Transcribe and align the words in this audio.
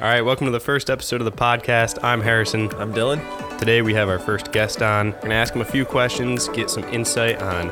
All 0.00 0.06
right, 0.06 0.22
welcome 0.22 0.46
to 0.46 0.50
the 0.50 0.58
first 0.58 0.90
episode 0.90 1.20
of 1.20 1.24
the 1.24 1.30
podcast. 1.30 2.02
I'm 2.02 2.20
Harrison. 2.20 2.68
I'm 2.80 2.92
Dylan. 2.92 3.20
Today 3.60 3.80
we 3.80 3.94
have 3.94 4.08
our 4.08 4.18
first 4.18 4.50
guest 4.50 4.82
on. 4.82 5.12
We're 5.12 5.20
gonna 5.20 5.34
ask 5.36 5.54
him 5.54 5.60
a 5.60 5.64
few 5.64 5.84
questions, 5.84 6.48
get 6.48 6.68
some 6.68 6.82
insight 6.86 7.40
on 7.40 7.68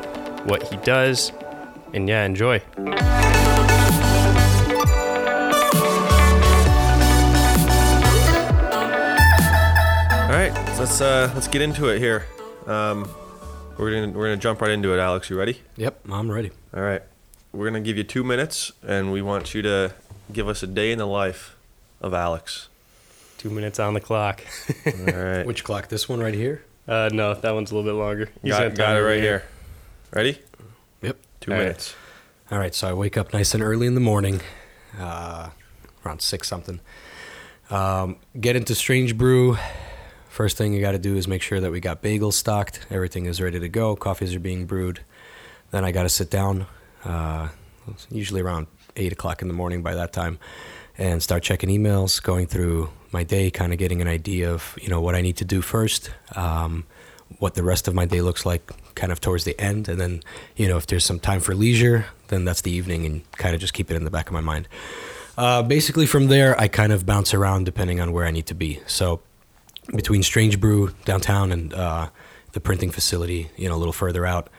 what 0.47 0.63
he 0.63 0.77
does, 0.77 1.33
and 1.93 2.07
yeah, 2.07 2.23
enjoy. 2.23 2.61
All 2.79 2.85
right, 10.29 10.53
let's 10.79 11.01
uh, 11.01 11.29
let's 11.35 11.49
get 11.49 11.61
into 11.61 11.89
it 11.89 11.99
here. 11.99 12.25
Um, 12.67 13.05
we're 13.77 13.91
gonna 13.91 14.17
we're 14.17 14.27
gonna 14.27 14.37
jump 14.37 14.61
right 14.61 14.71
into 14.71 14.93
it. 14.93 14.97
Alex, 14.97 15.29
you 15.29 15.37
ready? 15.37 15.59
Yep, 15.75 15.99
I'm 16.09 16.31
ready. 16.31 16.51
All 16.73 16.83
right, 16.83 17.01
we're 17.51 17.67
gonna 17.67 17.81
give 17.81 17.97
you 17.97 18.05
two 18.05 18.23
minutes, 18.23 18.71
and 18.81 19.11
we 19.11 19.21
want 19.21 19.53
you 19.53 19.61
to 19.63 19.93
give 20.31 20.47
us 20.47 20.63
a 20.63 20.67
day 20.67 20.93
in 20.93 20.99
the 20.99 21.05
life 21.05 21.52
of 22.03 22.13
Alex. 22.13 22.67
Two 23.37 23.49
minutes 23.49 23.79
on 23.79 23.93
the 23.93 23.99
clock. 23.99 24.41
All 24.85 24.93
right, 25.13 25.45
Which 25.45 25.63
clock? 25.63 25.87
This 25.87 26.07
one 26.07 26.19
right 26.19 26.33
here? 26.33 26.63
uh, 26.87 27.09
no, 27.11 27.33
that 27.33 27.51
one's 27.53 27.71
a 27.71 27.75
little 27.75 27.89
bit 27.89 27.97
longer. 27.97 28.29
He's 28.41 28.51
got, 28.51 28.75
got 28.75 28.95
it 28.97 29.01
right 29.01 29.21
here. 29.21 29.43
Ready? 30.11 30.37
Yep. 31.01 31.17
Two 31.41 31.51
All 31.51 31.57
right. 31.57 31.63
minutes. 31.63 31.95
All 32.51 32.59
right, 32.59 32.75
so 32.75 32.89
I 32.89 32.93
wake 32.93 33.17
up 33.17 33.33
nice 33.33 33.53
and 33.53 33.63
early 33.63 33.87
in 33.87 33.95
the 33.95 33.99
morning, 34.01 34.41
uh, 34.99 35.49
around 36.05 36.21
six 36.21 36.47
something. 36.47 36.79
Um, 37.69 38.17
get 38.39 38.55
into 38.55 38.75
Strange 38.75 39.17
Brew. 39.17 39.57
First 40.29 40.57
thing 40.57 40.73
you 40.73 40.81
got 40.81 40.91
to 40.91 40.99
do 40.99 41.15
is 41.15 41.27
make 41.27 41.41
sure 41.41 41.59
that 41.59 41.71
we 41.71 41.79
got 41.79 42.01
bagels 42.01 42.33
stocked. 42.33 42.85
Everything 42.89 43.25
is 43.25 43.41
ready 43.41 43.59
to 43.59 43.69
go. 43.69 43.95
Coffees 43.95 44.35
are 44.35 44.39
being 44.39 44.65
brewed. 44.65 44.99
Then 45.71 45.83
I 45.85 45.91
got 45.91 46.03
to 46.03 46.09
sit 46.09 46.29
down, 46.29 46.65
uh, 47.05 47.49
usually 48.11 48.41
around 48.41 48.67
eight 48.95 49.11
o'clock 49.13 49.41
in 49.41 49.47
the 49.47 49.53
morning 49.53 49.81
by 49.81 49.95
that 49.95 50.13
time, 50.13 50.37
and 51.03 51.21
start 51.21 51.43
checking 51.43 51.69
emails, 51.69 52.23
going 52.23 52.47
through 52.47 52.89
my 53.11 53.23
day, 53.23 53.51
kind 53.51 53.73
of 53.73 53.77
getting 53.77 54.01
an 54.01 54.07
idea 54.07 54.49
of 54.49 54.77
you 54.81 54.87
know 54.87 55.01
what 55.01 55.15
I 55.15 55.21
need 55.21 55.35
to 55.37 55.45
do 55.45 55.61
first, 55.61 56.09
um, 56.35 56.85
what 57.39 57.55
the 57.55 57.63
rest 57.63 57.89
of 57.89 57.93
my 57.93 58.05
day 58.05 58.21
looks 58.21 58.45
like, 58.45 58.71
kind 58.95 59.11
of 59.11 59.19
towards 59.19 59.43
the 59.43 59.59
end, 59.59 59.89
and 59.89 59.99
then 59.99 60.21
you 60.55 60.65
know 60.69 60.77
if 60.77 60.87
there's 60.87 61.03
some 61.03 61.19
time 61.19 61.41
for 61.41 61.53
leisure, 61.53 62.05
then 62.29 62.45
that's 62.45 62.61
the 62.61 62.71
evening, 62.71 63.05
and 63.05 63.31
kind 63.33 63.53
of 63.53 63.59
just 63.59 63.73
keep 63.73 63.91
it 63.91 63.95
in 63.95 64.05
the 64.05 64.09
back 64.09 64.27
of 64.27 64.33
my 64.33 64.39
mind. 64.39 64.69
Uh, 65.37 65.61
basically, 65.61 66.05
from 66.05 66.27
there, 66.27 66.57
I 66.57 66.69
kind 66.69 66.93
of 66.93 67.05
bounce 67.05 67.33
around 67.33 67.65
depending 67.65 67.99
on 67.99 68.13
where 68.13 68.25
I 68.25 68.31
need 68.31 68.45
to 68.45 68.55
be. 68.55 68.79
So 68.87 69.19
between 69.93 70.23
Strange 70.23 70.57
Brew 70.57 70.91
downtown 71.03 71.51
and 71.51 71.73
uh, 71.73 72.09
the 72.53 72.61
printing 72.61 72.91
facility, 72.91 73.49
you 73.57 73.67
know, 73.67 73.75
a 73.75 73.81
little 73.83 73.93
further 73.93 74.25
out. 74.25 74.49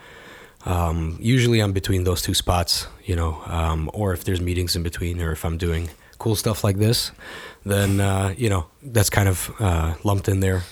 Um, 0.66 1.16
usually, 1.20 1.60
I'm 1.60 1.72
between 1.72 2.04
those 2.04 2.20
two 2.20 2.34
spots, 2.34 2.86
you 3.02 3.16
know, 3.16 3.40
um, 3.46 3.90
or 3.94 4.12
if 4.12 4.24
there's 4.24 4.42
meetings 4.42 4.76
in 4.76 4.82
between, 4.82 5.22
or 5.22 5.32
if 5.32 5.44
I'm 5.44 5.56
doing 5.56 5.88
cool 6.18 6.36
stuff 6.36 6.64
like 6.64 6.78
this, 6.78 7.12
then 7.64 8.00
uh, 8.00 8.34
you 8.36 8.48
know 8.48 8.66
that's 8.82 9.10
kind 9.10 9.28
of 9.28 9.50
uh, 9.58 9.94
lumped 10.04 10.28
in 10.28 10.40
there. 10.40 10.62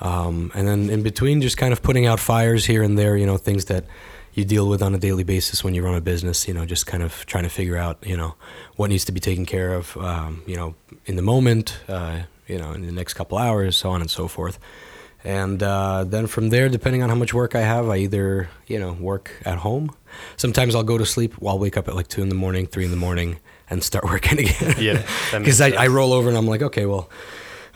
Um, 0.00 0.50
and 0.54 0.66
then 0.66 0.88
in 0.90 1.02
between, 1.02 1.42
just 1.42 1.56
kind 1.56 1.72
of 1.72 1.82
putting 1.82 2.06
out 2.06 2.20
fires 2.20 2.64
here 2.64 2.82
and 2.82 2.98
there, 2.98 3.16
you 3.16 3.26
know, 3.26 3.36
things 3.36 3.66
that 3.66 3.84
you 4.32 4.44
deal 4.44 4.68
with 4.68 4.82
on 4.82 4.94
a 4.94 4.98
daily 4.98 5.24
basis 5.24 5.62
when 5.62 5.74
you 5.74 5.82
run 5.82 5.94
a 5.94 6.00
business. 6.00 6.48
You 6.48 6.54
know, 6.54 6.64
just 6.64 6.86
kind 6.86 7.02
of 7.02 7.26
trying 7.26 7.44
to 7.44 7.50
figure 7.50 7.76
out, 7.76 7.98
you 8.06 8.16
know, 8.16 8.34
what 8.76 8.90
needs 8.90 9.04
to 9.06 9.12
be 9.12 9.20
taken 9.20 9.44
care 9.44 9.74
of, 9.74 9.96
um, 9.98 10.42
you 10.46 10.56
know, 10.56 10.74
in 11.06 11.16
the 11.16 11.22
moment, 11.22 11.78
uh, 11.88 12.20
you 12.46 12.58
know, 12.58 12.72
in 12.72 12.86
the 12.86 12.92
next 12.92 13.14
couple 13.14 13.36
hours, 13.36 13.76
so 13.76 13.90
on 13.90 14.00
and 14.00 14.10
so 14.10 14.26
forth. 14.26 14.58
And 15.22 15.62
uh, 15.62 16.04
then 16.04 16.26
from 16.26 16.48
there, 16.48 16.68
depending 16.68 17.02
on 17.02 17.10
how 17.10 17.14
much 17.14 17.34
work 17.34 17.54
I 17.54 17.60
have, 17.60 17.88
I 17.88 17.98
either 17.98 18.48
you 18.66 18.78
know 18.78 18.92
work 18.92 19.32
at 19.44 19.58
home. 19.58 19.94
Sometimes 20.36 20.74
I'll 20.74 20.82
go 20.82 20.98
to 20.98 21.06
sleep. 21.06 21.34
I'll 21.44 21.58
wake 21.58 21.76
up 21.76 21.88
at 21.88 21.94
like 21.94 22.08
two 22.08 22.22
in 22.22 22.30
the 22.30 22.34
morning, 22.34 22.66
three 22.66 22.84
in 22.84 22.90
the 22.90 22.96
morning, 22.96 23.38
and 23.70 23.82
start 23.82 24.04
working 24.12 24.38
again. 24.40 24.74
Yeah, 24.78 25.02
because 25.32 25.60
I, 25.66 25.70
I 25.70 25.86
roll 25.86 26.12
over 26.12 26.28
and 26.28 26.36
I'm 26.36 26.46
like, 26.46 26.62
okay, 26.62 26.86
well, 26.86 27.08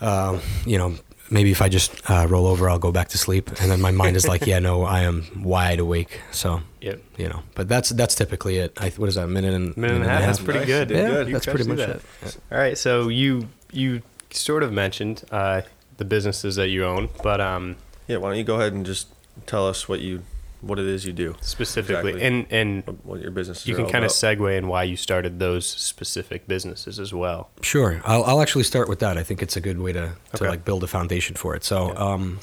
um, 0.01 0.41
you 0.67 0.77
know, 0.79 0.95
maybe 1.31 1.51
if 1.51 1.63
I 1.63 1.69
just 1.69 1.93
uh, 2.11 2.27
roll 2.29 2.47
over, 2.47 2.69
I'll 2.69 2.79
go 2.79 2.93
back 2.93 3.09
to 3.11 3.19
sleep, 3.19 3.49
and 3.61 3.71
then 3.71 3.81
my 3.81 3.91
mind 3.91 4.17
is 4.17 4.27
like, 4.29 4.47
yeah, 4.47 4.59
no, 4.59 4.83
I 4.85 5.01
am 5.03 5.25
wide 5.43 5.79
awake. 5.81 6.21
So 6.33 6.61
Yep. 6.81 7.01
you 7.17 7.29
know, 7.29 7.43
but 7.55 7.69
that's 7.69 7.89
that's 7.91 8.15
typically 8.15 8.59
it. 8.59 8.73
I, 8.79 8.91
what 8.91 9.09
is 9.09 9.15
that? 9.15 9.25
A 9.25 9.29
minute 9.29 9.55
and 9.55 9.75
Minute 9.77 9.97
and 9.97 10.05
a 10.05 10.09
half. 10.09 10.21
That's 10.21 10.41
pretty 10.41 10.59
Nice. 10.61 10.69
good. 10.69 10.91
Yeah, 10.91 11.09
good. 11.09 11.29
That's 11.35 11.47
pretty 11.47 11.65
much 11.69 11.79
that. 11.79 12.03
it. 12.23 12.37
All 12.53 12.59
right, 12.59 12.77
so 12.77 13.09
you 13.09 13.49
you 13.73 14.03
sort 14.31 14.63
of 14.63 14.73
mentioned 14.73 15.23
uh, 15.31 15.63
the 15.97 16.05
businesses 16.05 16.57
that 16.57 16.69
you 16.69 16.85
own, 16.85 17.09
but 17.23 17.41
um, 17.41 17.77
Yeah. 18.07 18.19
Why 18.19 18.29
don't 18.31 18.39
you 18.39 18.45
go 18.45 18.57
ahead 18.57 18.73
and 18.75 18.85
just 18.85 19.07
tell 19.47 19.67
us 19.67 19.89
what 19.89 20.01
you 20.01 20.23
what 20.67 20.79
it 20.79 20.87
is 20.87 21.05
you 21.05 21.13
do, 21.13 21.37
specifically, 21.41 22.13
Exactly. 22.15 22.23
and 22.27 22.47
and 22.51 22.87
what, 22.87 23.05
what 23.07 23.21
your 23.21 23.31
business. 23.31 23.61
Is. 23.61 23.67
You 23.69 23.75
can 23.77 23.85
all 23.87 23.91
kind 23.91 24.05
of 24.05 24.11
segue 24.11 24.57
in 24.59 24.69
why 24.69 24.83
you 24.85 24.97
started 24.97 25.39
those 25.39 25.67
specific 25.67 26.47
businesses 26.49 26.99
as 26.99 27.13
well. 27.13 27.51
Sure. 27.63 28.01
I'll, 28.05 28.25
I'll 28.25 28.41
actually 28.43 28.65
start 28.65 28.89
with 28.89 28.99
that. 29.01 29.17
I 29.19 29.23
think 29.23 29.43
it's 29.43 29.57
a 29.57 29.61
good 29.61 29.79
way 29.81 29.93
to, 29.93 30.15
to 30.33 30.37
Okay. 30.37 30.49
like 30.49 30.65
build 30.65 30.83
a 30.85 30.87
foundation 30.87 31.37
for 31.37 31.55
it. 31.55 31.65
So, 31.65 31.89
Yeah. 31.93 31.99
um, 31.99 32.41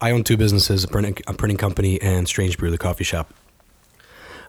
I 0.00 0.10
own 0.10 0.24
two 0.24 0.36
businesses: 0.36 0.84
a 0.84 0.88
printing, 0.88 1.16
a 1.26 1.32
printing 1.34 1.56
company 1.56 2.00
and 2.02 2.28
Strange 2.28 2.58
Brew, 2.58 2.70
the 2.70 2.78
coffee 2.78 3.04
shop. 3.04 3.32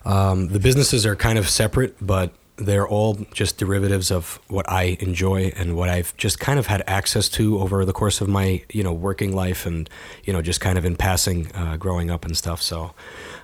Um, 0.04 0.50
the 0.50 0.60
businesses 0.60 1.06
are 1.06 1.16
kind 1.16 1.40
of 1.40 1.50
separate, 1.50 1.96
but 2.06 2.32
they're 2.58 2.88
all 2.88 3.16
just 3.34 3.58
derivatives 3.58 4.12
of 4.12 4.40
what 4.48 4.70
I 4.70 4.98
enjoy 5.02 5.52
and 5.58 5.76
what 5.76 5.90
I've 5.90 6.16
just 6.16 6.40
kind 6.40 6.58
of 6.58 6.68
had 6.68 6.84
access 6.88 7.28
to 7.30 7.60
over 7.60 7.84
the 7.84 7.92
course 7.92 8.22
of 8.22 8.30
my 8.30 8.64
you 8.72 8.84
know 8.84 8.94
working 8.94 9.36
life 9.36 9.66
and 9.66 9.90
you 10.24 10.32
know 10.32 10.42
just 10.42 10.62
kind 10.62 10.78
of 10.78 10.86
in 10.86 10.96
passing 10.96 11.52
uh, 11.54 11.76
growing 11.78 12.10
up 12.10 12.24
and 12.24 12.38
stuff. 12.38 12.62
So, 12.62 12.94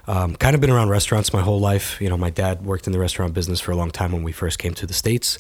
um, 0.08 0.36
kind 0.36 0.56
of 0.56 0.62
been 0.62 0.70
around 0.70 0.90
restaurants 0.90 1.34
my 1.34 1.42
whole 1.42 1.60
life. 1.60 2.00
You 2.02 2.10
know, 2.10 2.18
my 2.18 2.30
dad 2.30 2.66
worked 2.66 2.88
in 2.88 2.94
the 2.94 3.00
restaurant 3.00 3.34
business 3.34 3.60
for 3.60 3.72
a 3.72 3.76
long 3.76 3.92
time 3.92 4.12
when 4.14 4.24
we 4.24 4.32
first 4.32 4.60
came 4.60 4.74
to 4.76 4.86
the 4.86 4.94
states 4.94 5.38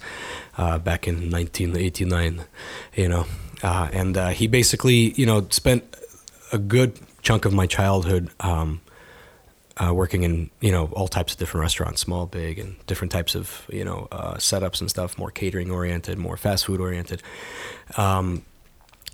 uh, 0.57 0.77
back 0.77 1.07
in 1.07 1.31
1989. 1.31 2.43
You 2.95 3.09
know, 3.09 3.25
uh, 3.63 3.89
and 3.93 4.17
uh, 4.17 4.29
he 4.29 4.47
basically 4.47 5.13
you 5.13 5.25
know 5.25 5.47
spent 5.49 5.95
a 6.51 6.57
good 6.57 6.99
chunk 7.21 7.45
of 7.45 7.53
my 7.53 7.67
childhood. 7.67 8.29
Um, 8.41 8.81
uh, 9.81 9.93
working 9.93 10.23
in 10.23 10.49
you 10.59 10.71
know 10.71 10.85
all 10.93 11.07
types 11.07 11.33
of 11.33 11.39
different 11.39 11.61
restaurants, 11.61 12.01
small, 12.01 12.25
big, 12.25 12.59
and 12.59 12.75
different 12.85 13.11
types 13.11 13.35
of 13.35 13.65
you 13.69 13.83
know 13.83 14.07
uh, 14.11 14.35
setups 14.35 14.81
and 14.81 14.89
stuff. 14.89 15.17
More 15.17 15.31
catering 15.31 15.71
oriented, 15.71 16.17
more 16.17 16.37
fast 16.37 16.65
food 16.65 16.79
oriented. 16.79 17.23
Um, 17.97 18.45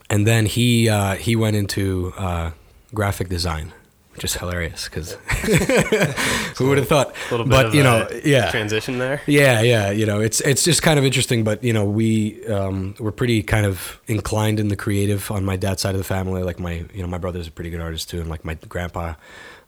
and 0.09 0.25
then 0.25 0.45
he 0.45 0.89
uh, 0.89 1.15
he 1.15 1.35
went 1.35 1.55
into 1.55 2.13
uh, 2.17 2.51
graphic 2.93 3.29
design, 3.29 3.73
which 4.13 4.23
is 4.23 4.33
hilarious 4.33 4.85
because 4.85 5.13
who 6.57 6.69
would 6.69 6.77
have 6.77 6.87
thought? 6.87 7.15
A 7.29 7.31
little 7.31 7.45
bit 7.45 7.51
but 7.51 7.65
of 7.67 7.75
you 7.75 7.83
know, 7.83 8.07
a 8.09 8.27
yeah, 8.27 8.49
transition 8.51 8.97
there. 8.97 9.21
yeah, 9.27 9.61
yeah. 9.61 9.91
You 9.91 10.05
know, 10.05 10.19
it's 10.19 10.41
it's 10.41 10.63
just 10.63 10.81
kind 10.81 10.99
of 10.99 11.05
interesting, 11.05 11.43
but 11.43 11.63
you 11.63 11.73
know, 11.73 11.85
we 11.85 12.45
um, 12.47 12.95
we're 12.99 13.11
pretty 13.11 13.43
kind 13.43 13.65
of 13.65 14.01
inclined 14.07 14.59
in 14.59 14.69
the 14.69 14.75
creative 14.75 15.29
on 15.31 15.45
my 15.45 15.55
dad's 15.55 15.81
side 15.81 15.95
of 15.95 15.99
the 15.99 16.05
family. 16.05 16.43
Like 16.43 16.59
my, 16.59 16.85
you 16.93 17.01
know, 17.01 17.07
my 17.07 17.19
brother's 17.19 17.47
a 17.47 17.51
pretty 17.51 17.69
good 17.69 17.81
artist 17.81 18.09
too, 18.09 18.19
and 18.19 18.29
like 18.29 18.43
my 18.43 18.55
grandpa, 18.55 19.13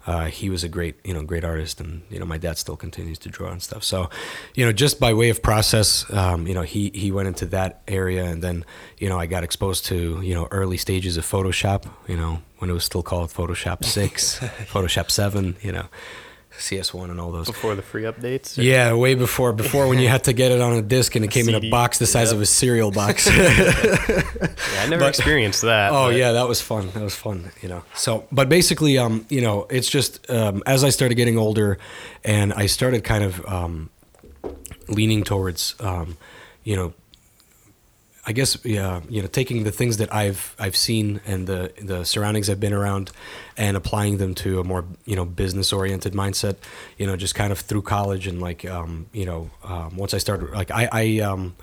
uh, 0.07 0.25
he 0.25 0.49
was 0.49 0.63
a 0.63 0.69
great, 0.69 0.95
you 1.03 1.13
know, 1.13 1.23
great 1.23 1.43
artist, 1.43 1.81
and 1.81 2.03
you 2.09 2.19
know, 2.19 2.25
my 2.25 2.37
dad 2.37 2.57
still 2.57 2.77
continues 2.77 3.19
to 3.19 3.29
draw 3.29 3.51
and 3.51 3.61
stuff. 3.61 3.83
So, 3.83 4.09
you 4.55 4.65
know, 4.65 4.71
just 4.71 4.99
by 4.99 5.13
way 5.13 5.29
of 5.29 5.41
process, 5.41 6.05
um, 6.13 6.47
you 6.47 6.53
know, 6.53 6.61
he 6.61 6.89
he 6.93 7.11
went 7.11 7.27
into 7.27 7.45
that 7.47 7.81
area, 7.87 8.23
and 8.23 8.41
then 8.41 8.65
you 8.97 9.09
know, 9.09 9.19
I 9.19 9.25
got 9.25 9.43
exposed 9.43 9.85
to 9.87 10.21
you 10.21 10.33
know 10.33 10.47
early 10.51 10.77
stages 10.77 11.17
of 11.17 11.25
Photoshop. 11.25 11.85
You 12.07 12.15
know, 12.15 12.41
when 12.59 12.69
it 12.69 12.73
was 12.73 12.85
still 12.85 13.03
called 13.03 13.29
Photoshop 13.29 13.83
Six, 13.83 14.39
Photoshop 14.71 15.11
Seven. 15.11 15.57
You 15.61 15.73
know. 15.73 15.85
CS1 16.59 17.09
and 17.09 17.20
all 17.20 17.31
those. 17.31 17.47
Before 17.47 17.74
the 17.75 17.81
free 17.81 18.03
updates. 18.03 18.58
or- 18.58 18.62
Yeah, 18.62 18.94
way 18.94 19.16
before 19.16 19.53
before 19.53 19.88
when 19.88 20.00
you 20.00 20.08
had 20.09 20.24
to 20.25 20.34
get 20.34 20.52
it 20.52 20.62
on 20.62 20.74
a 20.74 20.81
disc 20.81 21.16
and 21.16 21.24
it 21.25 21.31
came 21.31 21.47
in 21.50 21.56
a 21.56 21.70
box 21.70 21.97
the 21.97 22.06
size 22.06 22.28
Yep. 22.30 22.36
of 22.36 22.42
a 22.42 22.46
cereal 22.46 22.92
box. 22.92 23.28
Yeah, 23.40 24.84
I 24.84 24.88
never 24.88 25.00
But- 25.06 25.09
experienced 25.09 25.62
that. 25.64 25.92
oh 25.92 26.08
but- 26.08 26.16
yeah, 26.16 26.31
that 26.34 26.47
was 26.47 26.62
fun. 26.62 26.90
That 26.94 27.03
was 27.03 27.16
fun, 27.16 27.52
you 27.62 27.70
know. 27.70 27.84
So, 27.96 28.25
but 28.31 28.50
basically, 28.50 28.97
um, 28.97 29.25
you 29.30 29.42
know, 29.42 29.66
it's 29.70 29.90
just 29.90 30.30
um, 30.30 30.62
as 30.66 30.84
I 30.84 30.90
started 30.90 31.16
getting 31.16 31.38
older, 31.38 31.78
and 32.24 32.53
I 32.53 32.68
started 32.68 33.03
kind 33.03 33.24
of 33.24 33.46
um, 33.46 33.90
leaning 34.88 35.24
towards, 35.24 35.76
um, 35.80 36.18
you 36.64 36.76
know, 36.76 36.94
I 38.25 38.31
guess 38.34 38.57
yeah, 38.66 39.02
you 39.09 39.22
know, 39.22 39.28
taking 39.28 39.64
the 39.64 39.72
things 39.72 39.97
that 39.97 40.14
I've 40.14 40.55
I've 40.59 40.76
seen 40.76 41.22
and 41.26 41.47
the 41.47 41.72
the 41.82 42.03
surroundings 42.03 42.49
I've 42.49 42.59
been 42.59 42.73
around, 42.73 43.11
and 43.58 43.76
applying 43.78 44.17
them 44.17 44.35
to 44.35 44.59
a 44.59 44.64
more 44.64 44.85
you 45.05 45.16
know 45.16 45.26
business 45.26 45.72
oriented 45.73 46.14
mindset. 46.14 46.58
You 46.97 47.08
know, 47.08 47.16
just 47.16 47.34
kind 47.34 47.52
of 47.52 47.59
through 47.59 47.84
college 47.84 48.28
and 48.28 48.41
like 48.41 48.66
um, 48.66 49.08
you 49.14 49.26
know 49.26 49.49
um, 49.64 49.96
once 49.96 50.14
I 50.14 50.17
started 50.20 50.52
like 50.52 50.70
I 50.70 50.90
I 50.91 51.20
um, 51.22 51.55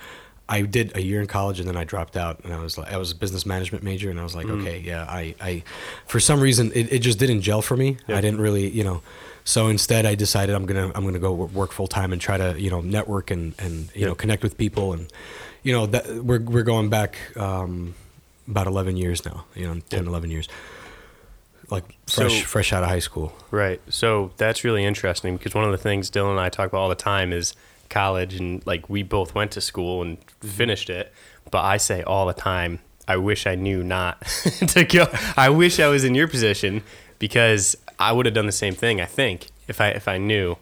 I 0.49 0.63
did 0.63 0.97
a 0.97 1.03
year 1.03 1.21
in 1.21 1.27
college 1.27 1.61
and 1.61 1.69
then 1.69 1.77
I 1.77 1.85
dropped 1.85 2.17
out 2.17 2.41
and 2.45 2.53
I 2.53 2.59
was 2.61 2.79
like 2.79 2.93
I 2.93 2.97
was 2.97 3.13
a 3.13 3.17
business 3.17 3.45
management 3.45 3.85
major 3.85 4.11
and 4.11 4.19
I 4.19 4.23
was 4.23 4.35
like 4.35 4.47
okay 4.47 4.79
yeah 4.79 5.05
I 5.09 5.35
I 5.41 5.63
for 6.07 6.21
some 6.21 6.41
reason 6.41 6.71
it, 6.75 6.93
it 6.93 6.99
just 7.01 7.19
didn't 7.19 7.43
gel 7.43 7.63
for 7.63 7.77
me. 7.77 7.99
Yeah. 8.09 8.17
I 8.17 8.21
didn't 8.21 8.41
really 8.41 8.69
you 8.71 8.83
know. 8.85 9.03
So 9.45 9.69
instead, 9.69 10.07
I 10.07 10.17
decided 10.17 10.57
I'm 10.57 10.67
gonna 10.67 10.91
I'm 10.95 11.05
gonna 11.05 11.21
go 11.21 11.33
work 11.33 11.71
full 11.71 11.87
time 11.87 12.13
and 12.13 12.21
try 12.21 12.37
to 12.39 12.61
you 12.61 12.71
know 12.71 12.81
network 12.81 13.31
and 13.31 13.55
and 13.61 13.75
you 13.95 14.01
Yeah. 14.03 14.07
know 14.09 14.15
connect 14.17 14.43
with 14.43 14.57
people 14.59 14.93
and 14.93 15.07
you 15.67 15.73
know 15.77 15.87
that 15.87 16.05
we're 16.29 16.41
we're 16.55 16.63
going 16.75 16.89
back 16.89 17.13
um, 17.37 17.95
about 18.49 18.67
11 18.67 18.97
years 18.97 19.25
now 19.25 19.45
you 19.55 19.67
know 19.67 19.75
10 19.91 20.05
Yeah. 20.05 20.09
11 20.11 20.31
years 20.31 20.49
like 21.71 21.85
So- 22.07 22.23
fresh 22.23 22.45
fresh 22.45 22.73
out 22.73 22.83
of 22.85 22.89
high 22.89 23.01
school 23.09 23.33
Right. 23.51 23.81
So 23.89 24.31
that's 24.37 24.65
really 24.65 24.85
interesting 24.85 25.37
because 25.37 25.55
one 25.55 25.65
of 25.65 25.73
the 25.73 25.79
things 25.89 26.11
Dylan 26.11 26.31
and 26.33 26.41
I 26.41 26.49
talk 26.51 26.67
about 26.69 26.79
all 26.85 26.89
the 26.89 26.95
time 26.95 27.33
is 27.33 27.55
college 27.89 28.35
and 28.41 28.65
like 28.67 28.89
we 28.91 29.03
both 29.03 29.35
went 29.35 29.51
to 29.53 29.61
school 29.61 30.03
and 30.03 30.19
finished 30.41 30.91
it. 30.91 31.13
But 31.51 31.63
I 31.75 31.77
say 31.79 32.03
all 32.03 32.27
the 32.27 32.35
time, 32.35 32.81
I 33.09 33.17
wish 33.17 33.47
I 33.47 33.55
knew 33.55 33.83
not 33.83 34.21
to 34.75 34.85
go. 34.85 35.07
I 35.37 35.49
wish 35.49 35.79
I 35.81 35.89
was 35.89 36.03
in 36.05 36.15
your 36.15 36.29
position 36.29 36.83
because 37.19 37.77
I 37.99 38.13
would 38.13 38.27
have 38.27 38.35
done 38.35 38.47
the 38.47 38.53
same 38.65 38.75
thing. 38.75 39.01
I 39.01 39.07
think 39.07 39.49
if 39.69 39.81
I 39.81 39.89
if 39.91 40.07
I 40.09 40.19
knew. 40.19 40.57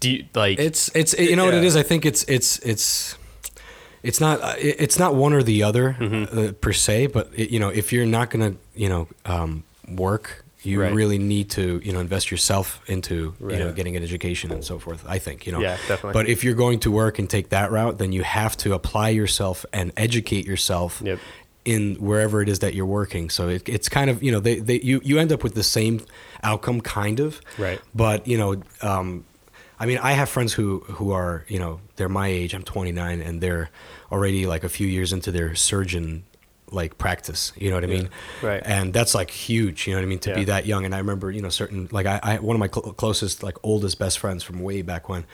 Do 0.00 0.10
you, 0.10 0.24
like 0.34 0.58
It's 0.58 0.90
it's 0.94 1.12
you 1.18 1.36
know 1.36 1.44
what 1.46 1.54
it 1.54 1.64
is. 1.64 1.76
I 1.76 1.84
think 1.84 2.04
it's 2.04 2.24
it's 2.24 2.58
it's 2.58 3.16
it's 4.06 4.20
not 4.20 4.40
uh, 4.40 4.54
it- 4.58 4.76
it's 4.84 4.98
not 4.98 5.14
one 5.14 5.32
or 5.38 5.42
the 5.42 5.62
other 5.62 5.96
Mm-hmm. 5.98 6.38
uh, 6.38 6.52
per 6.64 6.72
se. 6.72 7.08
But 7.08 7.30
it, 7.34 7.50
you 7.50 7.58
know, 7.60 7.68
if 7.68 7.92
you're 7.92 8.06
not 8.18 8.30
gonna 8.30 8.54
you 8.74 8.88
know 8.88 9.08
um, 9.24 9.64
work, 9.88 10.44
you 10.62 10.80
Right. 10.82 10.92
really 10.92 11.18
need 11.18 11.50
to 11.50 11.80
you 11.84 11.92
know 11.92 12.00
invest 12.00 12.30
yourself 12.30 12.80
into 12.86 13.34
you 13.40 13.58
know 13.62 13.72
getting 13.72 13.96
an 13.96 14.02
education 14.02 14.50
and 14.52 14.64
so 14.64 14.78
forth. 14.78 15.04
I 15.16 15.18
think 15.18 15.46
you 15.46 15.52
know. 15.52 15.60
Yeah, 15.60 15.76
definitely. 15.88 16.12
But 16.18 16.28
if 16.28 16.42
you're 16.44 16.54
going 16.64 16.80
to 16.80 16.90
work 16.90 17.18
and 17.20 17.28
take 17.30 17.48
that 17.50 17.70
route, 17.70 17.98
then 17.98 18.12
you 18.12 18.22
have 18.24 18.56
to 18.58 18.74
apply 18.74 19.10
yourself 19.10 19.64
and 19.72 19.92
educate 19.96 20.44
yourself. 20.46 21.00
Yep. 21.04 21.18
In 21.64 21.96
wherever 21.96 22.40
it 22.42 22.48
is 22.48 22.60
that 22.60 22.74
you're 22.74 22.86
working, 23.00 23.28
so 23.28 23.48
it, 23.48 23.68
it's 23.68 23.88
kind 23.88 24.08
of 24.08 24.22
you 24.22 24.30
know 24.30 24.38
they, 24.38 24.60
they 24.60 24.78
you 24.82 25.00
you 25.02 25.18
end 25.18 25.32
up 25.32 25.42
with 25.42 25.54
the 25.56 25.64
same 25.64 25.98
outcome 26.44 26.80
kind 26.80 27.18
of, 27.18 27.40
Right. 27.58 27.80
But 27.92 28.18
you 28.28 28.38
know, 28.38 28.62
um, 28.82 29.24
I 29.78 29.86
mean, 29.86 29.98
I 29.98 30.12
have 30.12 30.28
friends 30.28 30.52
who 30.52 30.80
who 30.80 31.12
are 31.12 31.44
you 31.48 31.58
know 31.58 31.80
they're 31.96 32.08
my 32.08 32.28
age. 32.28 32.54
I'm 32.54 32.62
29, 32.62 33.20
and 33.20 33.40
they're 33.40 33.70
already 34.10 34.46
like 34.46 34.64
a 34.64 34.68
few 34.68 34.86
years 34.86 35.12
into 35.12 35.30
their 35.30 35.54
surgeon 35.54 36.24
like 36.70 36.98
practice. 36.98 37.52
You 37.56 37.70
know 37.70 37.76
what 37.76 37.84
I 37.84 37.88
mean? 37.88 38.08
Right. 38.42 38.62
And 38.64 38.92
that's 38.92 39.14
like 39.14 39.30
huge. 39.30 39.86
You 39.86 39.92
know 39.92 40.00
what 40.00 40.04
I 40.04 40.08
mean? 40.08 40.18
To 40.20 40.34
be 40.34 40.44
that 40.44 40.66
young. 40.66 40.84
And 40.84 40.94
I 40.94 40.98
remember 40.98 41.30
you 41.30 41.42
know 41.42 41.48
certain 41.48 41.88
like 41.90 42.06
I, 42.06 42.20
I 42.22 42.38
one 42.38 42.56
of 42.56 42.60
my 42.60 42.68
cl- 42.68 42.92
closest 42.94 43.42
like 43.42 43.56
oldest 43.62 43.98
best 43.98 44.18
friends 44.18 44.42
from 44.42 44.60
way 44.60 44.82
back 44.82 45.08
when. 45.08 45.24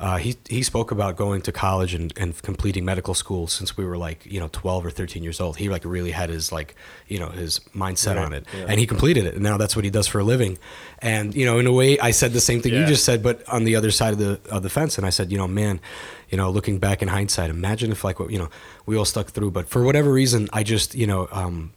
Uh, 0.00 0.16
he 0.16 0.36
he 0.48 0.62
spoke 0.62 0.90
about 0.90 1.16
going 1.16 1.40
to 1.42 1.52
college 1.52 1.94
and, 1.94 2.12
and 2.16 2.40
completing 2.42 2.84
medical 2.84 3.14
school 3.14 3.46
since 3.46 3.76
we 3.76 3.84
were 3.84 3.96
like 3.96 4.26
you 4.26 4.40
know 4.40 4.48
12 4.52 4.86
or 4.86 4.90
13 4.90 5.22
years 5.22 5.40
old. 5.40 5.56
He 5.56 5.68
like 5.68 5.84
really 5.84 6.10
had 6.10 6.30
his 6.30 6.50
like 6.50 6.74
you 7.08 7.18
know 7.18 7.28
his 7.28 7.60
mindset 7.74 8.16
Right. 8.16 8.24
on 8.24 8.32
it, 8.32 8.44
and 8.68 8.80
he 8.80 8.86
completed 8.86 9.24
it. 9.24 9.34
And 9.34 9.42
now 9.42 9.56
that's 9.56 9.76
what 9.76 9.84
he 9.84 9.90
does 9.90 10.06
for 10.08 10.18
a 10.18 10.24
living. 10.24 10.58
And 10.98 11.34
you 11.34 11.44
know, 11.46 11.58
in 11.58 11.66
a 11.66 11.72
way, 11.72 11.98
I 12.00 12.10
said 12.10 12.32
the 12.32 12.40
same 12.40 12.60
thing 12.60 12.72
you 12.74 12.86
just 12.86 13.04
said, 13.04 13.22
but 13.22 13.48
on 13.48 13.64
the 13.64 13.76
other 13.76 13.90
side 13.92 14.12
of 14.12 14.18
the 14.18 14.40
of 14.50 14.62
the 14.62 14.70
fence. 14.70 14.98
And 14.98 15.06
I 15.06 15.10
said, 15.10 15.30
you 15.30 15.38
know, 15.38 15.46
man, 15.48 15.80
you 16.28 16.36
know, 16.36 16.50
looking 16.50 16.78
back 16.78 17.00
in 17.00 17.08
hindsight, 17.08 17.50
imagine 17.50 17.92
if 17.92 18.02
like 18.02 18.18
what 18.18 18.30
you 18.30 18.38
know 18.38 18.50
we 18.86 18.96
all 18.96 19.04
stuck 19.04 19.28
through. 19.28 19.52
But 19.52 19.68
for 19.68 19.82
whatever 19.84 20.10
reason, 20.12 20.48
I 20.52 20.62
just 20.64 20.94
you 20.94 21.06
know. 21.06 21.28
Um, 21.30 21.72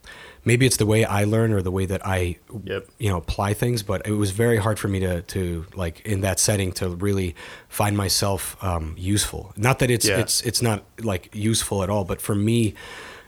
Maybe 0.47 0.65
it's 0.65 0.77
the 0.77 0.85
way 0.93 1.03
I 1.03 1.25
learn 1.25 1.51
or 1.51 1.61
the 1.61 1.71
way 1.71 1.85
that 1.93 2.01
I, 2.05 2.37
Yep. 2.63 2.83
you 2.97 3.09
know, 3.09 3.17
apply 3.17 3.53
things. 3.53 3.83
But 3.83 3.99
it 4.07 4.13
was 4.23 4.31
very 4.31 4.57
hard 4.57 4.77
for 4.79 4.87
me 4.87 4.99
to, 5.01 5.21
to 5.21 5.65
like 5.75 5.95
in 6.05 6.21
that 6.21 6.39
setting 6.39 6.71
to 6.79 6.89
really 7.07 7.35
find 7.69 7.97
myself 7.97 8.55
um, 8.63 8.95
useful. 8.97 9.51
Not 9.57 9.79
that 9.79 9.89
it's 9.91 10.07
Yeah. 10.07 10.19
it's 10.21 10.41
it's 10.49 10.61
not 10.61 10.83
like 11.11 11.23
useful 11.33 11.83
at 11.83 11.89
all, 11.89 12.05
but 12.05 12.21
for 12.21 12.33
me, 12.35 12.73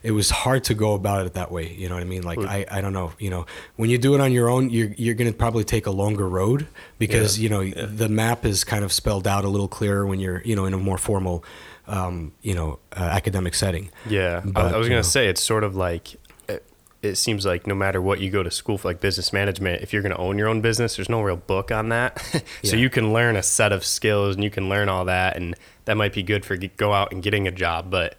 it 0.02 0.12
was 0.12 0.30
hard 0.30 0.64
to 0.64 0.74
go 0.74 0.94
about 0.94 1.26
it 1.26 1.34
that 1.34 1.52
way. 1.52 1.68
You 1.82 1.90
know 1.90 1.96
what 1.96 2.02
I 2.08 2.08
mean? 2.14 2.24
Like 2.24 2.40
I, 2.40 2.66
I 2.78 2.80
don't 2.82 2.94
know. 2.94 3.12
You 3.20 3.30
know, 3.30 3.46
when 3.76 3.90
you 3.90 3.98
do 3.98 4.16
it 4.16 4.22
on 4.22 4.32
your 4.32 4.48
own, 4.50 4.70
you're 4.70 4.94
you're 5.04 5.16
gonna 5.16 5.34
probably 5.34 5.66
take 5.66 5.86
a 5.88 5.92
longer 5.92 6.28
road 6.40 6.68
because 7.00 7.38
you 7.38 7.50
know 7.50 7.62
the 7.70 8.08
map 8.08 8.46
is 8.46 8.64
kind 8.64 8.84
of 8.86 8.92
spelled 8.94 9.28
out 9.28 9.44
a 9.44 9.50
little 9.50 9.68
clearer 9.68 10.06
when 10.08 10.20
you're 10.22 10.42
you 10.46 10.56
know 10.56 10.66
in 10.66 10.74
a 10.74 10.78
more 10.78 10.98
formal, 10.98 11.44
um, 11.88 12.32
you 12.42 12.56
know, 12.56 12.80
uh, 12.96 13.02
academic 13.20 13.54
setting. 13.56 13.90
Yeah, 14.08 14.42
I- 14.46 14.50
But, 14.50 14.74
I 14.74 14.78
was 14.78 14.88
gonna 14.88 15.00
know. 15.00 15.16
say 15.18 15.28
it's 15.28 15.44
sort 15.44 15.66
of 15.66 15.76
like 15.76 16.16
it, 17.02 17.08
it 17.10 17.16
seems 17.16 17.46
like 17.46 17.66
no 17.68 17.76
matter 17.76 18.02
what 18.02 18.20
you 18.20 18.30
go 18.30 18.44
to 18.44 18.52
school 18.52 18.78
for, 18.78 18.88
like 18.90 19.00
business 19.00 19.32
management, 19.34 19.82
if 19.82 19.94
you're 19.94 20.02
gonna 20.02 20.18
own 20.18 20.38
your 20.38 20.48
own 20.48 20.62
business, 20.62 20.96
there's 20.96 21.10
no 21.10 21.22
real 21.22 21.38
book 21.38 21.72
on 21.72 21.90
that. 21.90 22.20
so 22.32 22.40
Yeah. 22.64 22.76
you 22.76 22.90
can 22.90 23.14
learn 23.14 23.36
a 23.36 23.44
set 23.44 23.72
of 23.72 23.86
skills 23.86 24.36
and 24.36 24.44
you 24.44 24.50
can 24.50 24.70
learn 24.70 24.90
all 24.90 25.06
that, 25.06 25.36
and 25.38 25.56
that 25.86 25.96
might 25.98 26.14
be 26.14 26.24
good 26.24 26.46
for 26.46 26.56
go 26.58 26.94
out 26.94 27.12
and 27.12 27.24
getting 27.24 27.48
a 27.48 27.52
job, 27.52 27.90
but 27.90 28.16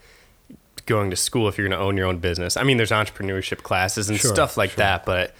going 0.86 1.10
to 1.10 1.16
school 1.16 1.46
if 1.48 1.56
you're 1.58 1.68
gonna 1.68 1.80
own 1.80 1.96
your 1.96 2.06
own 2.06 2.18
business. 2.18 2.56
I 2.56 2.62
mean, 2.62 2.76
there's 2.76 2.90
entrepreneurship 2.90 3.62
classes 3.62 4.08
and 4.08 4.18
Sure, 4.18 4.34
stuff 4.34 4.56
like 4.56 4.70
sure. 4.70 4.76
that, 4.78 5.04
but 5.04 5.34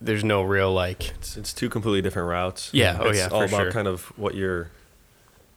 there's 0.00 0.24
no 0.24 0.42
real 0.42 0.72
like 0.72 1.10
It's, 1.16 1.36
it's 1.36 1.52
two 1.52 1.68
completely 1.68 2.02
different 2.02 2.28
routes. 2.28 2.70
Yeah, 2.72 2.98
oh 3.00 3.04
yeah. 3.04 3.10
it's 3.10 3.18
yeah, 3.18 3.28
all 3.28 3.40
for 3.40 3.44
about 3.46 3.62
sure. 3.64 3.72
kind 3.72 3.88
of 3.88 4.04
what 4.18 4.34
your, 4.34 4.70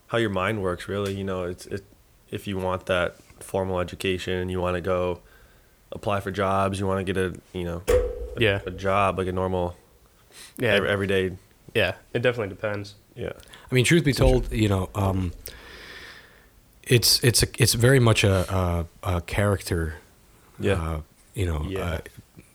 how 0.08 0.18
your 0.18 0.30
mind 0.30 0.62
works. 0.62 0.88
Really, 0.88 1.14
you 1.14 1.24
know, 1.24 1.44
it's 1.44 1.66
it. 1.66 1.84
If 2.30 2.46
you 2.46 2.58
want 2.58 2.86
that 2.86 3.16
formal 3.40 3.78
education, 3.80 4.34
and 4.34 4.50
you 4.50 4.60
want 4.60 4.74
to 4.76 4.80
go 4.82 5.20
apply 5.92 6.20
for 6.20 6.30
jobs, 6.30 6.78
you 6.80 6.86
want 6.86 7.04
to 7.06 7.12
get 7.12 7.16
a 7.20 7.34
you 7.52 7.64
know, 7.64 7.82
a, 7.88 8.40
Yeah. 8.40 8.60
a 8.66 8.70
job 8.70 9.18
like 9.18 9.26
a 9.28 9.32
normal, 9.32 9.76
yeah, 10.58 10.74
every, 10.74 10.88
everyday. 10.88 11.36
yeah. 11.74 11.94
It 12.12 12.22
definitely 12.22 12.54
depends. 12.54 12.94
Yeah, 13.16 13.32
I 13.70 13.74
mean, 13.74 13.84
truth 13.84 14.04
be 14.04 14.12
told, 14.12 14.52
you 14.52 14.68
know, 14.68 14.90
um, 14.94 15.32
it's 16.84 17.22
it's 17.24 17.42
a, 17.42 17.46
it's 17.58 17.74
very 17.74 17.98
much 18.00 18.24
a, 18.24 18.86
a, 19.02 19.16
a 19.16 19.20
character, 19.22 19.94
Yeah. 20.60 20.72
uh, 20.74 21.00
you 21.34 21.46
know, 21.46 21.66
Yeah. 21.68 21.80
uh, 21.80 21.98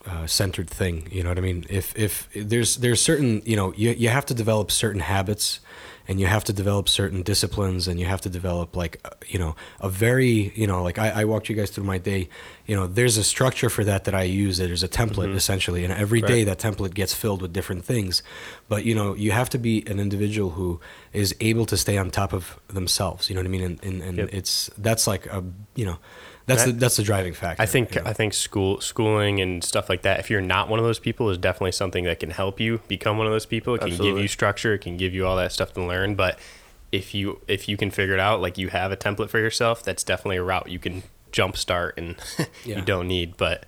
uh, 0.06 0.28
centered 0.28 0.70
thing. 0.70 1.08
You 1.12 1.24
know 1.24 1.30
what 1.30 1.38
I 1.38 1.42
mean? 1.42 1.66
If 1.70 1.98
if 1.98 2.28
there's 2.36 2.78
there's 2.78 3.02
certain 3.02 3.42
you 3.46 3.56
know 3.56 3.74
you 3.74 3.92
you 3.92 4.10
have 4.10 4.26
to 4.28 4.34
develop 4.34 4.70
certain 4.72 5.02
habits, 5.02 5.60
and 6.08 6.20
you 6.20 6.28
have 6.28 6.44
to 6.44 6.54
develop 6.54 6.90
certain 6.90 7.22
disciplines, 7.24 7.88
and 7.88 8.00
you 8.00 8.06
have 8.06 8.20
to 8.22 8.30
develop 8.30 8.76
like 8.76 9.00
uh, 9.06 9.12
you 9.28 9.40
know 9.40 9.56
a 9.80 9.88
very 9.90 10.52
you 10.56 10.68
know 10.68 10.84
like 10.84 11.00
I, 11.00 11.22
I 11.22 11.24
walked 11.26 11.48
you 11.50 11.56
guys 11.56 11.70
through 11.70 11.86
my 11.86 11.98
day. 12.00 12.28
You 12.66 12.76
know, 12.78 12.88
there's 12.88 13.18
a 13.18 13.24
structure 13.24 13.70
for 13.70 13.84
that 13.86 14.04
that 14.06 14.16
I 14.16 14.24
use. 14.24 14.58
There's 14.58 14.84
a 14.84 14.88
template 14.90 15.34
essentially, 15.36 15.84
and 15.86 15.94
every 15.94 16.22
day 16.22 16.42
Mm-hmm. 16.44 16.50
Right. 16.50 16.60
that 16.60 16.76
template 16.78 16.94
gets 16.94 17.14
filled 17.14 17.42
with 17.42 17.54
different 17.54 17.86
things. 17.86 18.24
But 18.68 18.84
you 18.86 18.96
know, 18.96 19.16
you 19.16 19.32
have 19.32 19.50
to 19.52 19.58
be 19.58 19.84
an 19.88 20.00
individual 20.00 20.52
who 20.52 20.80
is 21.14 21.34
able 21.40 21.66
to 21.68 21.78
stay 21.78 21.98
on 21.98 22.10
top 22.12 22.34
of 22.34 22.60
themselves. 22.68 23.30
You 23.30 23.36
know 23.36 23.42
what 23.42 23.48
I 23.48 23.52
mean? 23.52 23.64
And 23.64 23.84
and, 23.84 24.02
and 24.02 24.18
Yep. 24.18 24.30
it's 24.34 24.70
that's 24.78 25.08
like 25.08 25.26
a 25.28 25.44
you 25.76 25.86
know, 25.86 25.98
that's 26.46 26.64
I- 26.64 26.66
the 26.68 26.72
that's 26.74 26.98
the 26.98 27.04
driving 27.04 27.34
factor. 27.34 27.62
I 27.62 27.66
think 27.66 27.96
you 27.96 28.02
know? 28.02 28.10
I 28.10 28.14
think 28.14 28.34
school 28.34 28.82
schooling 28.82 29.40
and 29.42 29.64
stuff 29.64 29.90
like 29.90 30.02
that. 30.04 30.20
If 30.20 30.30
you're 30.30 30.42
not 30.42 30.70
one 30.70 30.80
of 30.80 30.86
those 30.86 31.00
people, 31.00 31.30
is 31.30 31.38
definitely 31.38 31.72
something 31.74 32.04
that 32.06 32.20
can 32.20 32.30
help 32.32 32.60
you 32.60 32.82
become 32.88 33.18
one 33.18 33.28
of 33.28 33.34
those 33.34 33.46
people. 33.46 33.76
It 33.76 33.82
can 33.82 33.98
give 33.98 34.18
you 34.18 34.28
structure. 34.28 34.74
It 34.74 34.80
can 34.80 34.98
give 34.98 35.14
you 35.14 35.26
all 35.26 35.38
that 35.38 35.52
stuff 35.52 35.74
to 35.74 35.82
learn. 35.84 36.16
But 36.16 36.40
if 36.92 37.14
you 37.16 37.40
if 37.48 37.68
you 37.70 37.78
can 37.78 37.92
figure 37.92 38.14
it 38.14 38.20
out, 38.20 38.42
like 38.42 38.58
you 38.58 38.68
have 38.70 38.92
a 38.92 38.98
template 38.98 39.30
for 39.30 39.40
yourself, 39.40 39.84
that's 39.84 40.04
definitely 40.04 40.38
a 40.38 40.44
route 40.44 40.70
you 40.70 40.80
can 40.80 41.04
jumpstart 41.32 41.94
and 41.98 42.16
Yeah. 42.66 42.78
you 42.78 42.82
don't 42.84 43.08
need. 43.08 43.38
But 43.38 43.66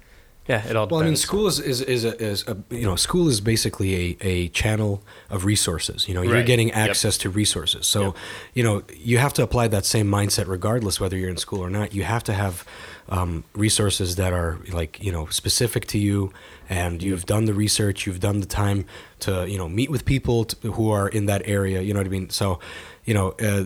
yeah, 0.48 0.64
it 0.68 0.76
all 0.76 0.86
depends. 0.86 0.92
Well, 0.92 1.02
I 1.02 1.06
mean, 1.06 1.16
school 1.16 1.48
is 1.48 1.60
is 1.60 1.82
is 1.82 2.06
a, 2.06 2.22
is 2.22 2.44
a 2.48 2.56
you 2.70 2.84
know 2.86 2.96
school 2.96 3.28
is 3.28 3.42
basically 3.42 3.96
a, 3.96 4.18
a 4.22 4.48
channel 4.50 5.04
of 5.30 5.44
resources. 5.46 6.08
You 6.08 6.14
know, 6.14 6.22
you're 6.22 6.34
Right. 6.36 6.46
getting 6.46 6.68
Yep. 6.70 6.78
access 6.78 7.18
to 7.20 7.30
resources. 7.30 7.88
So, 7.88 8.02
Yep. 8.04 8.16
you 8.54 8.64
know, 8.64 8.84
you 8.96 9.18
have 9.18 9.34
to 9.34 9.44
apply 9.44 9.68
that 9.70 9.86
same 9.86 10.08
mindset 10.08 10.48
regardless 10.48 11.00
whether 11.00 11.18
you're 11.18 11.30
in 11.30 11.38
school 11.38 11.62
or 11.62 11.70
not. 11.70 11.94
You 11.96 12.04
have 12.04 12.24
to 12.26 12.34
have 12.34 12.64
um, 13.10 13.44
resources 13.54 14.16
that 14.16 14.34
are 14.34 14.60
like 14.72 15.02
you 15.04 15.12
know 15.12 15.28
specific 15.28 15.86
to 15.88 15.98
you, 15.98 16.34
and 16.70 17.04
you've 17.04 17.26
done 17.26 17.46
the 17.46 17.54
research, 17.54 18.08
you've 18.08 18.20
done 18.20 18.40
the 18.40 18.48
time 18.48 18.86
to 19.20 19.48
you 19.48 19.58
know 19.58 19.70
meet 19.70 19.92
with 19.92 20.06
people 20.06 20.46
t 20.46 20.70
who 20.70 20.90
are 20.90 21.08
in 21.08 21.28
that 21.28 21.44
area. 21.46 21.82
You 21.82 21.94
know 21.94 22.00
what 22.00 22.08
I 22.08 22.10
mean? 22.10 22.30
So, 22.30 22.60
you 23.06 23.14
know, 23.14 23.36
uh, 23.40 23.66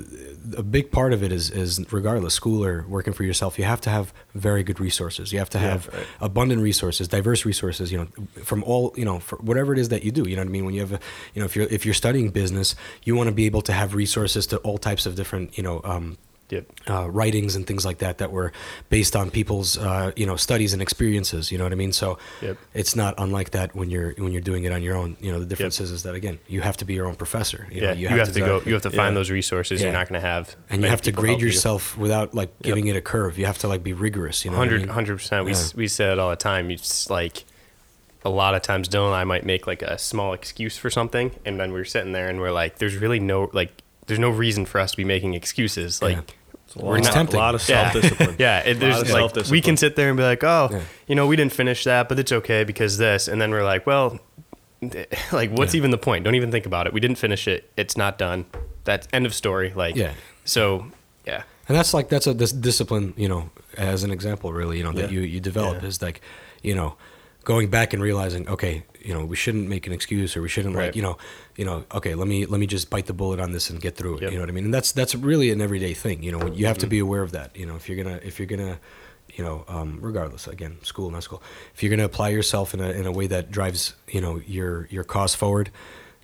a 0.58 0.64
big 0.64 0.92
part 0.92 1.14
of 1.14 1.24
it 1.24 1.32
is 1.32 1.50
is 1.52 1.80
regardless 1.92 2.34
school 2.34 2.66
or 2.66 2.86
working 2.88 3.14
for 3.14 3.24
yourself, 3.24 3.58
you 3.58 3.64
have 3.64 3.82
to 3.82 3.90
have 3.90 4.14
very 4.36 4.64
good 4.64 4.80
resources. 4.80 5.32
You 5.32 5.40
have 5.40 5.50
to 5.52 5.60
have 5.60 5.88
right. 5.88 6.06
abundant 6.20 6.62
resources, 6.62 7.08
diverse 7.08 7.46
resources. 7.46 7.92
You 7.94 8.00
know, 8.00 8.08
from 8.44 8.64
all 8.64 8.94
you 8.98 9.06
know, 9.06 9.20
for 9.20 9.38
whatever 9.38 9.72
it 9.72 9.80
is 9.80 9.90
that 9.90 10.04
you 10.04 10.12
do. 10.12 10.28
You 10.28 10.36
know 10.36 10.42
what 10.42 10.50
I 10.50 10.52
mean? 10.52 10.66
When 10.66 10.74
you 10.74 10.82
have 10.82 10.92
a, 10.94 11.00
you 11.34 11.40
know, 11.40 11.46
if 11.46 11.56
you're 11.56 11.68
if 11.68 11.86
you're 11.86 11.94
studying 11.94 12.30
business, 12.30 12.76
you 13.06 13.16
want 13.16 13.28
to 13.30 13.34
be 13.34 13.46
able 13.46 13.62
to 13.64 13.72
have 13.72 13.96
resources 13.96 14.46
to 14.48 14.58
all 14.58 14.78
types 14.78 15.06
of 15.06 15.16
different, 15.16 15.58
you 15.58 15.64
know. 15.64 15.80
Um, 15.86 16.18
Yep. 16.50 16.66
uh, 16.90 17.10
writings 17.10 17.56
and 17.56 17.68
things 17.68 17.86
like 17.86 18.00
that 18.00 18.18
that 18.18 18.32
were 18.32 18.52
based 18.90 19.16
on 19.16 19.30
people's 19.30 19.78
uh, 19.78 20.12
you 20.16 20.26
know 20.26 20.36
studies 20.36 20.74
and 20.74 20.82
experiences. 20.82 21.52
You 21.52 21.58
know 21.58 21.64
what 21.66 21.72
I 21.74 21.76
mean? 21.76 21.94
So 21.94 22.18
Yep. 22.42 22.58
it's 22.74 22.96
not 22.96 23.14
unlike 23.18 23.52
that 23.52 23.76
when 23.76 23.90
you're 23.92 24.14
when 24.18 24.32
you're 24.32 24.42
doing 24.42 24.64
it 24.64 24.72
on 24.72 24.82
your 24.82 24.96
own. 24.96 25.16
You 25.22 25.32
know 25.32 25.40
the 25.40 25.46
difference 25.46 25.80
is, 25.80 25.92
is 25.92 26.04
that 26.04 26.16
again 26.16 26.40
you 26.48 26.62
have 26.62 26.78
to 26.78 26.86
be 26.86 26.94
your 26.96 27.06
own 27.08 27.16
professor. 27.16 27.68
You 27.72 27.82
yeah, 27.82 27.88
know, 27.88 28.00
you, 28.00 28.08
have, 28.10 28.34
to, 28.34 28.40
go. 28.40 28.62
You 28.66 28.74
have 28.74 28.82
to 28.84 28.90
find 28.90 29.14
Yeah. 29.14 29.20
those 29.20 29.30
resources. 29.32 29.82
You're 29.82 29.92
not 29.92 30.10
going 30.10 30.20
to 30.20 30.28
have, 30.28 30.56
and 30.70 30.82
you 30.82 30.88
have 30.90 31.02
to 31.04 31.12
grade 31.12 31.30
help 31.32 31.42
you. 31.42 31.48
yourself 31.48 31.98
without 31.98 32.34
like 32.34 32.50
giving 32.62 32.88
it 32.88 32.96
a 32.96 33.02
curve. 33.02 33.38
You 33.38 33.46
have 33.46 33.60
to 33.60 33.68
like 33.68 33.84
be 33.84 33.94
rigorous. 33.94 34.44
You 34.44 34.52
know, 34.52 34.58
what 34.58 34.70
I 34.70 34.72
100 34.72 34.80
mean? 34.88 34.94
hundred 34.94 35.18
percent. 35.18 35.46
We 35.46 35.52
Yeah. 35.52 35.64
we 35.76 35.88
say 35.88 36.12
it 36.12 36.18
all 36.20 36.32
the 36.32 36.36
time. 36.36 36.72
It's 36.72 37.10
like 37.10 37.46
a 38.26 38.30
lot 38.30 38.56
of 38.56 38.62
times 38.62 38.90
Dylan 38.90 39.08
and 39.08 39.16
I 39.16 39.24
might 39.24 39.46
make 39.46 39.68
like 39.68 39.82
a 39.82 39.98
small 39.98 40.34
excuse 40.34 40.78
for 40.78 40.90
something, 40.90 41.32
and 41.46 41.60
then 41.60 41.72
we're 41.72 41.86
sitting 41.86 42.12
there 42.12 42.28
and 42.28 42.40
we're 42.40 42.52
like, 42.52 42.80
"There's 42.80 42.96
really 42.98 43.20
no 43.20 43.50
like, 43.54 43.72
there's 44.08 44.20
no 44.20 44.30
reason 44.30 44.66
for 44.66 44.80
us 44.82 44.92
to 44.92 44.98
be 44.98 45.04
making 45.06 45.36
excuses." 45.36 46.02
Like, 46.02 46.16
Yeah. 46.18 46.22
It's 46.70 46.76
a 46.76 46.86
We're 46.86 46.96
lot, 46.96 47.04
not- 47.04 47.14
tempting. 47.14 47.36
a 47.36 47.40
lot 47.40 47.56
of 47.56 47.62
self 47.62 47.94
discipline. 47.94 48.36
yeah, 48.40 48.60
it, 48.60 48.76
there's 48.76 48.96
lot 48.96 49.02
of 49.02 49.08
like 49.10 49.16
we 49.16 49.20
self-discipline. 49.22 49.62
can 49.64 49.78
sit 49.78 49.96
there 49.96 50.10
and 50.10 50.18
be 50.18 50.24
like, 50.24 50.44
"Oh, 50.44 50.70
Yeah. 50.72 50.82
you 51.08 51.16
know, 51.16 51.28
we 51.28 51.36
didn't 51.36 51.54
finish 51.54 51.84
that, 51.84 52.08
but 52.10 52.20
it's 52.20 52.32
okay 52.32 52.64
because 52.64 52.98
this," 52.98 53.28
and 53.28 53.42
then 53.42 53.52
we're 53.52 53.64
like, 53.66 53.86
"Well." 53.86 54.20
Like, 55.34 55.52
what's 55.52 55.74
Yeah. 55.74 55.80
even 55.80 55.92
the 55.92 55.98
point? 55.98 56.24
Don't 56.24 56.36
even 56.36 56.52
think 56.52 56.66
about 56.66 56.88
it. 56.88 56.94
We 56.94 57.02
didn't 57.02 57.18
finish 57.18 57.50
it. 57.50 57.70
It's 57.76 57.98
not 57.98 58.18
done. 58.18 58.46
That's 58.86 59.10
end 59.12 59.26
of 59.26 59.34
story. 59.34 59.74
Like, 59.76 59.98
Yeah. 59.98 60.14
So, 60.46 60.86
yeah, 61.28 61.44
and 61.68 61.78
that's 61.78 61.94
like 61.94 62.08
that's 62.08 62.28
a 62.28 62.34
this 62.34 62.54
discipline 62.54 63.14
you 63.18 63.28
know 63.28 63.50
as 63.78 64.04
an 64.04 64.12
example 64.12 64.54
really 64.54 64.78
you 64.78 64.84
know 64.86 64.94
that 64.94 65.12
Yeah. 65.12 65.20
you 65.20 65.22
you 65.22 65.40
develop 65.42 65.82
Yeah. 65.82 65.88
is 65.90 66.02
like 66.02 66.22
you 66.64 66.76
know 66.76 66.96
going 67.44 67.70
back 67.70 67.94
and 67.94 68.02
realizing, 68.02 68.48
okay, 68.48 68.84
you 69.02 69.14
know, 69.14 69.26
we 69.26 69.36
shouldn't 69.36 69.68
make 69.68 69.86
an 69.88 69.92
excuse 69.94 70.38
or 70.38 70.42
we 70.42 70.48
shouldn't 70.50 70.76
Right. 70.76 70.86
like, 70.88 70.96
you 70.96 71.02
know, 71.02 71.18
you 71.60 71.66
know, 71.66 71.84
okay, 71.94 72.16
let 72.16 72.28
me 72.34 72.46
let 72.46 72.60
me 72.64 72.68
just 72.68 72.90
bite 72.90 73.06
the 73.08 73.14
bullet 73.14 73.40
on 73.42 73.52
this 73.52 73.70
and 73.70 73.82
get 73.82 73.98
through 73.98 74.16
it. 74.18 74.22
Yep. 74.24 74.32
You 74.32 74.38
know 74.38 74.44
what 74.44 74.50
I 74.50 74.54
mean? 74.54 74.64
And 74.66 74.74
that's 74.74 74.92
that's 74.94 75.14
really 75.14 75.52
an 75.52 75.62
everyday 75.62 75.94
thing. 75.94 76.24
You 76.24 76.32
know, 76.32 76.48
you 76.60 76.66
have 76.68 76.78
to 76.78 76.88
be 76.88 77.00
aware 77.00 77.22
of 77.22 77.32
that. 77.34 77.56
You 77.56 77.66
know, 77.66 77.76
if 77.76 77.90
you're 77.90 78.02
gonna 78.02 78.20
if 78.24 78.40
you're 78.40 78.48
gonna 78.56 78.80
you 79.38 79.44
know, 79.44 79.64
um, 79.68 80.00
regardless, 80.02 80.48
again, 80.48 80.78
school, 80.84 81.12
not 81.12 81.24
school. 81.24 81.42
If 81.76 81.84
you're 81.84 81.90
going 81.92 82.00
to 82.00 82.06
apply 82.06 82.30
yourself 82.30 82.74
in 82.74 82.80
a 82.82 82.90
in 82.90 83.06
a 83.06 83.12
way 83.12 83.28
that 83.28 83.52
drives, 83.52 83.94
you 84.08 84.22
know, 84.22 84.42
your 84.48 84.88
your 84.90 85.04
cause 85.04 85.36
forward, 85.36 85.70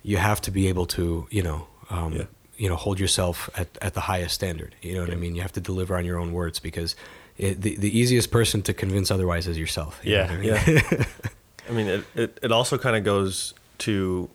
you 0.02 0.16
have 0.16 0.40
to 0.42 0.50
be 0.50 0.66
able 0.68 0.86
to, 0.86 1.26
you 1.30 1.42
know, 1.42 1.68
um, 1.88 2.12
Yeah. 2.14 2.24
you 2.56 2.68
know, 2.68 2.74
hold 2.76 2.98
yourself 2.98 3.48
at, 3.56 3.68
at 3.80 3.94
the 3.94 4.00
highest 4.00 4.34
standard. 4.34 4.74
You 4.82 4.94
know 4.94 5.02
what 5.02 5.12
I 5.12 5.16
mean? 5.16 5.34
You 5.36 5.42
have 5.42 5.52
to 5.52 5.60
deliver 5.60 5.96
on 5.96 6.04
your 6.04 6.18
own 6.18 6.32
words 6.32 6.58
because 6.58 6.96
it, 7.38 7.62
the 7.62 7.76
the 7.76 7.96
easiest 7.96 8.30
person 8.30 8.60
to 8.62 8.72
convince 8.74 9.10
otherwise 9.10 9.46
is 9.46 9.56
yourself. 9.56 10.00
you 10.02 10.14
Yeah. 10.14 10.26
I 10.30 10.36
mean? 10.36 10.44
Yeah. 10.44 11.04
I 11.68 11.72
mean, 11.72 11.86
it, 11.86 12.04
it, 12.14 12.38
it 12.42 12.52
also 12.52 12.76
kind 12.76 12.96
of 12.96 13.04
goes 13.04 13.54
to 13.78 14.28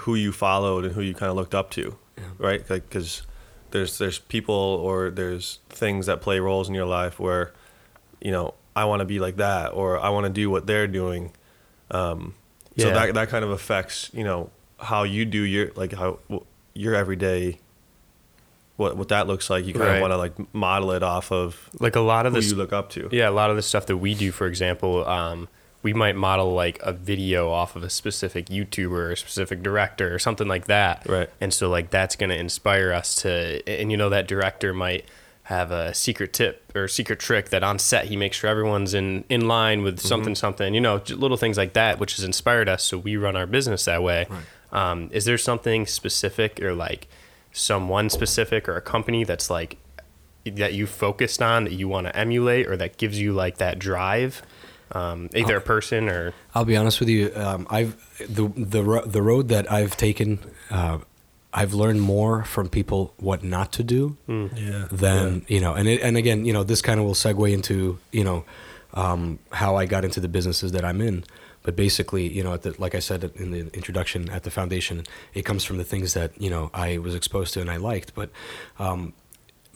who 0.00 0.14
you 0.14 0.32
followed 0.32 0.84
and 0.84 0.94
who 0.94 1.00
you 1.02 1.14
kind 1.14 1.30
of 1.30 1.36
looked 1.36 1.54
up 1.54 1.70
to, 1.70 1.96
Yeah. 2.16 2.24
right? 2.38 2.68
Like, 2.70 2.88
because 2.88 3.22
there's 3.70 3.98
there's 3.98 4.18
people 4.18 4.54
or 4.54 5.10
there's 5.10 5.58
things 5.68 6.06
that 6.06 6.20
play 6.20 6.38
roles 6.40 6.68
in 6.68 6.74
your 6.74 6.86
life 6.86 7.18
where, 7.18 7.52
you 8.20 8.30
know, 8.32 8.54
I 8.76 8.84
want 8.86 9.00
to 9.00 9.04
be 9.04 9.18
like 9.20 9.36
that 9.36 9.72
or 9.72 9.98
I 9.98 10.08
want 10.10 10.24
to 10.26 10.32
do 10.32 10.50
what 10.50 10.66
they're 10.66 10.86
doing. 10.88 11.32
Um, 11.90 12.34
So 12.76 12.90
that 12.90 13.14
that 13.14 13.28
kind 13.28 13.44
of 13.44 13.50
affects 13.50 14.10
you 14.12 14.24
know 14.24 14.50
how 14.78 15.04
you 15.04 15.24
do 15.24 15.40
your 15.42 15.70
like 15.76 15.92
how 15.92 16.18
your 16.74 16.94
everyday. 16.94 17.58
What 18.76 18.96
what 18.96 19.06
that 19.08 19.28
looks 19.28 19.48
like, 19.50 19.64
you 19.66 19.72
kind 19.72 19.84
Right. 19.86 19.94
of 19.96 20.00
want 20.00 20.12
to 20.12 20.16
like 20.16 20.54
model 20.54 20.90
it 20.90 21.04
off 21.04 21.30
of 21.30 21.70
Like 21.78 21.94
a 21.94 22.00
lot 22.00 22.26
of 22.26 22.32
who 22.32 22.40
this 22.40 22.50
you 22.50 22.56
look 22.56 22.72
up 22.72 22.90
to. 22.90 23.08
Yeah, 23.12 23.28
a 23.28 23.30
lot 23.30 23.50
of 23.50 23.56
the 23.56 23.62
stuff 23.62 23.86
that 23.86 23.98
we 23.98 24.14
do, 24.16 24.32
for 24.32 24.48
example, 24.48 25.06
um, 25.06 25.48
we 25.84 25.92
might 25.92 26.16
model 26.16 26.54
like 26.54 26.80
a 26.82 26.92
video 26.92 27.50
off 27.50 27.76
of 27.76 27.82
a 27.84 27.90
specific 27.90 28.46
YouTuber 28.46 28.90
or 28.90 29.12
a 29.12 29.16
specific 29.16 29.62
director 29.62 30.12
or 30.12 30.18
something 30.18 30.48
like 30.48 30.64
that. 30.64 31.06
Right. 31.06 31.30
And 31.42 31.52
so 31.52 31.68
like 31.68 31.90
that's 31.90 32.16
going 32.16 32.30
to 32.30 32.36
inspire 32.36 32.90
us 32.90 33.14
to, 33.16 33.62
and 33.68 33.90
you 33.90 33.96
know 33.98 34.08
that 34.08 34.26
director 34.26 34.72
might 34.72 35.04
have 35.44 35.70
a 35.70 35.92
secret 35.92 36.32
tip 36.32 36.72
or 36.74 36.88
secret 36.88 37.18
trick 37.18 37.50
that 37.50 37.62
on 37.62 37.78
set 37.78 38.06
he 38.06 38.16
makes 38.16 38.38
sure 38.38 38.48
everyone's 38.48 38.94
in 38.94 39.22
in 39.28 39.46
line 39.46 39.82
with 39.82 40.00
something 40.00 40.34
something 40.34 40.72
you 40.72 40.80
know 40.80 41.02
little 41.10 41.36
things 41.36 41.58
like 41.58 41.74
that 41.74 42.00
which 42.00 42.16
has 42.16 42.24
inspired 42.24 42.66
us 42.66 42.82
so 42.82 42.96
we 42.96 43.14
run 43.14 43.36
our 43.36 43.44
business 43.44 43.84
that 43.84 44.02
way 44.02 44.26
um, 44.72 45.10
is 45.12 45.26
there 45.26 45.36
something 45.36 45.84
specific 45.84 46.62
or 46.62 46.72
like 46.72 47.08
someone 47.52 48.08
specific 48.08 48.66
or 48.66 48.76
a 48.76 48.80
company 48.80 49.22
that's 49.22 49.50
like 49.50 49.76
that 50.46 50.72
you 50.72 50.86
focused 50.86 51.42
on 51.42 51.64
that 51.64 51.74
you 51.74 51.88
want 51.88 52.06
to 52.06 52.16
emulate 52.16 52.66
or 52.66 52.74
that 52.78 52.96
gives 52.96 53.20
you 53.20 53.34
like 53.34 53.58
that 53.58 53.78
drive 53.78 54.40
um, 54.94 55.28
either 55.34 55.56
a 55.56 55.60
person 55.60 56.08
or 56.08 56.32
I'll 56.54 56.64
be 56.64 56.76
honest 56.76 57.00
with 57.00 57.08
you. 57.08 57.30
Um, 57.34 57.66
I've 57.70 57.96
the 58.28 58.48
the 58.56 58.82
ro- 58.82 59.04
the 59.06 59.22
road 59.22 59.48
that 59.48 59.70
I've 59.70 59.96
taken. 59.96 60.38
Uh, 60.70 60.98
I've 61.56 61.72
learned 61.72 62.00
more 62.02 62.42
from 62.44 62.68
people 62.68 63.14
what 63.18 63.44
not 63.44 63.70
to 63.74 63.84
do 63.84 64.16
Yeah. 64.26 64.88
than 64.90 65.44
you 65.48 65.60
know. 65.60 65.74
And 65.74 65.86
it, 65.88 66.00
and 66.02 66.16
again, 66.16 66.44
you 66.44 66.52
know, 66.52 66.64
this 66.64 66.82
kind 66.82 66.98
of 66.98 67.06
will 67.06 67.14
segue 67.14 67.52
into 67.52 67.98
you 68.10 68.24
know 68.24 68.44
um, 68.94 69.38
how 69.52 69.76
I 69.76 69.86
got 69.86 70.04
into 70.04 70.20
the 70.20 70.28
businesses 70.28 70.72
that 70.72 70.84
I'm 70.84 71.00
in. 71.00 71.24
But 71.62 71.76
basically, 71.76 72.26
you 72.30 72.42
know, 72.44 72.52
at 72.54 72.62
the, 72.62 72.74
like 72.78 72.94
I 72.94 72.98
said 72.98 73.30
in 73.36 73.50
the 73.52 73.60
introduction, 73.72 74.28
at 74.30 74.42
the 74.42 74.50
foundation, 74.50 75.04
it 75.32 75.42
comes 75.46 75.64
from 75.64 75.78
the 75.78 75.84
things 75.84 76.12
that 76.14 76.32
you 76.42 76.50
know 76.50 76.70
I 76.74 76.98
was 76.98 77.14
exposed 77.14 77.54
to 77.54 77.60
and 77.60 77.70
I 77.70 77.76
liked. 77.78 78.14
But 78.14 78.30
um, 78.78 79.12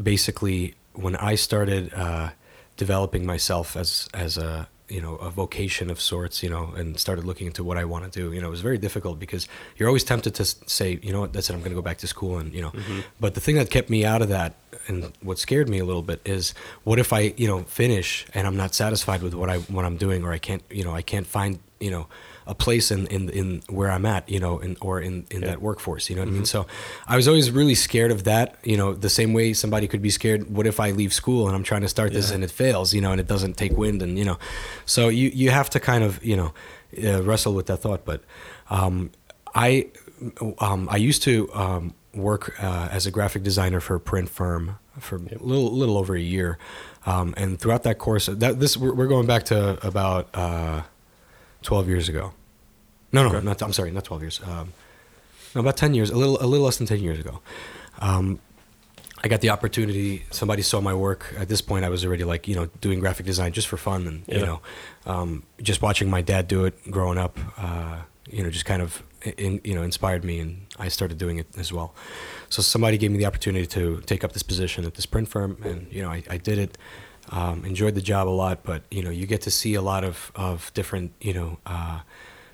basically, 0.02 0.74
when 0.94 1.16
I 1.16 1.34
started 1.36 1.92
uh, 1.94 2.30
developing 2.76 3.24
myself 3.26 3.76
as 3.76 4.08
as 4.12 4.36
a 4.36 4.68
you 4.88 5.00
know 5.00 5.16
a 5.16 5.30
vocation 5.30 5.90
of 5.90 6.00
sorts, 6.00 6.42
you 6.42 6.50
know, 6.50 6.72
and 6.76 6.98
started 6.98 7.24
looking 7.24 7.46
into 7.46 7.62
what 7.62 7.76
I 7.76 7.84
want 7.84 8.10
to 8.10 8.10
do, 8.10 8.32
you 8.32 8.40
know, 8.40 8.48
it 8.48 8.50
was 8.50 8.60
very 8.60 8.78
difficult 8.78 9.18
because 9.18 9.48
you're 9.76 9.88
always 9.88 10.04
tempted 10.04 10.34
to 10.36 10.44
say, 10.44 10.98
you 11.02 11.12
know 11.12 11.20
what, 11.20 11.32
that's 11.32 11.50
it, 11.50 11.54
I'm 11.54 11.60
going 11.60 11.70
to 11.70 11.76
go 11.76 11.82
back 11.82 11.98
to 11.98 12.06
school, 12.06 12.38
and 12.38 12.52
you 12.52 12.62
know, 12.62 12.70
mm-hmm. 12.70 13.00
but 13.20 13.34
the 13.34 13.40
thing 13.40 13.56
that 13.56 13.70
kept 13.70 13.90
me 13.90 14.04
out 14.04 14.22
of 14.22 14.28
that 14.28 14.54
and 14.86 15.12
what 15.20 15.38
scared 15.38 15.68
me 15.68 15.78
a 15.78 15.84
little 15.84 16.02
bit 16.02 16.20
is 16.24 16.54
what 16.84 16.98
if 16.98 17.12
I 17.12 17.34
you 17.36 17.46
know 17.46 17.62
finish 17.64 18.26
and 18.34 18.46
I'm 18.46 18.56
not 18.56 18.74
satisfied 18.74 19.22
with 19.22 19.34
what 19.34 19.50
I 19.50 19.58
what 19.58 19.84
I'm 19.84 19.96
doing, 19.96 20.24
or 20.24 20.32
I 20.32 20.38
can't 20.38 20.62
you 20.70 20.84
know 20.84 20.94
I 20.94 21.02
can't 21.02 21.26
find 21.26 21.58
you 21.80 21.90
know 21.90 22.06
a 22.48 22.54
place 22.54 22.90
in, 22.90 23.06
in, 23.08 23.28
in 23.28 23.62
where 23.68 23.90
I'm 23.90 24.06
at, 24.06 24.28
you 24.28 24.40
know, 24.40 24.58
in, 24.58 24.76
or 24.80 25.00
in, 25.00 25.26
in 25.30 25.42
Yeah. 25.42 25.48
that 25.48 25.62
workforce, 25.62 26.08
you 26.10 26.16
know 26.16 26.22
what 26.22 26.28
I 26.28 26.32
mean? 26.32 26.44
So 26.46 26.66
I 27.06 27.14
was 27.14 27.28
always 27.28 27.50
really 27.50 27.74
scared 27.74 28.10
of 28.10 28.24
that, 28.24 28.56
you 28.64 28.76
know, 28.76 28.94
the 28.94 29.10
same 29.10 29.32
way 29.34 29.52
somebody 29.52 29.86
could 29.86 30.00
be 30.02 30.10
scared, 30.10 30.50
what 30.50 30.66
if 30.66 30.80
I 30.80 30.90
leave 30.92 31.12
school 31.12 31.46
and 31.46 31.54
I'm 31.54 31.62
trying 31.62 31.82
to 31.82 31.88
start 31.88 32.12
this 32.12 32.28
Yeah. 32.30 32.36
and 32.36 32.44
it 32.44 32.50
fails, 32.50 32.94
you 32.94 33.00
know, 33.02 33.12
and 33.12 33.20
it 33.20 33.26
doesn't 33.28 33.56
take 33.58 33.76
wind 33.76 34.02
and, 34.02 34.18
you 34.18 34.24
know, 34.24 34.38
so 34.86 35.08
you, 35.08 35.28
you 35.34 35.50
have 35.50 35.68
to 35.70 35.78
kind 35.80 36.02
of, 36.02 36.24
you 36.24 36.36
know, 36.36 36.52
uh, 37.04 37.22
wrestle 37.22 37.52
with 37.54 37.66
that 37.66 37.76
thought. 37.78 38.04
But 38.06 38.22
um, 38.70 39.10
I, 39.54 39.88
um, 40.58 40.88
I 40.90 40.96
used 40.96 41.22
to 41.24 41.52
um, 41.52 41.94
work 42.14 42.54
uh, 42.62 42.88
as 42.90 43.06
a 43.06 43.10
graphic 43.10 43.42
designer 43.42 43.80
for 43.80 43.94
a 43.96 44.00
print 44.00 44.30
firm 44.30 44.78
for 44.98 45.16
a 45.16 45.18
little, 45.18 45.70
little 45.72 45.96
over 45.98 46.16
a 46.16 46.20
year. 46.20 46.58
Um, 47.06 47.34
and 47.36 47.58
throughout 47.60 47.82
that 47.84 47.98
course, 47.98 48.26
that 48.26 48.58
this 48.58 48.76
we're, 48.76 48.94
we're 48.94 49.06
going 49.06 49.26
back 49.26 49.44
to 49.44 49.78
about 49.86 50.28
uh, 50.34 50.82
12 51.62 51.88
years 51.88 52.08
ago. 52.08 52.32
No, 53.12 53.22
no, 53.22 53.36
Okay. 53.36 53.44
not. 53.44 53.62
I'm 53.62 53.72
sorry, 53.72 53.90
not 53.90 54.04
12 54.04 54.22
years. 54.22 54.40
Um, 54.44 54.72
no, 55.54 55.60
about 55.62 55.76
10 55.76 55.94
years, 55.94 56.10
a 56.10 56.16
little, 56.16 56.36
a 56.42 56.46
little 56.46 56.66
less 56.66 56.76
than 56.76 56.86
10 56.86 57.00
years 57.00 57.18
ago. 57.18 57.40
Um, 58.00 58.38
I 59.24 59.28
got 59.28 59.40
the 59.40 59.50
opportunity. 59.50 60.24
Somebody 60.30 60.62
saw 60.62 60.80
my 60.80 60.94
work. 60.94 61.34
At 61.36 61.48
this 61.48 61.60
point, 61.60 61.84
I 61.84 61.88
was 61.88 62.04
already 62.04 62.22
like, 62.24 62.46
you 62.46 62.54
know, 62.54 62.66
doing 62.80 63.00
graphic 63.00 63.26
design 63.26 63.52
just 63.52 63.66
for 63.66 63.76
fun, 63.76 64.06
and 64.06 64.22
you 64.28 64.44
know, 64.46 64.60
um, 65.06 65.42
just 65.60 65.82
watching 65.82 66.08
my 66.08 66.22
dad 66.22 66.46
do 66.46 66.64
it 66.66 66.74
growing 66.90 67.18
up. 67.18 67.36
Uh, 67.56 67.96
you 68.30 68.42
know, 68.44 68.50
just 68.50 68.64
kind 68.66 68.80
of, 68.82 69.02
in, 69.38 69.60
you 69.64 69.74
know, 69.74 69.82
inspired 69.82 70.22
me, 70.22 70.38
and 70.38 70.66
I 70.78 70.86
started 70.88 71.18
doing 71.18 71.38
it 71.38 71.46
as 71.58 71.72
well. 71.72 71.94
So 72.50 72.62
somebody 72.62 72.96
gave 72.98 73.10
me 73.10 73.18
the 73.18 73.26
opportunity 73.26 73.66
to 73.68 74.00
take 74.02 74.22
up 74.22 74.32
this 74.32 74.42
position 74.44 74.84
at 74.84 74.94
this 74.94 75.06
print 75.06 75.26
firm, 75.28 75.56
and 75.64 75.88
you 75.90 76.02
know, 76.02 76.10
I, 76.10 76.22
I 76.30 76.36
did 76.36 76.58
it. 76.58 76.78
Um, 77.30 77.64
enjoyed 77.64 77.94
the 77.96 78.00
job 78.02 78.28
a 78.28 78.30
lot, 78.30 78.62
but 78.62 78.82
you 78.90 79.02
know, 79.02 79.10
you 79.10 79.26
get 79.26 79.40
to 79.42 79.50
see 79.50 79.74
a 79.74 79.82
lot 79.82 80.04
of 80.04 80.30
of 80.36 80.70
different, 80.74 81.10
you 81.20 81.32
know. 81.34 81.58
Uh, 81.66 82.00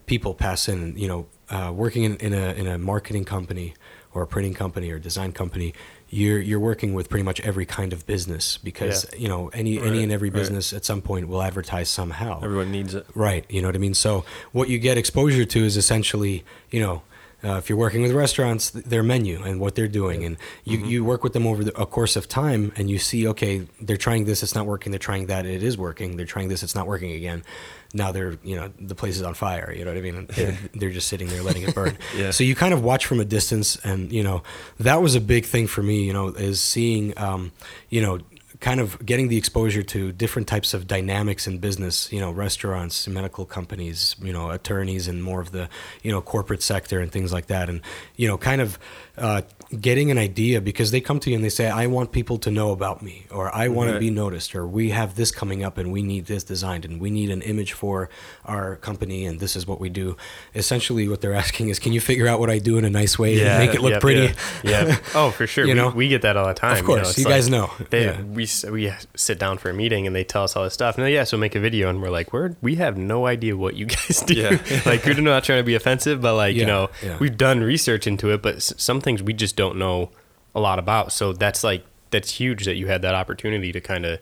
people 0.07 0.35
pass 0.35 0.69
in. 0.69 0.97
You 0.97 1.09
know, 1.09 1.27
uh, 1.51 1.73
working 1.75 2.05
in, 2.05 2.17
in 2.17 2.33
a 2.35 2.53
in 2.53 2.67
a 2.67 2.79
marketing 2.79 3.25
company 3.25 3.75
or 4.13 4.23
a 4.23 4.27
printing 4.27 4.55
company 4.55 4.91
or 4.91 4.99
design 4.99 5.33
company, 5.33 5.75
you're 6.09 6.41
you're 6.41 6.61
working 6.61 6.95
with 6.95 7.09
pretty 7.09 7.25
much 7.25 7.41
every 7.41 7.67
kind 7.67 7.93
of 7.93 8.07
business 8.07 8.59
because 8.59 9.07
Yeah. 9.13 9.19
you 9.19 9.29
know 9.29 9.49
any 9.49 9.81
any 9.81 10.03
and 10.03 10.13
every 10.13 10.31
right. 10.31 10.39
business 10.39 10.73
at 10.73 10.85
some 10.85 11.03
point 11.03 11.29
will 11.29 11.43
advertise 11.43 11.89
somehow. 11.89 12.41
Everyone 12.43 12.71
needs 12.71 12.95
it. 12.95 13.07
Right. 13.15 13.45
You 13.49 13.61
know 13.63 13.69
what 13.69 13.75
I 13.75 13.79
mean? 13.79 13.95
So 13.95 14.25
what 14.53 14.69
you 14.69 14.79
get 14.79 14.97
exposure 14.99 15.45
to 15.45 15.65
is 15.65 15.77
essentially, 15.77 16.45
you 16.71 16.81
know, 16.81 17.03
uh, 17.45 17.59
if 17.59 17.69
you're 17.69 17.79
working 17.79 18.03
with 18.03 18.13
restaurants, 18.13 18.71
their 18.71 19.03
menu 19.03 19.43
and 19.43 19.61
what 19.61 19.75
they're 19.75 19.89
doing, 19.89 20.25
and 20.25 20.37
you, 20.65 20.79
you 20.79 21.05
work 21.05 21.23
with 21.23 21.33
them 21.35 21.47
over 21.47 21.65
the, 21.65 21.81
a 21.81 21.85
course 21.85 22.17
of 22.17 22.29
time, 22.29 22.73
and 22.77 22.91
you 22.91 22.99
see, 22.99 23.27
okay, 23.29 23.67
they're 23.81 23.97
trying 23.97 24.25
this, 24.25 24.43
it's 24.43 24.55
not 24.55 24.67
working. 24.67 24.93
They're 24.93 24.99
trying 24.99 25.27
that, 25.27 25.45
it 25.45 25.63
is 25.63 25.77
working. 25.77 26.17
They're 26.17 26.27
trying 26.27 26.49
this, 26.49 26.63
it's 26.63 26.75
not 26.75 26.87
working 26.87 27.13
again. 27.13 27.45
Now 27.93 28.11
they're, 28.13 28.39
you 28.43 28.57
know, 28.57 28.73
the 28.81 28.95
place 28.95 29.17
is 29.17 29.23
on 29.23 29.35
fire. 29.35 29.73
You 29.73 29.85
know 29.85 29.93
what 29.93 29.99
I 29.99 30.01
mean? 30.01 30.27
They're, 30.35 30.59
they're 30.75 30.91
just 30.91 31.09
sitting 31.09 31.29
there 31.29 31.43
letting 31.43 31.63
it 31.63 31.75
burn. 31.75 31.99
Yeah. 32.17 32.31
So 32.31 32.45
you 32.45 32.55
kind 32.55 32.73
of 32.73 32.83
watch 32.83 33.07
from 33.07 33.19
a 33.19 33.25
distance, 33.25 33.77
and 33.85 34.13
you 34.13 34.23
know, 34.23 34.43
that 34.79 35.03
was 35.03 35.15
a 35.15 35.21
big 35.21 35.45
thing 35.45 35.67
for 35.67 35.83
me. 35.83 36.05
You 36.05 36.13
know, 36.13 36.29
is 36.29 36.61
seeing, 36.61 37.17
um, 37.19 37.51
you 37.89 38.01
know, 38.01 38.21
kind 38.65 38.81
of 38.81 39.05
getting 39.05 39.29
the 39.29 39.37
exposure 39.37 39.83
to 39.83 40.11
different 40.11 40.49
types 40.49 40.73
of 40.73 40.87
dynamics 40.87 41.47
in 41.47 41.59
business, 41.59 42.11
you 42.11 42.19
know, 42.19 42.31
restaurants, 42.31 43.07
medical 43.07 43.45
companies, 43.45 44.17
you 44.23 44.33
know, 44.33 44.49
attorneys 44.49 45.07
and 45.07 45.23
more 45.23 45.43
of 45.43 45.53
the, 45.53 45.69
you 46.03 46.11
know, 46.11 46.23
corporate 46.23 46.63
sector 46.63 46.99
and 46.99 47.13
things 47.13 47.31
like 47.31 47.49
that. 47.49 47.69
And, 47.69 47.83
you 48.17 48.27
know, 48.27 48.39
kind 48.39 48.63
of 48.63 48.79
uh, 49.19 49.43
getting 49.79 50.11
an 50.11 50.17
idea 50.17 50.63
because 50.63 50.93
they 50.93 51.03
come 51.03 51.21
to 51.21 51.29
you 51.29 51.37
and 51.37 51.45
they 51.45 51.51
say, 51.51 51.69
I 51.69 51.89
want 51.89 52.11
people 52.11 52.39
to 52.39 52.51
know 52.51 52.71
about 52.71 53.03
me 53.03 53.27
or 53.31 53.55
I 53.55 53.69
want 53.69 53.93
to 53.93 53.99
be 53.99 54.09
noticed 54.09 54.55
or 54.55 54.67
we 54.67 54.91
have 54.91 55.15
this 55.15 55.31
coming 55.31 55.63
up 55.63 55.77
and 55.77 55.93
we 55.93 56.03
need 56.03 56.25
this 56.25 56.43
designed 56.43 56.87
and 56.87 56.99
we 57.03 57.11
need 57.11 57.31
an 57.31 57.43
image 57.43 57.75
for 57.75 58.09
our 58.47 58.77
company 58.77 59.27
and 59.27 59.41
this 59.41 59.57
is 59.57 59.67
what 59.67 59.79
we 59.79 59.91
do. 59.91 60.17
Essentially 60.55 61.07
what 61.07 61.21
they're 61.21 61.35
asking 61.35 61.69
is, 61.69 61.79
can 61.79 61.93
you 61.93 62.01
figure 62.01 62.27
out 62.27 62.41
what 62.41 62.49
I 62.49 62.61
do 62.61 62.79
in 62.79 62.87
a 62.87 62.91
nice 62.91 63.19
way 63.19 63.39
and 63.43 63.59
make 63.67 63.75
it 63.75 63.83
look 63.83 63.93
yep, 63.93 64.01
pretty? 64.01 64.35
Yeah. 64.65 64.87
yeah. 64.87 64.97
Oh, 65.15 65.31
for 65.31 65.47
sure. 65.47 65.67
You 65.67 65.75
we, 65.75 65.81
know? 65.81 65.91
we 65.91 66.09
get 66.09 66.23
that 66.23 66.39
all 66.39 66.49
the 66.49 66.55
time. 66.55 66.79
Of 66.79 66.85
course, 66.85 67.11
it's 67.11 67.19
you 67.19 67.25
guys 67.27 67.51
know. 67.51 67.71
They, 67.91 68.07
Yeah. 68.07 68.23
we 68.23 68.47
we 68.63 68.93
sit 69.17 69.39
down 69.39 69.59
for 69.59 69.71
a 69.71 69.75
meeting 69.75 70.07
and 70.07 70.15
they 70.15 70.23
tell 70.23 70.45
us 70.45 70.55
all 70.55 70.63
this 70.65 70.75
stuff. 70.75 70.97
And 70.97 71.03
they're, 71.05 71.11
yeah, 71.13 71.25
so 71.25 71.37
make 71.39 71.55
a 71.55 71.61
video, 71.61 71.89
and 71.89 72.01
we're 72.03 72.11
like, 72.11 72.33
we're 72.33 72.55
we 72.61 72.75
have 72.77 72.97
no 72.97 73.27
idea 73.27 73.57
what 73.57 73.75
you 73.75 73.87
guys 73.97 74.23
do. 74.27 74.35
Yeah. 74.35 74.59
like 74.87 75.05
we're 75.05 75.21
not 75.21 75.43
trying 75.45 75.61
to 75.61 75.65
be 75.65 75.75
offensive, 75.75 76.21
but 76.21 76.35
like 76.35 76.55
Yeah, 76.55 76.61
you 76.61 76.67
know, 76.67 76.91
yeah. 77.03 77.17
we've 77.19 77.37
done 77.37 77.61
research 77.63 78.07
into 78.07 78.31
it, 78.33 78.43
but 78.43 78.57
s- 78.57 78.75
some 78.77 79.01
things 79.01 79.23
we 79.23 79.33
just 79.33 79.57
don't 79.57 79.77
know 79.79 80.11
a 80.55 80.61
lot 80.61 80.79
about. 80.79 81.11
So 81.13 81.33
that's 81.33 81.65
like 81.65 81.85
that's 82.11 82.31
huge 82.33 82.65
that 82.67 82.77
you 82.77 82.87
had 82.87 83.03
that 83.03 83.15
opportunity 83.15 83.73
to 83.73 83.81
kind 83.81 84.05
of 84.07 84.21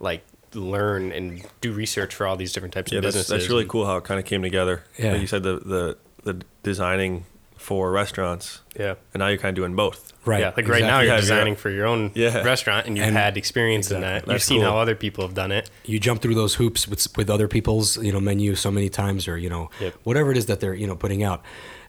like 0.00 0.24
learn 0.54 1.12
and 1.12 1.44
do 1.60 1.72
research 1.72 2.14
for 2.14 2.26
all 2.26 2.36
these 2.36 2.52
different 2.52 2.72
types 2.74 2.90
Yeah, 2.90 2.98
of 2.98 3.04
that's 3.04 3.14
businesses. 3.16 3.42
that's 3.44 3.50
really 3.50 3.66
cool 3.66 3.84
how 3.86 3.98
it 3.98 4.04
kind 4.04 4.18
of 4.18 4.24
came 4.26 4.42
together. 4.42 4.82
Yeah. 4.98 5.12
Like 5.12 5.20
you 5.20 5.26
said 5.26 5.42
the 5.42 5.58
the 5.58 5.96
the 6.24 6.42
designing 6.62 7.24
for 7.68 7.92
restaurants, 7.92 8.60
Yeah. 8.78 8.94
and 9.12 9.20
now 9.20 9.28
you're 9.28 9.36
kind 9.44 9.50
of 9.56 9.60
doing 9.62 9.76
both. 9.76 10.00
Right. 10.24 10.40
Yeah, 10.40 10.52
like 10.56 10.66
right 10.68 10.82
now 10.92 11.00
you're 11.00 11.16
designing 11.20 11.54
for 11.54 11.68
your 11.70 11.86
own 11.86 12.12
Yeah. 12.14 12.42
restaurant 12.42 12.86
and 12.86 12.96
you've 12.96 13.06
And- 13.08 13.16
had 13.16 13.36
experience 13.36 13.90
in 13.90 13.98
Exactly. 13.98 14.26
that. 14.26 14.32
You've 14.32 14.42
seen 14.42 14.60
cool. 14.62 14.70
how 14.70 14.78
other 14.78 14.94
people 14.94 15.22
have 15.26 15.34
done 15.34 15.52
it. 15.52 15.68
you 15.84 15.98
jump 16.00 16.22
through 16.22 16.34
those 16.34 16.54
hoops 16.54 16.88
with 16.88 17.06
with 17.18 17.28
other 17.30 17.46
people's 17.48 17.88
you 18.06 18.12
know 18.12 18.20
menu 18.20 18.54
so 18.54 18.70
many 18.70 18.88
times 18.88 19.28
or 19.28 19.36
you 19.44 19.50
know 19.50 19.68
Yep. 19.80 19.94
whatever 20.04 20.30
it 20.32 20.38
is 20.38 20.46
that 20.46 20.60
they're 20.60 20.74
you 20.82 20.86
know 20.86 20.96
putting 20.96 21.22
out 21.22 21.40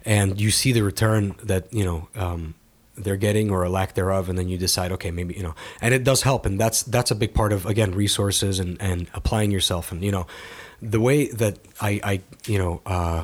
and 0.05 0.39
you 0.43 0.51
see 0.51 0.71
the 0.73 0.83
return 0.83 1.35
that 1.51 1.63
you 1.73 1.85
know 1.85 2.07
um, 2.23 2.55
they're 3.03 3.21
getting 3.27 3.49
or 3.51 3.63
a 3.63 3.69
lack 3.69 3.93
thereof 3.95 4.27
and 4.29 4.37
then 4.37 4.47
you 4.49 4.57
decide 4.57 4.91
okay 4.91 5.11
maybe 5.11 5.33
you 5.39 5.43
know 5.43 5.55
and 5.81 5.93
it 5.93 6.03
does 6.03 6.21
help 6.23 6.45
and 6.45 6.59
that's 6.59 6.83
that's 6.83 7.11
a 7.11 7.15
big 7.15 7.33
part 7.33 7.51
of 7.53 7.65
again 7.65 7.91
resources 7.93 8.59
and 8.59 8.71
and 8.81 9.07
applying 9.13 9.51
yourself 9.51 9.91
and 9.93 10.03
you 10.03 10.11
know 10.11 10.25
the 10.95 10.99
way 11.07 11.27
that 11.41 11.55
i 11.81 11.91
i 12.11 12.13
you 12.53 12.57
know 12.57 12.81
uh 12.85 13.23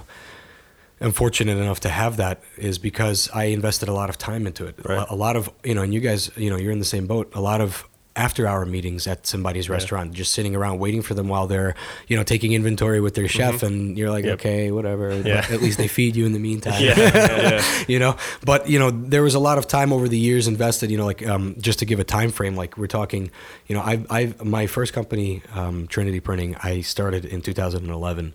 am 1.01 1.11
fortunate 1.11 1.57
enough 1.57 1.79
to 1.81 1.89
have 1.89 2.17
that 2.17 2.41
is 2.57 2.77
because 2.77 3.29
I 3.33 3.45
invested 3.45 3.89
a 3.89 3.93
lot 3.93 4.09
of 4.09 4.17
time 4.17 4.47
into 4.47 4.65
it. 4.65 4.75
A 4.85 4.87
Right. 4.87 5.07
A 5.09 5.15
lot 5.15 5.35
of 5.35 5.49
you 5.63 5.75
know, 5.75 5.81
and 5.81 5.93
you 5.93 5.99
guys, 5.99 6.31
you 6.37 6.49
know, 6.49 6.57
you're 6.57 6.71
in 6.71 6.79
the 6.79 6.85
same 6.85 7.07
boat. 7.07 7.31
A 7.35 7.41
lot 7.41 7.61
of 7.61 7.87
after 8.17 8.47
hour 8.47 8.65
meetings 8.65 9.07
at 9.07 9.27
somebody's 9.27 9.69
restaurant, 9.69 10.13
just 10.13 10.31
sitting 10.31 10.55
around 10.55 10.79
waiting 10.79 11.01
for 11.01 11.13
them 11.13 11.27
while 11.27 11.47
they're, 11.47 11.75
you 12.07 12.15
know, 12.15 12.23
taking 12.23 12.53
inventory 12.53 13.01
with 13.01 13.13
their 13.13 13.27
chef, 13.27 13.61
and 13.61 13.97
you're 13.97 14.09
like, 14.09 14.23
Yep. 14.23 14.33
okay, 14.39 14.71
whatever. 14.71 15.09
But 15.09 15.25
Yeah. 15.25 15.45
at 15.49 15.61
least 15.61 15.77
they 15.77 15.89
feed 15.89 16.15
you 16.15 16.25
in 16.25 16.31
the 16.31 16.39
meantime. 16.39 16.81
Yeah. 16.81 16.95
yeah. 16.97 17.83
you 17.89 17.99
know 17.99 18.15
but 18.45 18.69
you 18.69 18.79
know 18.79 18.89
there 18.89 19.21
was 19.21 19.35
a 19.35 19.39
lot 19.39 19.57
of 19.57 19.67
time 19.67 19.91
over 19.91 20.07
the 20.07 20.17
years 20.17 20.47
invested 20.47 20.89
you 20.91 20.97
know 20.97 21.05
like 21.05 21.27
um, 21.27 21.55
just 21.59 21.79
to 21.79 21.85
give 21.85 21.99
a 21.99 22.03
time 22.05 22.31
frame 22.31 22.55
like 22.55 22.77
we're 22.77 22.87
talking 22.87 23.31
you 23.67 23.75
know 23.75 23.81
I've, 23.81 24.09
I've 24.09 24.45
my 24.45 24.65
first 24.67 24.93
company 24.93 25.41
um, 25.53 25.87
trinity 25.87 26.19
printing 26.21 26.55
i 26.63 26.81
started 26.81 27.25
in 27.25 27.41
2011 27.41 28.33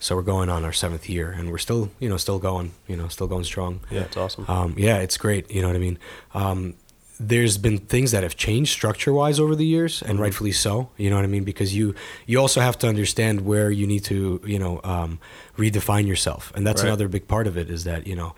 so 0.00 0.16
we're 0.16 0.22
going 0.22 0.48
on 0.48 0.64
our 0.64 0.72
seventh 0.72 1.08
year 1.08 1.30
and 1.30 1.50
we're 1.52 1.58
still 1.58 1.90
you 2.00 2.08
know 2.08 2.16
still 2.16 2.38
going 2.40 2.72
you 2.88 2.96
know 2.96 3.06
still 3.08 3.28
going 3.28 3.44
strong 3.44 3.80
Yeah, 3.90 4.00
it's 4.08 4.16
awesome. 4.16 4.44
um, 4.48 4.74
yeah, 4.76 4.96
it's 4.98 5.16
great. 5.16 5.48
You 5.50 5.60
know 5.62 5.68
what 5.68 5.76
I 5.76 5.80
mean? 5.80 5.98
Um, 6.34 6.74
there's 7.22 7.58
been 7.58 7.76
things 7.78 8.12
that 8.12 8.22
have 8.22 8.34
changed 8.34 8.72
structure 8.72 9.12
wise 9.12 9.38
over 9.38 9.54
the 9.54 9.66
years, 9.66 10.00
and 10.02 10.18
rightfully 10.18 10.52
so. 10.52 10.88
You 10.96 11.10
know 11.10 11.16
what 11.16 11.24
I 11.26 11.28
mean? 11.28 11.44
Because 11.44 11.76
you 11.76 11.94
you 12.26 12.38
also 12.40 12.60
have 12.62 12.78
to 12.78 12.88
understand 12.88 13.42
where 13.42 13.70
you 13.70 13.86
need 13.86 14.04
to 14.04 14.40
you 14.44 14.58
know 14.58 14.80
um, 14.84 15.18
redefine 15.58 16.06
yourself, 16.06 16.50
and 16.56 16.66
that's 16.66 16.80
Right. 16.82 16.88
another 16.88 17.08
big 17.08 17.28
part 17.28 17.46
of 17.46 17.56
it. 17.58 17.70
Is 17.70 17.84
that 17.84 18.06
you 18.06 18.16
know. 18.16 18.34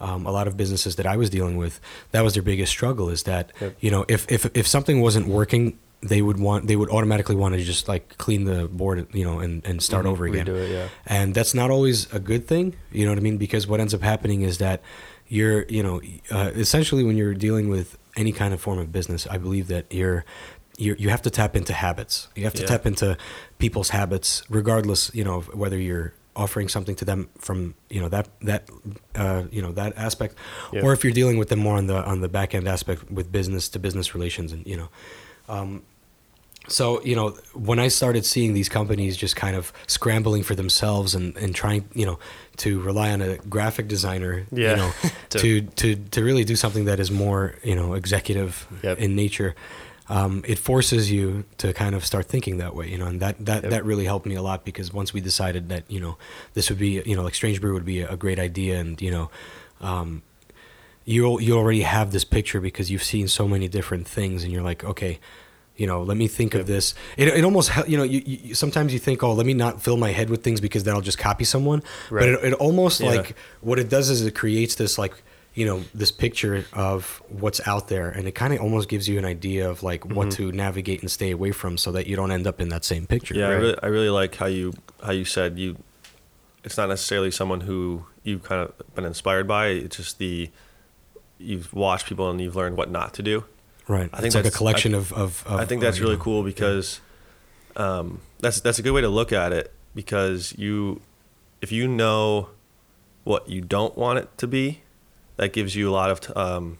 Um, 0.00 0.26
a 0.26 0.32
lot 0.32 0.48
of 0.48 0.56
businesses 0.56 0.96
that 0.96 1.06
I 1.06 1.16
was 1.16 1.30
dealing 1.30 1.56
with, 1.56 1.80
that 2.10 2.22
was 2.24 2.34
their 2.34 2.42
biggest 2.42 2.72
struggle. 2.72 3.08
Is 3.08 3.22
that 3.22 3.52
Yep. 3.60 3.76
you 3.80 3.90
know 3.92 4.04
if, 4.08 4.26
if 4.30 4.44
if 4.52 4.66
something 4.66 5.00
wasn't 5.00 5.28
working, 5.28 5.78
they 6.08 6.20
would 6.22 6.38
want 6.38 6.66
they 6.68 6.76
would 6.76 6.90
automatically 6.90 7.34
want 7.42 7.54
to 7.54 7.62
just 7.62 7.88
like 7.88 8.04
clean 8.18 8.44
the 8.44 8.68
board, 8.68 9.06
you 9.12 9.24
know, 9.24 9.38
and, 9.44 9.64
and 9.68 9.82
start 9.82 10.04
Mhm. 10.04 10.10
over 10.12 10.22
again 10.26 10.46
Redo 10.46 10.56
it, 10.64 10.70
yeah. 10.70 10.88
and 11.06 11.34
that's 11.34 11.54
not 11.54 11.70
always 11.70 11.98
a 12.12 12.18
good 12.30 12.46
thing 12.46 12.74
you 12.92 13.04
know 13.04 13.10
what 13.12 13.18
i 13.18 13.22
mean 13.28 13.38
because 13.38 13.66
what 13.66 13.80
ends 13.80 13.94
up 13.94 14.02
happening 14.02 14.42
is 14.42 14.58
that 14.58 14.78
you're 15.28 15.64
you 15.76 15.82
know 15.82 15.96
uh, 16.30 16.50
essentially 16.54 17.02
when 17.08 17.16
you're 17.16 17.34
dealing 17.46 17.68
with 17.76 17.88
any 18.16 18.32
kind 18.32 18.52
of 18.54 18.60
form 18.60 18.78
of 18.78 18.88
business 18.98 19.26
i 19.30 19.38
believe 19.38 19.66
that 19.74 19.84
you're 19.98 20.24
you 20.76 20.94
you 20.98 21.08
have 21.14 21.22
to 21.22 21.30
tap 21.30 21.56
into 21.56 21.72
habits 21.72 22.28
you 22.36 22.44
have 22.44 22.54
to 22.54 22.62
Yeah. 22.62 22.68
tap 22.74 22.84
into 22.86 23.16
people's 23.58 23.90
habits 23.90 24.42
regardless 24.50 25.10
you 25.14 25.24
know 25.24 25.40
whether 25.62 25.78
you're 25.88 26.12
offering 26.36 26.68
something 26.68 26.96
to 26.96 27.04
them 27.04 27.28
from 27.38 27.74
you 27.94 28.00
know 28.02 28.08
that 28.08 28.26
that 28.50 28.62
uh, 29.22 29.44
you 29.56 29.62
know 29.62 29.72
that 29.72 29.92
aspect 29.96 30.34
Yeah. 30.72 30.82
or 30.84 30.92
if 30.92 31.04
you're 31.04 31.12
dealing 31.20 31.38
with 31.38 31.48
them 31.48 31.60
more 31.60 31.76
on 31.76 31.86
the 31.86 31.98
on 32.12 32.20
the 32.20 32.28
back 32.28 32.54
end 32.54 32.66
aspect 32.68 33.00
with 33.10 33.30
business 33.32 33.68
to 33.70 33.78
business 33.78 34.14
relations 34.16 34.52
and 34.52 34.66
you 34.66 34.76
know 34.76 34.88
um, 35.48 35.82
so 36.68 37.02
you 37.02 37.14
know 37.14 37.30
when 37.52 37.78
i 37.78 37.88
started 37.88 38.24
seeing 38.24 38.54
these 38.54 38.68
companies 38.68 39.16
just 39.16 39.36
kind 39.36 39.54
of 39.56 39.72
scrambling 39.86 40.42
for 40.42 40.54
themselves 40.54 41.14
and, 41.14 41.36
and 41.36 41.54
trying 41.54 41.84
you 41.94 42.06
know 42.06 42.18
to 42.56 42.80
rely 42.80 43.10
on 43.12 43.20
a 43.20 43.36
graphic 43.48 43.86
designer 43.88 44.46
Yeah. 44.50 44.70
you 44.70 44.76
know 44.76 44.92
To- 45.30 45.60
to, 45.62 45.96
to 45.96 46.24
really 46.24 46.44
do 46.44 46.56
something 46.56 46.84
that 46.86 47.00
is 47.00 47.10
more 47.10 47.54
you 47.62 47.74
know 47.74 47.94
executive 47.94 48.66
Yep. 48.82 48.98
in 48.98 49.14
nature 49.14 49.54
um, 50.08 50.42
it 50.46 50.58
forces 50.58 51.10
you 51.10 51.44
to 51.58 51.72
kind 51.72 51.94
of 51.94 52.04
start 52.04 52.26
thinking 52.26 52.58
that 52.58 52.74
way 52.74 52.88
you 52.90 52.98
know 52.98 53.06
and 53.06 53.20
that 53.20 53.36
that, 53.44 53.62
Yep. 53.62 53.70
that 53.70 53.84
really 53.84 54.04
helped 54.06 54.26
me 54.26 54.34
a 54.34 54.42
lot 54.42 54.64
because 54.64 54.92
once 54.92 55.12
we 55.12 55.20
decided 55.20 55.68
that 55.68 55.84
you 55.90 56.00
know 56.00 56.16
this 56.54 56.68
would 56.70 56.78
be 56.78 57.02
you 57.04 57.16
know 57.16 57.22
like 57.22 57.34
strange 57.34 57.60
brew 57.60 57.72
would 57.74 57.84
be 57.86 58.00
a 58.00 58.16
great 58.16 58.38
idea 58.38 58.78
and 58.80 59.00
you 59.02 59.10
know 59.10 59.30
um, 59.80 60.22
you 61.04 61.38
you 61.40 61.56
already 61.56 61.82
have 61.82 62.10
this 62.12 62.24
picture 62.24 62.60
because 62.60 62.90
you've 62.90 63.02
seen 63.02 63.28
so 63.28 63.46
many 63.46 63.68
different 63.68 64.06
things 64.08 64.42
and 64.44 64.52
you're 64.52 64.62
like 64.62 64.82
okay 64.84 65.18
you 65.76 65.86
know 65.86 66.02
let 66.02 66.16
me 66.16 66.28
think 66.28 66.52
Yep. 66.54 66.60
of 66.60 66.66
this 66.66 66.94
it, 67.16 67.28
it 67.28 67.44
almost 67.44 67.70
you 67.88 67.96
know 67.96 68.04
you, 68.04 68.22
you 68.24 68.54
sometimes 68.54 68.92
you 68.92 68.98
think 68.98 69.22
oh 69.22 69.32
let 69.32 69.46
me 69.46 69.54
not 69.54 69.82
fill 69.82 69.96
my 69.96 70.12
head 70.12 70.30
with 70.30 70.42
things 70.44 70.60
because 70.60 70.84
then 70.84 70.94
i'll 70.94 71.00
just 71.00 71.18
copy 71.18 71.44
someone 71.44 71.82
Right. 72.10 72.20
but 72.20 72.28
it, 72.44 72.52
it 72.52 72.54
almost 72.54 73.00
Yeah. 73.00 73.10
like 73.10 73.36
what 73.60 73.78
it 73.78 73.88
does 73.88 74.08
is 74.10 74.24
it 74.24 74.34
creates 74.34 74.76
this 74.76 74.98
like 74.98 75.14
you 75.54 75.64
know 75.66 75.82
this 75.94 76.10
picture 76.10 76.64
of 76.72 77.22
what's 77.28 77.60
out 77.66 77.88
there 77.88 78.08
and 78.10 78.26
it 78.28 78.32
kind 78.36 78.52
of 78.52 78.60
almost 78.60 78.88
gives 78.88 79.08
you 79.08 79.18
an 79.18 79.24
idea 79.24 79.68
of 79.68 79.82
like 79.82 80.04
what 80.04 80.28
Mm-hmm. 80.28 80.50
to 80.50 80.52
navigate 80.52 81.00
and 81.02 81.10
stay 81.10 81.30
away 81.32 81.50
from 81.52 81.76
so 81.78 81.90
that 81.92 82.06
you 82.06 82.14
don't 82.16 82.30
end 82.32 82.46
up 82.46 82.60
in 82.60 82.68
that 82.70 82.84
same 82.84 83.06
picture 83.06 83.34
Yeah, 83.34 83.48
I 83.48 83.52
really, 83.54 83.76
I 83.82 83.86
really 83.86 84.10
like 84.10 84.34
how 84.36 84.46
you 84.46 84.72
how 85.02 85.12
you 85.12 85.24
said 85.24 85.58
you. 85.58 85.76
It's 86.64 86.76
not 86.76 86.88
necessarily 86.88 87.30
someone 87.30 87.60
who 87.62 88.06
you've 88.22 88.42
kind 88.42 88.62
of 88.62 88.94
been 88.94 89.04
inspired 89.04 89.46
by. 89.46 89.66
It's 89.68 89.96
just 89.98 90.18
the 90.18 90.50
you've 91.38 91.72
watched 91.74 92.06
people 92.06 92.30
and 92.30 92.40
you've 92.40 92.56
learned 92.56 92.76
what 92.76 92.90
not 92.90 93.12
to 93.14 93.22
do. 93.22 93.44
Right 93.88 94.10
I 94.12 94.16
think 94.16 94.26
it's 94.26 94.34
like 94.34 94.42
a 94.42 94.44
that's- 94.44 94.56
collection 94.56 94.94
of, 94.94 95.12
of, 95.12 95.44
of 95.46 95.60
I 95.60 95.64
think 95.64 95.80
that's 95.82 95.98
uh, 95.98 96.02
really 96.02 96.16
know, 96.16 96.22
cool 96.22 96.42
because 96.42 97.00
um, 97.76 98.20
that's 98.40 98.60
that's 98.60 98.78
a 98.78 98.82
good 98.82 98.92
way 98.92 99.00
to 99.00 99.08
look 99.08 99.32
at 99.32 99.52
it 99.52 99.72
because 99.94 100.54
you 100.56 101.00
if 101.60 101.72
you 101.72 101.88
know 101.88 102.48
what 103.24 103.48
you 103.48 103.60
don't 103.60 103.96
want 103.96 104.18
it 104.18 104.28
to 104.38 104.46
be, 104.46 104.82
that 105.36 105.52
gives 105.52 105.74
you 105.74 105.88
a 105.88 105.92
lot 105.92 106.10
of 106.10 106.20
t- 106.20 106.32
um, 106.34 106.78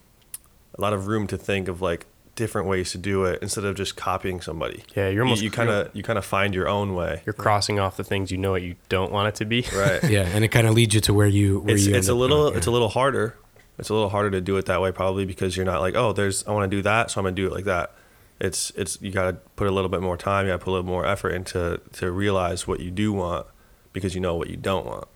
a 0.76 0.80
lot 0.80 0.92
of 0.92 1.06
room 1.06 1.26
to 1.28 1.38
think 1.38 1.68
of 1.68 1.80
like 1.80 2.06
different 2.34 2.66
ways 2.68 2.90
to 2.90 2.98
do 2.98 3.24
it 3.24 3.40
instead 3.42 3.64
of 3.64 3.76
just 3.76 3.96
copying 3.96 4.40
somebody. 4.40 4.82
Yeah, 4.94 5.08
you're 5.08 5.22
almost 5.22 5.42
you 5.42 5.50
kind 5.50 5.70
of 5.70 5.94
you 5.94 6.02
kind 6.02 6.18
of 6.18 6.24
find 6.24 6.54
your 6.54 6.68
own 6.68 6.94
way. 6.94 7.22
you're 7.24 7.32
crossing 7.32 7.78
off 7.78 7.96
the 7.96 8.04
things 8.04 8.30
you 8.30 8.38
know 8.38 8.50
what 8.50 8.62
you 8.62 8.74
don't 8.88 9.10
want 9.12 9.28
it 9.28 9.34
to 9.36 9.44
be. 9.44 9.64
Right. 9.74 10.02
yeah 10.10 10.22
and 10.34 10.44
it 10.44 10.48
kind 10.48 10.66
of 10.66 10.74
leads 10.74 10.94
you 10.94 11.00
to 11.02 11.14
where 11.14 11.26
you 11.26 11.60
where 11.60 11.74
it's 11.74 11.86
you 11.86 11.94
it's 11.94 12.08
end 12.08 12.12
a 12.12 12.16
up 12.16 12.20
little 12.20 12.44
going, 12.46 12.56
it's 12.58 12.66
a 12.66 12.70
little 12.70 12.88
harder. 12.88 13.36
It's 13.78 13.88
a 13.88 13.94
little 13.94 14.08
harder 14.10 14.30
to 14.30 14.40
do 14.40 14.56
it 14.56 14.66
that 14.66 14.80
way 14.80 14.92
probably 14.92 15.24
because 15.26 15.56
you're 15.56 15.66
not 15.66 15.80
like 15.80 15.94
oh 15.96 16.12
there's 16.12 16.46
I 16.46 16.52
want 16.52 16.70
to 16.70 16.76
do 16.76 16.82
that 16.82 17.10
so 17.10 17.20
I'm 17.20 17.24
gonna 17.24 17.34
do 17.36 17.46
it 17.46 17.52
like 17.52 17.64
that. 17.64 17.92
It's 18.40 18.70
it's 18.76 19.00
you 19.00 19.10
got 19.12 19.30
to 19.30 19.32
put 19.56 19.66
a 19.68 19.70
little 19.70 19.88
bit 19.88 20.00
more 20.02 20.16
time. 20.16 20.46
You 20.46 20.52
got 20.52 20.58
to 20.58 20.64
put 20.64 20.70
a 20.70 20.74
little 20.74 20.86
more 20.86 21.06
effort 21.06 21.30
into 21.30 21.80
to 21.94 22.10
realize 22.10 22.66
what 22.66 22.80
you 22.80 22.90
do 22.90 23.12
want 23.12 23.46
because 23.92 24.14
you 24.14 24.20
know 24.20 24.34
what 24.34 24.50
you 24.50 24.56
don't 24.56 24.84
want. 24.86 25.06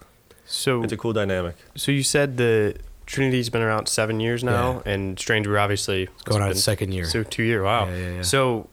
So 0.46 0.82
It's 0.82 0.92
a 0.92 0.96
cool 0.96 1.12
dynamic. 1.12 1.56
so 1.74 1.90
you 1.92 2.02
said 2.02 2.36
the 2.36 2.76
Trinity's 3.06 3.48
been 3.50 3.62
around 3.62 3.86
seven 3.88 4.20
years 4.20 4.44
now, 4.44 4.82
and 4.86 5.18
Strange 5.18 5.46
Brew 5.46 5.58
obviously 5.58 6.04
it's 6.04 6.22
going 6.24 6.42
on 6.42 6.48
been- 6.50 6.56
second 6.58 6.92
year 6.92 7.04
So 7.06 7.22
two 7.22 7.42
year, 7.42 7.62
wow. 7.62 7.86
Yeah, 7.86 7.96
yeah, 7.96 8.10
yeah. 8.16 8.22
So 8.22 8.68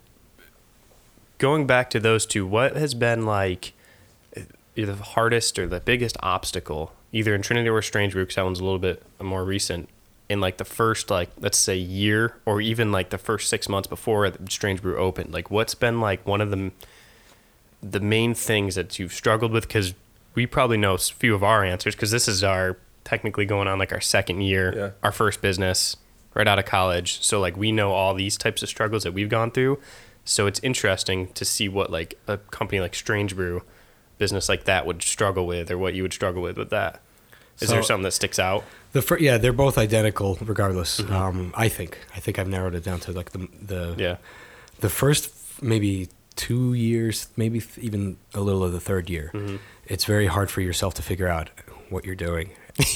going 1.37 1.67
back 1.67 1.89
to 1.91 1.99
those 1.99 2.25
two, 2.25 2.45
what 2.45 2.75
has 2.75 2.93
been 2.93 3.25
like 3.25 3.73
eh, 4.35 4.43
the 4.75 4.93
hardest 4.95 5.57
or 5.59 5.67
the 5.67 5.79
biggest 5.79 6.17
obstacle, 6.21 6.93
either 7.15 7.33
in 7.33 7.41
Trinity 7.41 7.69
or 7.69 7.81
Strange 7.81 8.11
Brew, 8.13 8.23
because 8.23 8.35
that 8.35 8.43
one's 8.43 8.59
a 8.59 8.63
little 8.63 8.77
bit 8.79 9.01
more 9.21 9.43
recent, 9.45 9.87
in 10.27 10.41
like 10.41 10.57
the 10.57 10.65
first 10.65 11.09
like 11.09 11.29
let's 11.39 11.57
say 11.57 11.75
year 11.77 12.35
or 12.45 12.59
even 12.59 12.91
like 12.91 13.09
the 13.09 13.17
first 13.17 13.47
six 13.49 13.69
months 13.69 13.87
before 13.87 14.29
Strange 14.49 14.81
Brew 14.81 14.97
opened? 14.97 15.31
Like 15.33 15.49
what's 15.49 15.75
been 15.75 16.01
like 16.01 16.25
one 16.27 16.41
of 16.41 16.51
the 16.51 16.71
the 17.81 17.99
main 17.99 18.33
things 18.33 18.75
that 18.75 18.99
you've 18.99 19.13
struggled 19.13 19.51
with? 19.51 19.67
Because 19.67 19.93
we 20.33 20.45
probably 20.45 20.77
know 20.77 20.95
a 20.95 20.97
few 20.97 21.33
of 21.33 21.43
our 21.43 21.63
answers 21.63 21.95
because 21.95 22.11
this 22.11 22.27
is 22.27 22.43
our 22.43 22.77
technically 23.03 23.45
going 23.45 23.67
on 23.67 23.77
like 23.79 23.93
our 23.93 24.01
second 24.01 24.41
year, 24.41 24.73
Yeah. 24.75 24.89
our 25.03 25.11
first 25.11 25.41
business 25.41 25.95
right 26.33 26.47
out 26.47 26.59
of 26.59 26.65
college. 26.65 27.21
So 27.23 27.39
like 27.39 27.55
we 27.55 27.71
know 27.71 27.91
all 27.93 28.13
these 28.13 28.35
types 28.35 28.61
of 28.63 28.67
struggles 28.69 29.03
that 29.03 29.13
we've 29.13 29.29
gone 29.29 29.51
through. 29.51 29.79
So 30.25 30.47
it's 30.47 30.59
interesting 30.63 31.27
to 31.33 31.45
see 31.45 31.69
what 31.69 31.91
like 31.91 32.17
a 32.27 32.37
company 32.37 32.81
like 32.81 32.95
Strange 32.95 33.35
Brew 33.35 33.61
business 34.17 34.49
like 34.49 34.65
that 34.65 34.85
would 34.85 35.01
struggle 35.01 35.45
with 35.47 35.69
or 35.71 35.77
what 35.77 35.93
you 35.93 36.01
would 36.03 36.13
struggle 36.13 36.41
with 36.41 36.57
with 36.57 36.69
that. 36.69 37.01
Is 37.61 37.69
there 37.69 37.81
something 37.83 38.03
that 38.03 38.11
sticks 38.11 38.37
out? 38.37 38.63
The 38.91 39.01
fir- 39.01 39.19
yeah, 39.19 39.37
they're 39.37 39.53
both 39.53 39.77
identical, 39.77 40.37
regardless. 40.41 40.99
Mm-hmm. 40.99 41.13
Um, 41.13 41.53
I 41.55 41.69
think. 41.69 41.97
I 42.13 42.19
think 42.19 42.37
I've 42.37 42.49
narrowed 42.49 42.75
it 42.75 42.83
down 42.83 42.99
to 43.01 43.11
like 43.11 43.31
the 43.31 43.47
the 43.61 43.95
Yeah. 43.97 44.17
the 44.81 44.89
first 44.89 45.31
maybe 45.61 46.09
two 46.35 46.73
years, 46.73 47.27
maybe 47.37 47.61
th- 47.61 47.77
even 47.77 48.17
a 48.33 48.41
little 48.41 48.63
of 48.63 48.73
the 48.73 48.81
third 48.81 49.09
year. 49.09 49.31
Mm-hmm. 49.33 49.55
It's 49.85 50.03
very 50.03 50.25
hard 50.27 50.51
for 50.51 50.59
yourself 50.61 50.95
to 50.95 51.01
figure 51.01 51.29
out 51.29 51.49
what 51.89 52.03
you're 52.03 52.15
doing. 52.15 52.49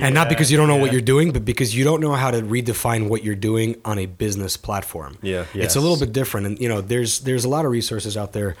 and 0.00 0.14
not 0.14 0.28
because 0.28 0.52
you 0.52 0.56
don't 0.56 0.68
know 0.68 0.76
what 0.76 0.92
you're 0.92 1.00
doing, 1.00 1.32
but 1.32 1.44
because 1.44 1.74
you 1.74 1.82
don't 1.82 2.00
know 2.00 2.12
how 2.12 2.30
to 2.30 2.40
redefine 2.40 3.08
what 3.08 3.24
you're 3.24 3.34
doing 3.34 3.80
on 3.84 3.98
a 3.98 4.06
business 4.06 4.56
platform. 4.56 5.18
Yeah. 5.22 5.46
It's 5.54 5.74
a 5.74 5.80
little 5.80 5.98
bit 5.98 6.12
different, 6.12 6.46
and 6.46 6.60
you 6.60 6.68
know, 6.68 6.80
there's 6.80 7.20
there's 7.20 7.44
a 7.44 7.48
lot 7.48 7.64
of 7.64 7.72
resources 7.72 8.16
out 8.16 8.32
there. 8.32 8.54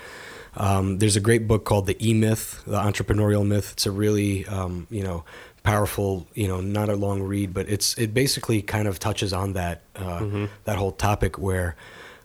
Um, 0.56 0.98
there's 0.98 1.16
a 1.16 1.20
great 1.20 1.48
book 1.48 1.64
called 1.64 1.86
The 1.86 1.96
E 2.06 2.14
Myth, 2.14 2.62
the 2.66 2.78
entrepreneurial 2.78 3.46
myth. 3.46 3.72
It's 3.72 3.86
a 3.86 3.90
really 3.90 4.46
um, 4.46 4.86
you 4.90 5.02
know 5.02 5.24
powerful, 5.62 6.26
you 6.34 6.48
know, 6.48 6.60
not 6.60 6.88
a 6.88 6.96
long 6.96 7.22
read, 7.22 7.54
but 7.54 7.68
it's 7.68 7.96
it 7.98 8.12
basically 8.12 8.62
kind 8.62 8.88
of 8.88 8.98
touches 8.98 9.32
on 9.32 9.52
that 9.54 9.82
uh, 9.96 10.46
that 10.64 10.76
whole 10.76 10.92
topic 10.92 11.38
where 11.38 11.76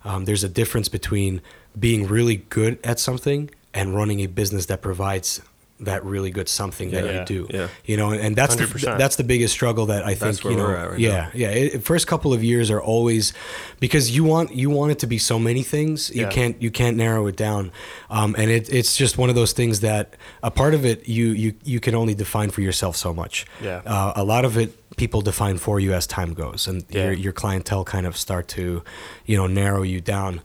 um, 0.04 0.26
there's 0.26 0.44
a 0.44 0.50
difference 0.50 0.90
between 0.90 1.42
being 1.78 2.08
really 2.08 2.38
good 2.50 2.80
at 2.84 3.00
something 3.00 3.50
and 3.74 3.96
running 3.96 4.20
a 4.22 4.26
business 4.28 4.66
that 4.68 4.82
provides 4.82 5.42
that 5.80 6.04
really 6.04 6.32
good 6.32 6.50
something 6.50 6.90
that 6.92 7.06
Yeah. 7.06 7.20
you 7.20 7.26
do. 7.26 7.48
Yeah. 7.50 7.68
You 7.86 7.98
know, 7.98 8.10
and, 8.12 8.20
and 8.22 8.36
that's 8.36 8.56
the 8.56 8.63
100%. 8.66 8.98
that's 8.98 9.16
the 9.16 9.24
biggest 9.24 9.54
struggle 9.54 9.86
that 9.88 10.04
I 10.06 10.16
think 10.16 10.44
you 10.44 10.56
know. 10.58 10.66
right 10.72 11.00
yeah, 11.00 11.10
now. 11.12 11.30
yeah. 11.36 11.50
It, 11.50 11.84
first 11.84 12.08
couple 12.08 12.34
of 12.34 12.44
years 12.44 12.72
are 12.72 12.82
always 12.82 13.34
because 13.80 14.10
you 14.16 14.24
want 14.24 14.56
you 14.56 14.70
want 14.72 14.92
it 14.92 15.00
to 15.00 15.08
be 15.08 15.18
so 15.20 15.38
many 15.38 15.63
things. 15.63 16.10
You 16.10 16.24
Yeah. 16.24 16.30
can't 16.30 16.62
you 16.62 16.72
can't 16.72 16.98
narrow 16.98 17.28
it 17.28 17.36
down, 17.36 17.72
um, 18.10 18.36
and 18.38 18.50
it, 18.50 18.70
it's 18.74 18.98
just 18.98 19.18
one 19.18 19.30
of 19.30 19.36
those 19.36 19.54
things 19.54 19.82
that 19.82 20.16
a 20.42 20.50
part 20.50 20.74
of 20.74 20.84
it 20.86 21.08
you 21.08 21.28
you 21.28 21.54
you 21.63 21.80
can 21.80 21.94
only 21.96 22.16
define 22.16 22.50
for 22.50 22.62
yourself 22.62 22.96
so 22.96 23.13
much. 23.13 23.46
Yeah. 23.62 23.82
Uh, 23.86 24.13
a 24.16 24.24
lot 24.24 24.46
of 24.46 24.58
it 24.58 24.74
people 24.98 25.22
define 25.22 25.58
for 25.60 25.80
you 25.80 25.94
as 25.94 26.08
time 26.08 26.34
goes, 26.34 26.68
and 26.68 26.86
your 26.90 27.12
your 27.13 27.34
clientele 27.34 27.84
kind 27.84 28.08
of 28.08 28.18
start 28.18 28.48
to, 28.48 28.84
you 29.28 29.38
know, 29.38 29.46
narrow 29.48 29.84
you 29.84 30.02
down. 30.02 30.42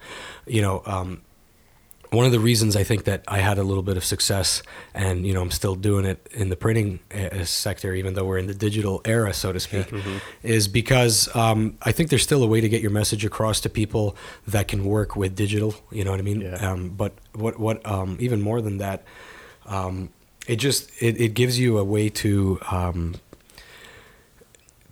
You 0.46 0.60
know. 0.62 0.82
Um, 0.84 1.22
one 2.12 2.26
of 2.26 2.32
the 2.32 2.38
reasons 2.38 2.76
I 2.76 2.84
think 2.84 3.04
that 3.04 3.24
I 3.26 3.38
had 3.38 3.58
a 3.58 3.62
little 3.62 3.82
bit 3.82 3.96
of 3.96 4.04
success, 4.04 4.62
and 4.94 5.26
you 5.26 5.32
know, 5.32 5.40
I'm 5.40 5.50
still 5.50 5.74
doing 5.74 6.04
it 6.04 6.28
in 6.32 6.50
the 6.50 6.56
printing 6.56 7.00
uh, 7.14 7.44
sector, 7.44 7.94
even 7.94 8.14
though 8.14 8.24
we're 8.24 8.36
in 8.38 8.46
the 8.46 8.54
digital 8.54 9.00
era, 9.06 9.32
so 9.32 9.52
to 9.52 9.58
speak, 9.58 9.90
is 10.42 10.68
because 10.68 11.34
um, 11.34 11.78
I 11.80 11.92
think 11.92 12.10
there's 12.10 12.22
still 12.22 12.42
a 12.42 12.46
way 12.46 12.60
to 12.60 12.68
get 12.68 12.82
your 12.82 12.90
message 12.90 13.24
across 13.24 13.60
to 13.60 13.70
people 13.70 14.14
that 14.46 14.68
can 14.68 14.84
work 14.84 15.16
with 15.16 15.34
digital. 15.34 15.74
You 15.90 16.04
know 16.04 16.10
what 16.10 16.20
I 16.20 16.22
mean? 16.22 16.42
Yeah. 16.42 16.70
Um, 16.70 16.90
but 16.90 17.14
what 17.34 17.58
what 17.58 17.84
um, 17.86 18.18
even 18.20 18.42
more 18.42 18.60
than 18.60 18.76
that, 18.78 19.04
um, 19.64 20.10
it 20.46 20.56
just 20.56 20.90
it, 21.02 21.18
it 21.18 21.34
gives 21.34 21.58
you 21.58 21.78
a 21.78 21.84
way 21.84 22.10
to 22.10 22.58
um, 22.70 23.14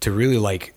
to 0.01 0.11
really 0.11 0.39
like 0.39 0.75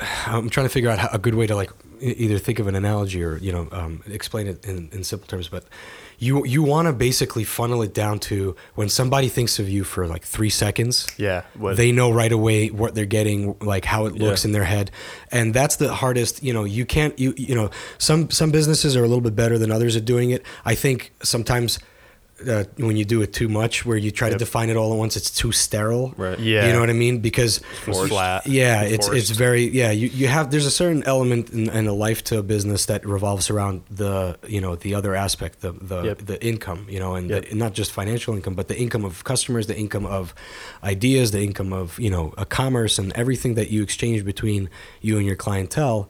I'm 0.26 0.50
trying 0.50 0.66
to 0.66 0.72
figure 0.72 0.90
out 0.90 0.98
how, 1.00 1.08
a 1.12 1.18
good 1.18 1.34
way 1.34 1.46
to 1.48 1.56
like 1.56 1.70
either 2.00 2.38
think 2.38 2.58
of 2.58 2.66
an 2.66 2.74
analogy 2.74 3.22
or 3.22 3.36
you 3.38 3.52
know 3.52 3.68
um, 3.72 4.02
explain 4.08 4.46
it 4.46 4.64
in, 4.66 4.88
in 4.92 5.04
simple 5.04 5.26
terms. 5.28 5.48
But 5.48 5.64
you 6.18 6.44
you 6.44 6.62
want 6.62 6.86
to 6.86 6.92
basically 6.92 7.44
funnel 7.44 7.82
it 7.82 7.94
down 7.94 8.18
to 8.20 8.54
when 8.74 8.88
somebody 8.88 9.28
thinks 9.28 9.58
of 9.58 9.68
you 9.68 9.84
for 9.84 10.06
like 10.06 10.22
three 10.24 10.50
seconds. 10.50 11.06
Yeah. 11.16 11.42
What, 11.54 11.76
They 11.76 11.92
know 11.92 12.10
right 12.12 12.32
away 12.32 12.68
what 12.68 12.94
they're 12.94 13.06
getting, 13.06 13.56
like 13.60 13.84
how 13.84 14.06
it 14.06 14.14
looks 14.14 14.44
Yeah. 14.44 14.48
in 14.48 14.52
their 14.52 14.64
head, 14.64 14.90
and 15.32 15.54
that's 15.54 15.76
the 15.76 15.92
hardest. 15.94 16.42
You 16.42 16.52
know, 16.52 16.64
you 16.64 16.84
can't. 16.84 17.18
You 17.18 17.34
you 17.36 17.54
know, 17.54 17.70
some 17.98 18.30
some 18.30 18.50
businesses 18.50 18.96
are 18.96 19.04
a 19.04 19.08
little 19.08 19.22
bit 19.22 19.34
better 19.36 19.58
than 19.58 19.70
others 19.70 19.96
at 19.96 20.04
doing 20.04 20.30
it. 20.30 20.42
I 20.64 20.74
think 20.74 21.12
sometimes. 21.22 21.78
Uh, 22.48 22.64
when 22.78 22.96
you 22.96 23.04
do 23.04 23.20
it 23.22 23.32
too 23.32 23.48
much, 23.48 23.84
where 23.84 23.96
you 23.98 24.10
try 24.10 24.30
to 24.30 24.36
define 24.38 24.70
it 24.70 24.76
all 24.76 24.92
at 24.92 24.98
once, 24.98 25.14
it's 25.16 25.30
too 25.30 25.52
sterile. 25.52 26.14
Right. 26.16 26.38
Yeah. 26.38 26.66
You 26.66 26.72
know 26.72 26.80
what 26.80 26.88
I 26.88 26.94
mean? 26.94 27.18
Because 27.20 27.60
It's 27.86 28.08
flat. 28.08 28.46
yeah, 28.46 28.82
it's 28.82 29.08
it's 29.08 29.30
very 29.30 29.64
yeah. 29.68 29.90
You 29.90 30.08
you 30.08 30.26
have 30.28 30.50
there's 30.50 30.66
a 30.66 30.70
certain 30.70 31.02
element 31.04 31.50
in, 31.50 31.68
in 31.68 31.86
a 31.86 31.92
life 31.92 32.24
to 32.24 32.38
a 32.38 32.42
business 32.42 32.86
that 32.86 33.04
revolves 33.04 33.50
around 33.50 33.82
the 33.90 34.38
you 34.48 34.60
know 34.60 34.74
the 34.76 34.94
other 34.94 35.14
aspect 35.14 35.60
the 35.60 35.72
the, 35.72 36.02
Yep. 36.02 36.18
the 36.26 36.46
income 36.46 36.86
you 36.88 36.98
know 36.98 37.14
and 37.14 37.28
Yep. 37.30 37.48
the, 37.50 37.54
not 37.56 37.74
just 37.74 37.92
financial 37.92 38.34
income 38.34 38.54
but 38.54 38.68
the 38.68 38.78
income 38.78 39.04
of 39.04 39.22
customers, 39.24 39.66
the 39.66 39.76
income 39.76 40.06
of 40.06 40.34
ideas, 40.82 41.30
the 41.32 41.42
income 41.42 41.72
of 41.72 41.98
you 41.98 42.10
know 42.10 42.32
a 42.38 42.46
commerce 42.46 42.98
and 42.98 43.12
everything 43.14 43.54
that 43.54 43.70
you 43.70 43.82
exchange 43.82 44.24
between 44.24 44.70
you 45.02 45.18
and 45.18 45.26
your 45.26 45.36
clientele. 45.36 46.08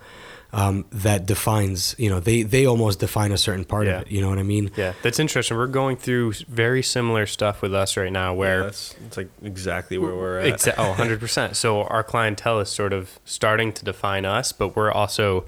Um, 0.52 0.84
that 0.90 1.26
defines, 1.26 1.94
you 1.96 2.10
know, 2.10 2.18
they 2.18 2.42
they 2.42 2.66
almost 2.66 2.98
define 2.98 3.30
a 3.30 3.38
certain 3.38 3.64
part 3.64 3.86
Yeah. 3.86 4.00
of 4.00 4.02
it. 4.02 4.10
You 4.10 4.20
know 4.20 4.28
what 4.30 4.38
I 4.38 4.42
mean? 4.42 4.72
Yeah, 4.76 4.94
that's 5.00 5.20
interesting. 5.20 5.56
We're 5.56 5.68
going 5.68 5.96
through 5.96 6.32
very 6.48 6.82
similar 6.82 7.26
stuff 7.26 7.62
with 7.62 7.72
us 7.72 7.96
right 7.96 8.10
now, 8.10 8.32
Yeah, 8.32 8.38
where 8.38 8.62
that's 8.64 8.96
it's 9.06 9.16
like 9.16 9.28
exactly 9.44 9.96
where 9.96 10.12
we're 10.14 10.40
at. 10.40 10.52
Exa- 10.52 10.74
oh, 10.76 10.92
100%. 10.98 11.54
So 11.54 11.84
our 11.84 12.02
clientele 12.02 12.58
is 12.58 12.68
sort 12.68 12.92
of 12.92 13.20
starting 13.24 13.72
to 13.74 13.84
define 13.84 14.24
us, 14.24 14.50
but 14.50 14.74
we're 14.74 14.90
also, 14.90 15.44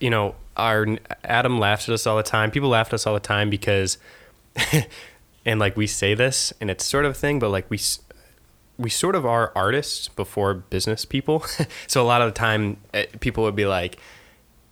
you 0.00 0.08
know, 0.08 0.34
our 0.56 0.86
Adam 1.24 1.58
laughs 1.60 1.86
at 1.90 1.92
us 1.94 2.06
all 2.06 2.16
the 2.16 2.22
time. 2.22 2.50
People 2.50 2.70
laugh 2.70 2.86
at 2.86 2.94
us 2.94 3.06
all 3.06 3.12
the 3.14 3.20
time 3.20 3.50
because, 3.50 3.98
and 5.44 5.60
like 5.60 5.76
we 5.76 5.86
say 5.86 6.14
this, 6.14 6.54
and 6.58 6.70
it's 6.70 6.86
sort 6.86 7.04
of 7.04 7.10
a 7.10 7.14
thing, 7.14 7.38
but 7.38 7.50
like 7.50 7.68
we, 7.68 7.78
we 8.78 8.88
sort 8.88 9.14
of 9.14 9.26
are 9.26 9.52
artists 9.54 10.08
before 10.08 10.54
business 10.54 11.04
people. 11.04 11.44
so 11.86 12.00
a 12.02 12.04
lot 12.06 12.22
of 12.22 12.32
the 12.32 12.38
time, 12.38 12.78
eh, 12.94 13.06
people 13.20 13.44
would 13.44 13.56
be 13.56 13.66
like, 13.66 13.98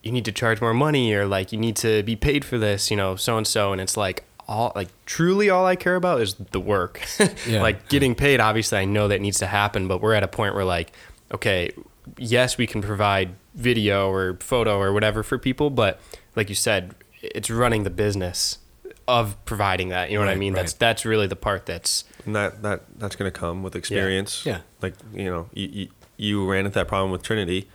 you 0.03 0.13
need 0.13 0.25
to 0.25 0.33
charge 0.33 0.61
more 0.61 0.75
money 0.75 1.13
or 1.13 1.27
like 1.27 1.53
you 1.53 1.59
need 1.59 1.77
to 1.77 2.03
be 2.03 2.17
paid 2.17 2.45
for 2.45 2.59
this, 2.59 2.91
you 2.91 2.97
know, 2.97 3.17
so 3.17 3.37
and 3.37 3.47
so. 3.47 3.73
And 3.73 3.81
it's 3.81 3.97
like, 3.97 4.25
all 4.49 4.73
like 4.75 4.89
truly 5.07 5.49
all 5.49 5.65
I 5.65 5.77
care 5.77 5.95
about 5.95 6.21
is 6.21 6.35
the 6.35 6.61
work. 6.61 7.01
Yeah. 7.47 7.63
like 7.63 7.89
getting 7.89 8.15
paid, 8.15 8.41
obviously, 8.41 8.79
I 8.79 8.85
know 8.85 9.09
that 9.09 9.21
needs 9.21 9.39
to 9.39 9.47
happen, 9.47 9.89
but 9.89 10.01
we're 10.01 10.15
at 10.15 10.23
a 10.23 10.29
point 10.29 10.55
where 10.55 10.65
like, 10.65 10.93
okay, 11.33 11.71
yes, 12.19 12.59
we 12.59 12.67
can 12.67 12.83
provide 12.83 13.31
video 13.55 14.11
or 14.11 14.37
photo 14.41 14.79
or 14.79 14.93
whatever 14.93 15.23
for 15.23 15.39
people, 15.39 15.71
but 15.71 16.01
like 16.37 16.49
you 16.49 16.55
said, 16.55 16.95
it's 17.23 17.51
running 17.51 17.85
the 17.85 17.91
business 17.91 18.59
of 19.07 19.43
providing 19.45 19.89
that. 19.89 20.11
You 20.11 20.19
know 20.19 20.25
what 20.25 20.33
I 20.33 20.37
mean? 20.37 20.53
That's 20.53 20.73
right. 20.73 20.79
that's 20.81 21.05
really 21.05 21.27
the 21.27 21.37
part 21.37 21.67
that's 21.67 22.05
And 22.25 22.35
that 22.37 22.63
that 22.63 22.83
that's 22.99 23.17
going 23.17 23.31
to 23.31 23.39
come 23.39 23.63
with 23.63 23.75
experience. 23.77 24.45
Yeah. 24.45 24.61
Like 24.83 24.95
you 25.13 25.25
know, 25.25 25.49
you, 25.53 25.69
you, 25.69 25.89
you 26.17 26.51
ran 26.51 26.67
into 26.67 26.75
that 26.75 26.89
problem 26.89 27.11
with 27.11 27.23
Trinity. 27.23 27.69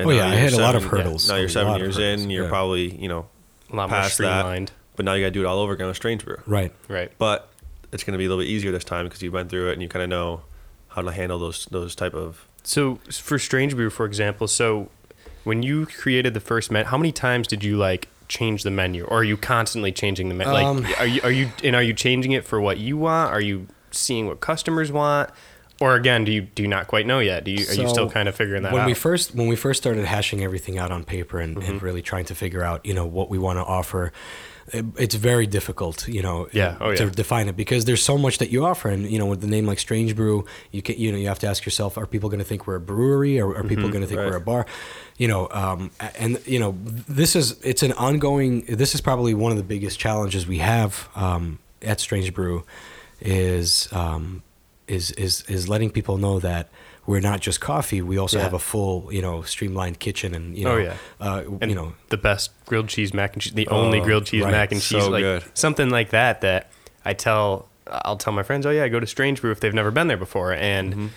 Oh, 0.00 0.10
yeah, 0.10 0.26
I 0.26 0.30
you're 0.30 0.38
had 0.38 0.52
a 0.52 0.58
lot 0.58 0.74
of 0.74 0.82
seven- 0.82 0.98
yeah, 0.98 1.04
hurdles, 1.04 1.28
now 1.28 1.36
you're 1.36 1.48
seven 1.48 1.76
years 1.76 1.98
in. 1.98 2.30
You're 2.30 2.44
yeah. 2.44 2.50
probably 2.50 2.94
you 2.94 3.08
know 3.08 3.26
a 3.70 3.76
lot 3.76 3.90
more 3.90 4.00
past 4.00 4.18
that. 4.18 4.40
streamlined. 4.40 4.72
But 4.96 5.06
now 5.06 5.14
you 5.14 5.24
got 5.24 5.28
to 5.28 5.32
do 5.32 5.40
it 5.40 5.46
all 5.46 5.58
over 5.58 5.72
again 5.72 5.86
with 5.86 5.96
Strange 5.96 6.24
Brew. 6.24 6.40
Right. 6.46 6.72
Right. 6.86 7.10
But 7.16 7.48
it's 7.92 8.04
going 8.04 8.12
to 8.12 8.18
be 8.18 8.26
a 8.26 8.28
little 8.28 8.44
bit 8.44 8.50
easier 8.50 8.70
this 8.72 8.84
time 8.84 9.06
because 9.06 9.22
you 9.22 9.32
went 9.32 9.48
through 9.50 9.70
it 9.70 9.72
and 9.72 9.82
you 9.82 9.88
kind 9.88 10.02
of 10.02 10.08
know 10.08 10.42
how 10.88 11.02
to 11.02 11.10
handle 11.12 11.38
those 11.38 11.66
those 11.66 11.94
type 11.94 12.14
of. 12.14 12.46
So 12.62 12.96
for 13.10 13.38
Strange 13.38 13.74
Brew, 13.74 13.90
for 13.90 14.06
example, 14.06 14.48
so 14.48 14.90
when 15.44 15.62
you 15.62 15.86
created 15.86 16.34
the 16.34 16.40
first 16.40 16.70
menu, 16.70 16.86
how 16.86 16.98
many 16.98 17.12
times 17.12 17.48
did 17.48 17.64
you 17.64 17.76
like 17.76 18.08
change 18.28 18.62
the 18.62 18.70
menu, 18.70 19.04
or 19.04 19.18
are 19.18 19.24
you 19.24 19.36
constantly 19.36 19.92
changing 19.92 20.28
the 20.28 20.34
menu? 20.34 20.54
Um, 20.54 20.82
like, 20.82 21.00
are 21.00 21.06
you 21.06 21.20
are 21.22 21.30
you 21.30 21.50
and 21.64 21.74
are 21.74 21.82
you 21.82 21.94
changing 21.94 22.32
it 22.32 22.44
for 22.44 22.60
what 22.60 22.78
you 22.78 22.96
want? 22.96 23.32
Are 23.32 23.40
you 23.40 23.66
seeing 23.90 24.26
what 24.26 24.40
customers 24.40 24.92
want? 24.92 25.30
Or 25.82 25.94
again, 25.96 26.24
do 26.24 26.30
you 26.32 26.42
do 26.42 26.62
you 26.62 26.68
not 26.68 26.86
quite 26.86 27.06
know 27.06 27.18
yet? 27.18 27.44
Do 27.44 27.50
you 27.50 27.64
are 27.68 27.74
you 27.82 27.88
still 27.88 28.08
kind 28.10 28.28
of 28.28 28.34
figuring 28.34 28.62
that 28.62 28.72
when 28.72 28.82
out? 28.82 28.86
we 28.86 28.94
first 28.94 29.34
when 29.34 29.48
we 29.48 29.56
first 29.56 29.82
started 29.82 30.04
hashing 30.04 30.42
everything 30.44 30.78
out 30.78 30.90
on 30.90 31.02
paper 31.04 31.40
and, 31.40 31.56
Mm-hmm. 31.56 31.70
and 31.70 31.82
really 31.82 32.02
trying 32.02 32.24
to 32.26 32.34
figure 32.34 32.62
out 32.62 32.78
you 32.86 32.94
know 32.94 33.06
what 33.06 33.28
we 33.30 33.38
want 33.38 33.58
to 33.58 33.64
offer 33.64 34.12
it, 34.72 34.84
it's 34.96 35.16
very 35.16 35.46
difficult 35.58 36.06
you 36.16 36.22
know 36.22 36.48
Yeah. 36.52 36.76
Oh, 36.80 36.94
to 36.94 37.04
yeah. 37.04 37.10
define 37.10 37.48
it 37.48 37.56
because 37.56 37.84
there's 37.84 38.02
so 38.02 38.16
much 38.16 38.38
that 38.38 38.50
you 38.50 38.64
offer 38.64 38.88
and 38.88 39.10
you 39.10 39.18
know 39.18 39.26
with 39.26 39.40
the 39.40 39.48
name 39.48 39.66
like 39.66 39.80
strange 39.80 40.14
brew 40.14 40.44
you 40.70 40.82
can 40.82 40.96
you 40.98 41.10
know 41.12 41.18
you 41.18 41.26
have 41.32 41.40
to 41.40 41.48
ask 41.48 41.64
yourself 41.66 41.98
are 41.98 42.06
people 42.06 42.28
going 42.30 42.38
to 42.38 42.44
think 42.50 42.66
we're 42.68 42.76
a 42.76 42.80
brewery 42.92 43.40
or 43.40 43.48
are 43.56 43.64
people 43.64 43.88
going 43.88 44.02
to 44.02 44.06
think 44.06 44.20
Right. 44.20 44.30
we're 44.30 44.36
a 44.36 44.40
bar 44.52 44.64
you 45.22 45.26
know 45.32 45.48
um, 45.50 45.90
and 46.24 46.40
you 46.46 46.60
know 46.62 46.76
this 47.20 47.34
is 47.34 47.46
it's 47.64 47.82
an 47.82 47.92
ongoing 48.08 48.52
this 48.82 48.94
is 48.94 49.00
probably 49.00 49.34
one 49.34 49.50
of 49.54 49.58
the 49.58 49.64
biggest 49.74 49.98
challenges 49.98 50.46
we 50.46 50.58
have 50.58 51.08
um, 51.16 51.58
at 51.82 51.98
strange 51.98 52.32
brew 52.32 52.64
is 53.20 53.88
um, 53.92 54.42
is 54.92 55.10
is 55.12 55.42
is 55.48 55.68
letting 55.68 55.90
people 55.90 56.16
know 56.18 56.38
that 56.40 56.68
we're 57.06 57.20
not 57.20 57.40
just 57.40 57.60
coffee. 57.60 58.00
We 58.02 58.16
also 58.18 58.36
Yeah. 58.38 58.44
have 58.44 58.54
a 58.54 58.58
full, 58.60 59.08
you 59.12 59.22
know, 59.22 59.42
streamlined 59.42 59.98
kitchen, 59.98 60.34
and 60.34 60.56
you 60.56 60.64
know, 60.64 60.72
Oh, 60.76 60.76
yeah. 60.78 60.96
uh, 61.20 61.42
and 61.60 61.70
you 61.70 61.74
know, 61.76 61.94
the 62.10 62.16
best 62.16 62.50
grilled 62.66 62.88
cheese 62.88 63.12
mac 63.12 63.32
and 63.32 63.42
cheese, 63.42 63.54
the 63.54 63.68
only 63.68 64.00
Oh, 64.00 64.04
grilled 64.04 64.26
cheese 64.26 64.44
right. 64.44 64.52
mac 64.52 64.70
and 64.72 64.80
So 64.80 64.98
cheese, 64.98 65.08
like 65.08 65.22
good. 65.22 65.42
something 65.54 65.90
like 65.90 66.10
that. 66.10 66.40
That 66.42 66.70
I 67.04 67.12
tell, 67.14 67.68
I'll 67.90 68.16
tell 68.16 68.32
my 68.32 68.44
friends, 68.44 68.66
oh 68.66 68.70
yeah, 68.70 68.86
go 68.88 69.00
to 69.00 69.06
Strange 69.06 69.40
Brew 69.40 69.50
if 69.50 69.58
they've 69.60 69.74
never 69.74 69.90
been 69.90 70.06
there 70.06 70.16
before, 70.26 70.52
and 70.52 71.10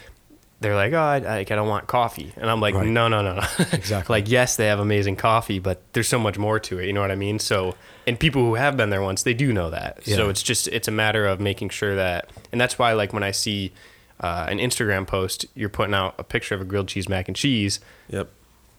they're 0.65 0.75
like, 0.75 0.93
oh, 0.93 0.97
I, 0.97 1.17
I, 1.17 1.37
I 1.39 1.43
don't 1.43 1.67
want 1.69 1.87
coffee, 1.87 2.33
and 2.35 2.49
I'm 2.49 2.59
like, 2.59 2.73
Right. 2.75 2.87
no, 2.87 3.07
no, 3.07 3.21
no, 3.21 3.35
no. 3.35 3.47
Exactly. 3.71 4.13
like, 4.13 4.29
yes, 4.29 4.55
they 4.55 4.65
have 4.65 4.79
amazing 4.79 5.15
coffee, 5.15 5.59
but 5.59 5.81
there's 5.93 6.07
so 6.07 6.19
much 6.19 6.37
more 6.37 6.59
to 6.59 6.79
it. 6.79 6.87
You 6.87 6.93
know 6.93 7.01
what 7.01 7.11
I 7.11 7.15
mean? 7.15 7.39
So, 7.39 7.75
and 8.07 8.19
people 8.19 8.41
who 8.43 8.55
have 8.55 8.75
been 8.75 8.89
there 8.89 9.01
once, 9.01 9.23
they 9.23 9.33
do 9.33 9.53
know 9.53 9.69
that. 9.69 10.03
So 10.05 10.29
it's 10.29 10.41
just 10.43 10.67
it's 10.69 10.87
a 10.87 10.91
matter 10.91 11.25
of 11.25 11.39
making 11.39 11.69
sure 11.69 11.95
that, 11.95 12.29
and 12.51 12.59
that's 12.59 12.77
why 12.79 12.93
like 12.93 13.13
when 13.13 13.23
I 13.23 13.31
see. 13.31 13.71
Uh, 14.17 14.45
an 14.47 14.59
Instagram 14.59 15.05
post, 15.05 15.45
you're 15.55 15.67
putting 15.67 15.93
out 15.93 16.15
a 16.17 16.23
picture 16.23 16.55
of 16.55 16.61
a 16.61 16.63
grilled 16.63 16.87
cheese 16.87 17.09
mac 17.09 17.27
and 17.27 17.35
cheese, 17.35 17.81
Yep. 18.07 18.29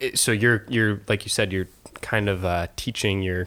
it- 0.00 0.18
so 0.18 0.32
you're 0.32 0.64
you're 0.66 1.02
like 1.08 1.26
you 1.26 1.28
said 1.28 1.52
you're 1.52 1.68
kind 2.00 2.30
of 2.30 2.42
uh, 2.42 2.68
teaching 2.76 3.20
your 3.20 3.46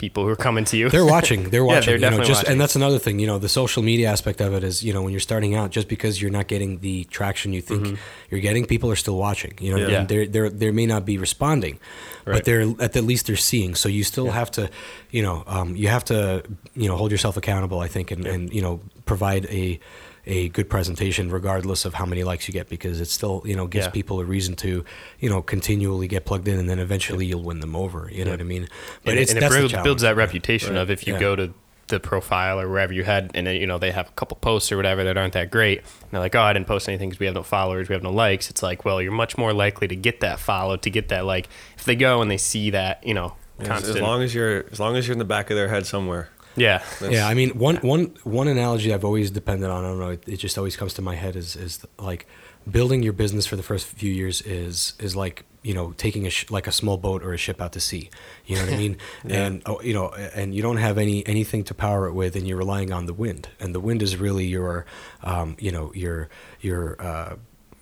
people 0.00 0.24
who 0.24 0.30
are 0.30 0.36
coming 0.36 0.64
to 0.64 0.76
you. 0.76 0.88
they're 0.90 1.04
watching. 1.06 1.50
They're 1.50 1.64
watching. 1.72 1.80
Yeah, 1.82 1.86
they're 1.86 1.94
you 1.96 2.00
know, 2.00 2.10
definitely 2.10 2.26
just 2.26 2.38
watching. 2.40 2.52
and 2.52 2.60
that's 2.60 2.74
another 2.74 2.98
thing. 2.98 3.18
You 3.20 3.26
know, 3.28 3.38
the 3.38 3.48
social 3.48 3.82
media 3.82 4.08
aspect 4.10 4.40
of 4.40 4.52
it 4.54 4.64
is, 4.64 4.82
you 4.82 4.92
know, 4.92 5.02
when 5.02 5.12
you're 5.12 5.20
starting 5.20 5.54
out, 5.54 5.70
just 5.70 5.86
because 5.88 6.20
you're 6.20 6.30
not 6.32 6.48
getting 6.48 6.80
the 6.80 7.04
traction 7.04 7.52
you 7.52 7.60
think 7.62 7.98
you're 8.30 8.40
getting, 8.40 8.64
people 8.66 8.90
are 8.90 8.96
still 8.96 9.16
watching. 9.16 9.54
You 9.60 9.70
know, 9.72 9.76
Yeah. 9.76 10.04
Mm-hmm. 10.04 10.12
Yeah. 10.12 10.26
they're 10.30 10.50
they 10.50 10.70
may 10.72 10.86
not 10.86 11.04
be 11.04 11.18
responding, 11.18 11.78
Right. 12.24 12.34
but 12.34 12.44
they're 12.44 12.62
at 12.80 12.92
the 12.94 13.02
least 13.02 13.26
they're 13.28 13.36
seeing. 13.36 13.74
So 13.76 13.88
you 13.88 14.02
still 14.02 14.30
have 14.30 14.50
to, 14.52 14.70
you 15.10 15.22
know, 15.22 15.44
um, 15.46 15.76
you 15.76 15.88
have 15.88 16.04
to, 16.06 16.42
you 16.74 16.88
know, 16.88 16.96
hold 16.96 17.10
yourself 17.12 17.36
accountable. 17.36 17.80
I 17.80 17.88
think, 17.88 18.10
and, 18.10 18.26
and 18.26 18.52
you 18.52 18.62
know, 18.62 18.80
provide 19.04 19.46
a 19.46 19.78
a 20.30 20.48
good 20.48 20.70
presentation 20.70 21.30
regardless 21.30 21.84
of 21.84 21.94
how 21.94 22.06
many 22.06 22.22
likes 22.24 22.46
you 22.48 22.52
get 22.52 22.68
because 22.68 23.00
it 23.00 23.06
still 23.08 23.42
you 23.44 23.56
know 23.56 23.66
gives 23.66 23.86
Yeah. 23.86 23.90
people 23.90 24.20
a 24.20 24.24
reason 24.24 24.54
to 24.56 24.84
you 25.18 25.28
know 25.28 25.42
continually 25.42 26.06
get 26.08 26.24
plugged 26.24 26.46
in 26.48 26.58
and 26.58 26.68
then 26.70 26.78
eventually 26.78 27.26
you'll 27.26 27.42
win 27.42 27.60
them 27.60 27.74
over 27.74 28.08
you 28.12 28.24
know 28.24 28.30
Yeah. 28.30 28.34
what 28.36 28.40
i 28.40 28.44
mean 28.44 28.68
but 29.04 29.10
and, 29.12 29.18
it- 29.18 29.22
it's 29.22 29.30
and 29.32 29.38
it 29.38 29.40
that's 29.40 29.54
the 29.54 29.60
builds, 29.60 29.74
builds 29.84 30.02
that 30.02 30.16
reputation 30.16 30.74
Right. 30.74 30.82
of 30.82 30.90
if 30.90 31.06
you 31.06 31.14
Yeah. 31.14 31.20
go 31.20 31.36
to 31.36 31.52
the 31.88 31.98
profile 31.98 32.60
or 32.60 32.68
wherever 32.68 32.92
you 32.92 33.02
had, 33.02 33.32
and 33.34 33.48
then, 33.48 33.56
you 33.56 33.66
know 33.66 33.76
they 33.76 33.90
have 33.90 34.06
a 34.08 34.12
couple 34.12 34.36
posts 34.36 34.70
or 34.70 34.76
whatever 34.76 35.02
that 35.02 35.16
aren't 35.18 35.32
that 35.32 35.50
great. 35.50 35.78
And 35.78 36.10
they're 36.12 36.20
like, 36.20 36.36
oh, 36.36 36.40
I 36.42 36.52
didn't 36.52 36.68
post 36.68 36.88
anything 36.88 37.08
because 37.08 37.18
we 37.18 37.26
have 37.26 37.34
no 37.34 37.42
followers, 37.42 37.88
we 37.88 37.94
have 37.94 38.02
no 38.04 38.12
likes. 38.12 38.48
It's 38.48 38.62
like, 38.62 38.84
well, 38.84 39.02
you're 39.02 39.10
much 39.10 39.36
more 39.36 39.52
likely 39.52 39.88
to 39.88 39.96
get 39.96 40.20
that 40.20 40.38
follow, 40.38 40.76
to 40.76 40.88
get 40.88 41.08
that 41.08 41.24
like, 41.24 41.48
if 41.76 41.84
they 41.86 41.96
go 41.96 42.22
and 42.22 42.30
they 42.30 42.36
see 42.36 42.70
that, 42.70 43.04
you 43.04 43.12
know, 43.12 43.34
constant. 43.64 43.96
as 43.96 44.02
long 44.02 44.22
as 44.22 44.32
you're 44.36 44.66
as 44.70 44.78
long 44.78 44.94
as 44.96 45.08
you're 45.08 45.14
in 45.14 45.18
the 45.18 45.24
back 45.24 45.50
of 45.50 45.56
their 45.56 45.66
head 45.66 45.84
somewhere. 45.84 46.28
Yeah. 46.60 46.78
That's- 47.00 47.12
yeah, 47.12 47.26
I 47.26 47.34
mean, 47.34 47.50
one 47.58 47.76
one 47.76 48.04
one 48.24 48.48
analogy 48.48 48.92
I've 48.94 49.04
always 49.04 49.30
depended 49.30 49.68
on. 49.70 49.84
I 49.84 49.88
don't 49.88 49.98
know. 49.98 50.10
It, 50.10 50.22
it 50.26 50.36
just 50.36 50.56
always 50.58 50.76
comes 50.76 50.92
to 50.94 51.02
my 51.02 51.14
head 51.16 51.34
is 51.36 51.56
is 51.56 51.84
like 51.98 52.26
building 52.70 53.02
your 53.02 53.14
business 53.14 53.46
for 53.46 53.56
the 53.56 53.62
first 53.62 53.86
few 53.86 54.12
years 54.12 54.42
is 54.42 54.92
is 54.98 55.16
like 55.16 55.44
you 55.62 55.74
know 55.74 55.92
taking 55.92 56.26
a 56.26 56.30
sh- 56.30 56.50
like 56.50 56.66
a 56.66 56.72
small 56.72 56.96
boat 56.98 57.22
or 57.24 57.32
a 57.32 57.38
ship 57.38 57.60
out 57.60 57.72
to 57.72 57.80
sea. 57.80 58.10
You 58.46 58.56
know 58.56 58.64
what 58.66 58.74
I 58.74 58.76
mean? 58.76 58.96
Yeah. 59.24 59.44
And 59.46 59.62
oh, 59.66 59.80
you 59.82 59.94
know, 59.94 60.08
and 60.34 60.54
you 60.54 60.62
don't 60.62 60.76
have 60.78 60.96
any 60.98 61.26
anything 61.26 61.64
to 61.64 61.74
power 61.74 62.06
it 62.08 62.12
with, 62.12 62.36
and 62.36 62.46
you're 62.46 62.58
relying 62.58 62.92
on 62.92 63.06
the 63.06 63.14
wind. 63.14 63.48
And 63.60 63.74
the 63.74 63.80
wind 63.80 64.02
is 64.02 64.16
really 64.16 64.46
your, 64.46 64.84
um, 65.22 65.56
you 65.58 65.72
know, 65.72 65.92
your 65.94 66.28
your. 66.60 67.00
Uh, 67.00 67.36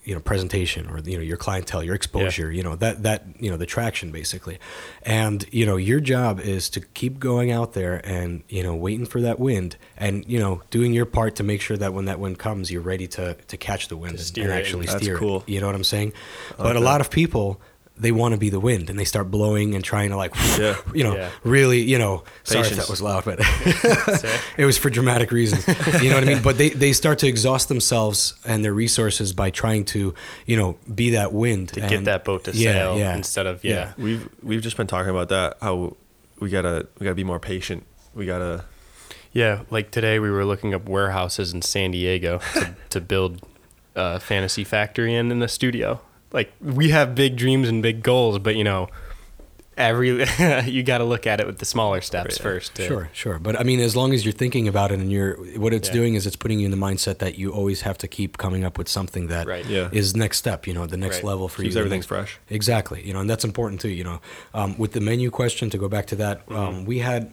you 0.08 0.14
know 0.14 0.20
presentation 0.20 0.88
or 0.88 1.00
you 1.00 1.18
know 1.18 1.22
your 1.22 1.36
clientele 1.36 1.84
your 1.84 1.94
exposure 1.94 2.50
you 2.50 2.62
know 2.62 2.74
that 2.76 3.02
that 3.02 3.26
you 3.38 3.50
know 3.50 3.58
the 3.58 3.66
traction 3.66 4.10
basically. 4.10 4.58
And 5.02 5.44
you 5.52 5.66
know 5.66 5.76
your 5.76 6.00
job 6.00 6.40
is 6.40 6.70
to 6.70 6.80
keep 6.80 7.18
going 7.18 7.50
out 7.50 7.74
there 7.74 8.00
and 8.04 8.42
you 8.48 8.62
know 8.62 8.74
waiting 8.74 9.04
for 9.04 9.20
that 9.20 9.38
wind 9.38 9.76
and 9.98 10.24
you 10.26 10.38
know 10.38 10.62
doing 10.70 10.94
your 10.94 11.04
part 11.04 11.36
to 11.36 11.42
make 11.42 11.60
sure 11.60 11.76
that 11.76 11.92
when 11.92 12.06
that 12.06 12.18
wind 12.18 12.38
comes 12.38 12.70
you're 12.70 12.80
ready 12.80 13.06
to 13.08 13.34
to 13.34 13.56
catch 13.58 13.88
the 13.88 13.98
wind 13.98 14.12
and, 14.14 14.20
steer 14.20 14.44
and 14.44 14.52
it. 14.54 14.56
actually 14.56 14.86
That's 14.86 15.02
steer 15.02 15.18
cool. 15.18 15.44
it 15.46 15.50
you 15.52 15.60
know 15.60 15.66
what 15.66 15.74
i'm 15.74 15.84
saying? 15.84 16.14
I 16.52 16.54
but 16.56 16.64
like 16.64 16.76
a 16.76 16.80
lot 16.80 17.02
of 17.02 17.10
people 17.10 17.60
they 18.00 18.12
want 18.12 18.32
to 18.32 18.38
be 18.38 18.50
the 18.50 18.60
wind 18.60 18.88
and 18.90 18.98
they 18.98 19.04
start 19.04 19.30
blowing 19.30 19.74
and 19.74 19.84
trying 19.84 20.10
to 20.10 20.16
like 20.16 20.34
Yeah. 20.58 20.76
you 20.94 21.04
know 21.04 21.14
Yeah. 21.16 21.30
really 21.44 21.80
you 21.80 21.98
know 21.98 22.24
sorry 22.44 22.66
if 22.68 22.76
that 22.76 22.88
was 22.88 23.00
loud 23.02 23.24
but 23.24 23.38
it 24.56 24.64
was 24.64 24.78
for 24.78 24.90
dramatic 24.90 25.30
reasons. 25.32 25.66
You 26.02 26.08
know 26.10 26.14
what 26.16 26.24
I 26.24 26.26
mean? 26.26 26.42
But 26.42 26.58
they, 26.58 26.70
they 26.70 26.92
start 26.92 27.18
to 27.20 27.26
exhaust 27.26 27.68
themselves 27.68 28.34
and 28.46 28.64
their 28.64 28.72
resources 28.74 29.32
by 29.32 29.50
trying 29.50 29.84
to, 29.86 30.14
you 30.46 30.56
know, 30.56 30.76
be 30.94 31.10
that 31.10 31.32
wind. 31.32 31.70
to 31.70 31.80
and- 31.80 31.90
get 31.90 32.04
that 32.04 32.24
boat 32.24 32.44
to 32.44 32.52
Yeah, 32.52 32.72
sail 32.72 32.98
yeah. 32.98 33.14
instead 33.16 33.46
of 33.46 33.62
yeah. 33.64 33.92
We've 33.98 34.28
we've 34.42 34.62
just 34.62 34.76
been 34.76 34.86
talking 34.86 35.10
about 35.10 35.28
that. 35.30 35.56
How 35.60 35.96
we 36.40 36.50
gotta 36.50 36.86
we 36.98 37.04
gotta 37.04 37.14
be 37.16 37.24
more 37.24 37.40
patient. 37.40 37.84
We 38.14 38.26
gotta 38.26 38.64
Yeah, 39.32 39.62
like 39.70 39.90
today 39.90 40.18
we 40.18 40.30
were 40.30 40.44
looking 40.44 40.74
up 40.74 40.88
warehouses 40.88 41.52
in 41.52 41.62
San 41.62 41.90
Diego 41.90 42.40
to, 42.54 42.74
to 42.90 43.00
build 43.00 43.42
a 43.94 44.20
fantasy 44.20 44.64
factory 44.64 45.14
in 45.14 45.30
in 45.32 45.38
the 45.40 45.48
studio. 45.48 46.00
Like 46.32 46.52
we 46.60 46.90
have 46.90 47.14
big 47.14 47.36
dreams 47.36 47.68
and 47.68 47.82
big 47.82 48.02
goals, 48.02 48.38
but 48.38 48.54
you 48.56 48.64
know, 48.64 48.88
every 49.78 50.08
you 50.66 50.82
got 50.82 50.98
to 50.98 51.04
look 51.04 51.26
at 51.26 51.40
it 51.40 51.46
with 51.46 51.58
the 51.58 51.64
smaller 51.64 52.00
steps 52.00 52.34
Right. 52.38 52.42
first. 52.42 52.74
to- 52.74 52.86
Sure, 52.86 53.10
sure. 53.12 53.38
But 53.38 53.58
I 53.58 53.62
mean, 53.62 53.80
as 53.80 53.94
long 53.96 54.12
as 54.12 54.24
you're 54.24 54.32
thinking 54.32 54.66
about 54.68 54.90
it 54.90 54.98
and 54.98 55.10
you're, 55.10 55.36
what 55.58 55.72
it's 55.72 55.88
Yeah. 55.88 55.94
doing 55.94 56.14
is 56.16 56.26
it's 56.26 56.36
putting 56.36 56.58
you 56.58 56.64
in 56.66 56.70
the 56.70 56.76
mindset 56.76 57.18
that 57.18 57.38
you 57.38 57.52
always 57.52 57.82
have 57.82 57.96
to 57.98 58.08
keep 58.08 58.36
coming 58.38 58.64
up 58.64 58.76
with 58.76 58.88
something 58.88 59.28
that 59.28 59.42
is 59.42 59.46
Right. 59.46 59.66
yeah 59.66 59.88
next 60.16 60.38
step, 60.38 60.66
you 60.66 60.74
know, 60.74 60.84
the 60.86 60.96
next 60.96 61.16
Right. 61.18 61.24
level 61.24 61.48
for 61.48 61.62
keeps 61.62 61.68
you. 61.68 61.74
the 61.74 61.78
everything 61.80 62.02
fresh. 62.02 62.38
Exactly, 62.50 63.06
you 63.06 63.12
know, 63.12 63.20
and 63.20 63.30
that's 63.30 63.44
important 63.44 63.80
too. 63.80 63.88
You 63.88 64.04
know, 64.04 64.20
um, 64.52 64.76
with 64.78 64.92
the 64.92 65.00
menu 65.00 65.30
question 65.30 65.70
to 65.70 65.78
go 65.78 65.88
back 65.88 66.06
to 66.06 66.16
that, 66.16 66.44
Mm-hmm. 66.46 66.56
um, 66.56 66.84
we 66.84 66.98
had 66.98 67.32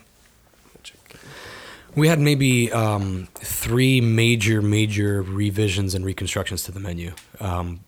we 1.95 2.07
had 2.09 2.19
maybe 2.19 2.71
um, 2.71 3.27
three 3.35 4.01
major 4.01 4.61
major 4.61 5.21
revisions 5.21 5.95
and 5.95 6.05
reconstructions 6.05 6.63
to 6.63 6.71
the 6.71 6.79
menu 6.79 7.13
um, 7.39 7.79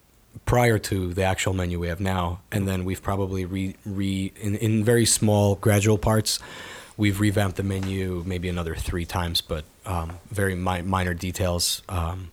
prior 0.45 0.77
to 0.79 1.13
the 1.13 1.23
actual 1.23 1.53
menu 1.53 1.79
we 1.79 1.87
have 1.87 1.99
now, 1.99 2.41
and 2.51 2.67
then 2.67 2.85
we've 2.85 3.01
probably 3.01 3.45
re, 3.45 3.75
re 3.85 4.31
in, 4.41 4.55
in 4.55 4.83
very 4.83 5.05
small 5.05 5.55
gradual 5.55 5.97
parts. 5.97 6.39
We've 6.97 7.19
revamped 7.19 7.57
the 7.57 7.63
menu 7.63 8.23
maybe 8.25 8.49
another 8.49 8.75
three 8.75 9.05
times, 9.05 9.41
but 9.41 9.65
um, 9.85 10.17
very 10.31 10.55
mi- 10.55 10.81
minor 10.81 11.13
details. 11.13 11.81
Um, 11.89 12.31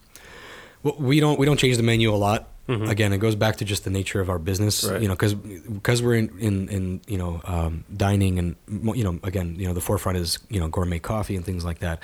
well, 0.83 0.97
we 0.99 1.21
don't 1.21 1.39
we 1.39 1.47
don't 1.47 1.59
change 1.59 1.77
the 1.77 1.83
menu 1.83 2.13
a 2.13 2.17
lot. 2.17 2.49
Again, 2.67 3.13
it 3.13 3.19
goes 3.19 3.35
back 3.35 3.57
to 3.57 3.67
just 3.67 3.85
the 3.85 3.91
nature 3.91 4.23
of 4.23 4.31
our 4.31 4.39
business. 4.39 4.85
Right. 4.85 5.03
You 5.03 5.09
know, 5.09 5.13
because 5.13 5.35
because 5.35 6.01
we're 6.03 6.15
in, 6.15 6.31
in 6.39 6.69
in 6.71 7.01
you 7.07 7.19
know 7.19 7.43
um, 7.45 7.85
dining 7.95 8.39
and 8.39 8.57
you 8.97 9.05
know 9.05 9.19
again 9.23 9.57
you 9.59 9.67
know 9.69 9.75
the 9.75 9.83
forefront 9.83 10.17
is 10.17 10.39
you 10.49 10.61
know 10.61 10.69
gourmet 10.69 10.99
coffee 10.99 11.37
and 11.37 11.45
things 11.45 11.63
like 11.63 11.81
that. 11.81 12.03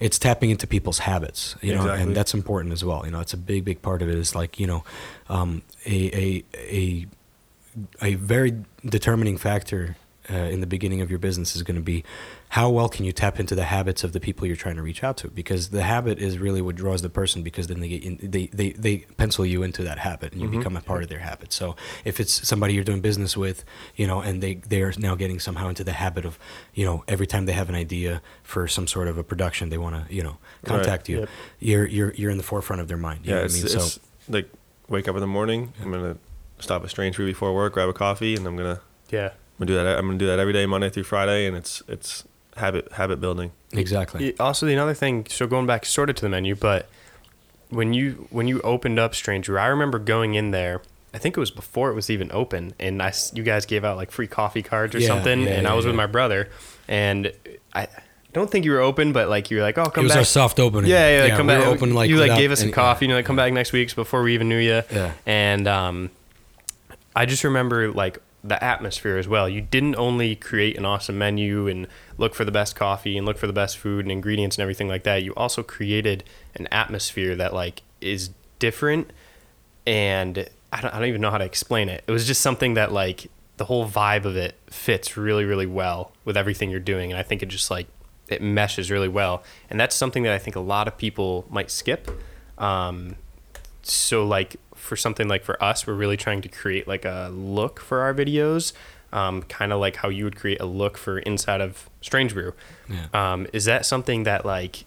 It's 0.00 0.18
tapping 0.18 0.50
into 0.50 0.66
people's 0.66 0.98
habits. 0.98 1.54
You 1.62 1.74
know, 1.76 1.82
Exactly. 1.82 2.02
and 2.02 2.16
that's 2.16 2.34
important 2.34 2.72
as 2.72 2.84
well. 2.84 3.02
You 3.04 3.12
know, 3.12 3.20
it's 3.20 3.34
a 3.34 3.36
big 3.36 3.64
big 3.64 3.82
part 3.82 4.02
of 4.02 4.08
it. 4.08 4.18
Is 4.18 4.34
like 4.34 4.58
you 4.58 4.66
know 4.66 4.82
um, 5.30 5.62
a 5.86 5.98
a 6.24 6.44
a 6.56 7.06
a 8.02 8.14
very 8.16 8.52
determining 8.84 9.36
factor 9.38 9.96
uh, 10.28 10.34
in 10.34 10.60
the 10.60 10.66
beginning 10.66 11.00
of 11.00 11.08
your 11.10 11.18
business 11.18 11.56
is 11.56 11.62
going 11.62 11.76
to 11.76 11.82
be 11.82 12.04
how 12.50 12.68
well 12.68 12.88
can 12.88 13.04
you 13.04 13.12
tap 13.12 13.38
into 13.40 13.54
the 13.54 13.64
habits 13.64 14.02
of 14.04 14.12
the 14.12 14.18
people 14.20 14.44
you're 14.46 14.56
trying 14.56 14.74
to 14.76 14.82
reach 14.82 15.02
out 15.04 15.16
to? 15.16 15.28
Because 15.28 15.68
the 15.70 15.82
habit 15.84 16.18
is 16.18 16.38
really 16.38 16.60
what 16.60 16.74
draws 16.76 17.00
the 17.02 17.08
person 17.08 17.42
because 17.44 17.68
then 17.68 17.78
they 17.80 17.88
get 17.88 18.02
in, 18.02 18.18
they, 18.30 18.46
they 18.48 18.70
they 18.72 18.98
pencil 19.16 19.46
you 19.46 19.62
into 19.62 19.82
that 19.84 19.98
habit 19.98 20.32
and 20.32 20.42
you 20.42 20.48
become 20.48 20.76
a 20.76 20.80
part 20.80 21.02
of 21.04 21.08
their 21.08 21.20
habit. 21.20 21.52
So 21.52 21.76
if 22.04 22.18
it's 22.20 22.46
somebody 22.46 22.74
you're 22.74 22.84
doing 22.84 23.00
business 23.00 23.36
with 23.36 23.64
you 23.96 24.06
know 24.06 24.20
and 24.20 24.42
they 24.42 24.54
they're 24.54 24.92
now 24.98 25.14
getting 25.14 25.38
somehow 25.40 25.68
into 25.68 25.84
the 25.84 25.92
habit 25.92 26.24
of 26.24 26.38
you 26.74 26.84
know 26.84 27.04
every 27.06 27.26
time 27.26 27.46
they 27.46 27.52
have 27.52 27.68
an 27.68 27.76
idea 27.76 28.20
for 28.42 28.66
some 28.68 28.86
sort 28.88 29.06
of 29.08 29.16
a 29.16 29.22
production 29.24 29.68
they 29.70 29.78
want 29.78 29.94
to 30.08 30.12
you 30.14 30.22
know 30.24 30.36
Right. 30.62 30.72
contact 30.82 31.08
you 31.08 31.20
Yep. 31.20 31.28
you're 31.60 31.86
you're 31.86 32.12
you're 32.14 32.30
in 32.30 32.36
the 32.36 32.42
forefront 32.52 32.82
of 32.82 32.88
their 32.88 32.98
mind 32.98 33.24
you 33.26 33.32
Yeah, 33.32 33.38
know 33.40 33.44
it's, 33.46 33.54
I 33.54 33.68
mean? 33.68 33.76
It's 33.76 34.00
like 34.28 34.48
wake 34.90 35.08
up 35.08 35.14
in 35.14 35.20
the 35.22 35.26
morning. 35.26 35.72
I'm 35.82 35.90
gonna 35.90 36.18
stop 36.58 36.84
at 36.84 36.90
Strange 36.90 37.16
Brew 37.16 37.24
before 37.24 37.54
work, 37.54 37.72
grab 37.72 37.88
a 37.88 37.94
coffee, 37.94 38.34
and 38.36 38.46
I'm 38.46 38.56
gonna 38.56 38.80
Yeah. 39.10 39.28
I'm 39.58 39.66
gonna 39.66 39.66
do 39.66 39.74
that. 39.74 39.98
I'm 39.98 40.06
gonna 40.06 40.18
do 40.18 40.26
that 40.26 40.38
every 40.38 40.52
day, 40.52 40.66
Monday 40.66 40.90
through 40.90 41.04
Friday, 41.04 41.46
and 41.46 41.56
it's 41.56 41.82
it's 41.88 42.24
habit 42.56 42.92
habit 42.92 43.20
building. 43.20 43.52
exactly 43.72 44.36
Also, 44.38 44.66
the 44.66 44.74
another 44.74 44.92
thing. 44.94 45.24
So 45.30 45.46
going 45.46 45.66
back 45.66 45.86
sort 45.86 46.10
of 46.10 46.16
to 46.16 46.22
the 46.22 46.28
menu, 46.28 46.54
but 46.54 46.88
when 47.70 47.94
you 47.94 48.26
when 48.30 48.48
you 48.48 48.60
opened 48.62 48.98
up 48.98 49.14
Strange 49.14 49.46
Brew, 49.46 49.58
I 49.58 49.66
remember 49.66 49.98
going 49.98 50.34
in 50.34 50.50
there. 50.50 50.82
I 51.12 51.18
think 51.18 51.36
it 51.36 51.40
was 51.40 51.50
before 51.50 51.90
it 51.90 51.94
was 51.94 52.08
even 52.08 52.30
open, 52.32 52.72
and 52.78 53.02
I 53.02 53.08
s- 53.08 53.32
you 53.34 53.42
guys 53.42 53.66
gave 53.66 53.84
out 53.84 53.96
like 53.96 54.12
free 54.12 54.28
coffee 54.28 54.62
cards 54.62 54.94
or 54.94 54.98
Yeah, 55.00 55.08
something, 55.08 55.42
yeah, 55.42 55.54
and 55.54 55.66
I 55.66 55.70
yeah, 55.70 55.76
was 55.76 55.84
with 55.86 55.96
my 55.96 56.06
brother, 56.06 56.48
and 56.86 57.32
I 57.74 57.88
don't 58.32 58.50
think 58.50 58.64
you 58.64 58.70
were 58.72 58.80
open, 58.80 59.12
but 59.12 59.28
like 59.28 59.50
you 59.50 59.56
were 59.58 59.62
like, 59.62 59.78
oh, 59.78 59.84
come 59.84 59.92
back. 59.92 59.98
it 59.98 60.02
was 60.02 60.12
back. 60.12 60.18
our 60.18 60.24
soft 60.24 60.60
opening 60.60 60.90
Yeah, 60.90 61.18
yeah, 61.18 61.24
like, 61.24 61.32
come 61.36 61.46
we 61.46 61.54
back. 61.54 61.64
were 61.66 61.72
open 61.72 61.94
like 61.94 62.08
you 62.10 62.18
like 62.18 62.36
gave 62.38 62.50
us 62.50 62.60
some 62.60 62.72
coffee, 62.72 63.04
and 63.04 63.10
you're 63.10 63.18
like, 63.18 63.26
come 63.26 63.36
back 63.36 63.52
next 63.52 63.72
week 63.72 63.94
before 63.94 64.22
we 64.22 64.34
even 64.34 64.48
knew 64.48 64.58
you. 64.58 64.82
Yeah. 64.90 65.12
And 65.26 65.66
um, 65.66 66.10
I 67.14 67.26
just 67.26 67.44
remember 67.44 67.90
like 67.92 68.18
the 68.42 68.62
atmosphere 68.62 69.18
as 69.18 69.28
well. 69.28 69.48
You 69.48 69.60
didn't 69.60 69.96
only 69.96 70.34
create 70.36 70.78
an 70.78 70.84
awesome 70.86 71.18
menu 71.18 71.66
and 71.66 71.86
look 72.16 72.34
for 72.34 72.44
the 72.44 72.52
best 72.52 72.74
coffee 72.74 73.18
and 73.18 73.26
look 73.26 73.36
for 73.36 73.46
the 73.46 73.52
best 73.52 73.76
food 73.76 74.04
and 74.04 74.12
ingredients 74.12 74.56
and 74.56 74.62
everything 74.62 74.88
like 74.88 75.02
that. 75.02 75.22
You 75.22 75.34
also 75.34 75.62
created 75.62 76.24
an 76.54 76.66
atmosphere 76.72 77.36
that 77.36 77.52
like 77.52 77.82
is 78.00 78.30
different, 78.58 79.10
and 79.86 80.48
I 80.72 80.80
don't, 80.80 80.94
I 80.94 80.98
don't 80.98 81.08
even 81.08 81.20
know 81.20 81.30
how 81.30 81.38
to 81.38 81.44
explain 81.44 81.88
it. 81.88 82.04
It 82.06 82.12
was 82.12 82.26
just 82.26 82.40
something 82.40 82.74
that 82.74 82.92
like 82.92 83.30
the 83.56 83.64
whole 83.66 83.86
vibe 83.86 84.24
of 84.24 84.36
it 84.36 84.54
fits 84.70 85.16
really, 85.16 85.44
really 85.44 85.66
well 85.66 86.12
with 86.24 86.36
everything 86.36 86.70
you're 86.70 86.80
doing, 86.80 87.10
and 87.10 87.18
I 87.18 87.22
think 87.22 87.42
it 87.42 87.46
just 87.46 87.70
like 87.70 87.88
it 88.32 88.42
meshes 88.42 88.90
really 88.90 89.08
well, 89.08 89.42
and 89.68 89.78
that's 89.80 89.94
something 89.96 90.22
that 90.24 90.32
I 90.32 90.38
think 90.38 90.56
a 90.56 90.60
lot 90.60 90.86
of 90.88 90.96
people 90.98 91.44
might 91.50 91.70
skip. 91.70 92.10
Um, 92.58 93.16
so 93.82 94.26
like 94.26 94.56
for 94.74 94.96
something 94.96 95.26
like 95.28 95.42
for 95.44 95.62
us 95.62 95.86
we're 95.86 95.94
really 95.94 96.16
trying 96.16 96.42
to 96.42 96.48
create 96.48 96.86
like 96.86 97.04
a 97.06 97.30
look 97.32 97.80
for 97.80 98.00
our 98.00 98.12
videos 98.14 98.72
um, 99.12 99.42
kind 99.42 99.72
of 99.72 99.80
like 99.80 99.96
how 99.96 100.08
you 100.10 100.24
would 100.24 100.36
create 100.36 100.60
a 100.60 100.66
look 100.66 100.96
for 100.98 101.18
inside 101.20 101.60
of 101.62 101.88
strange 102.02 102.34
brew 102.34 102.52
Yeah. 102.88 103.06
um, 103.14 103.46
is 103.54 103.64
that 103.64 103.84
something 103.86 104.24
that 104.24 104.44
like 104.44 104.84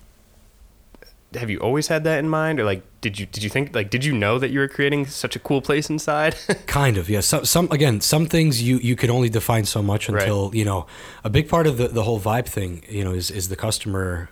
have 1.33 1.49
you 1.49 1.57
always 1.59 1.87
had 1.87 2.03
that 2.03 2.19
in 2.19 2.29
mind 2.29 2.59
or 2.59 2.63
like 2.65 2.83
did 3.03 3.19
you 3.19 3.25
did 3.35 3.43
you 3.45 3.49
think 3.55 3.65
like 3.75 3.89
did 3.95 4.03
you 4.07 4.13
know 4.23 4.39
that 4.39 4.49
you 4.53 4.59
were 4.63 4.67
creating 4.77 5.05
such 5.05 5.35
a 5.35 5.39
cool 5.47 5.61
place 5.61 5.87
inside 5.95 6.33
Kind 6.81 6.97
of, 6.97 7.09
yeah. 7.13 7.19
Some, 7.31 7.43
some 7.45 7.67
again, 7.77 8.01
some 8.01 8.25
things 8.35 8.53
you 8.67 8.75
you 8.89 8.95
can 8.95 9.09
only 9.17 9.29
define 9.29 9.65
so 9.65 9.81
much 9.83 10.03
Right. 10.09 10.21
until 10.23 10.51
you 10.59 10.65
know. 10.65 10.79
A 11.25 11.29
big 11.29 11.47
part 11.47 11.65
of 11.67 11.77
the, 11.77 11.87
the 11.87 12.03
whole 12.03 12.19
vibe 12.19 12.47
thing, 12.57 12.71
you 12.89 13.03
know, 13.05 13.13
is 13.21 13.31
is 13.39 13.47
the 13.53 13.55
customer 13.55 14.29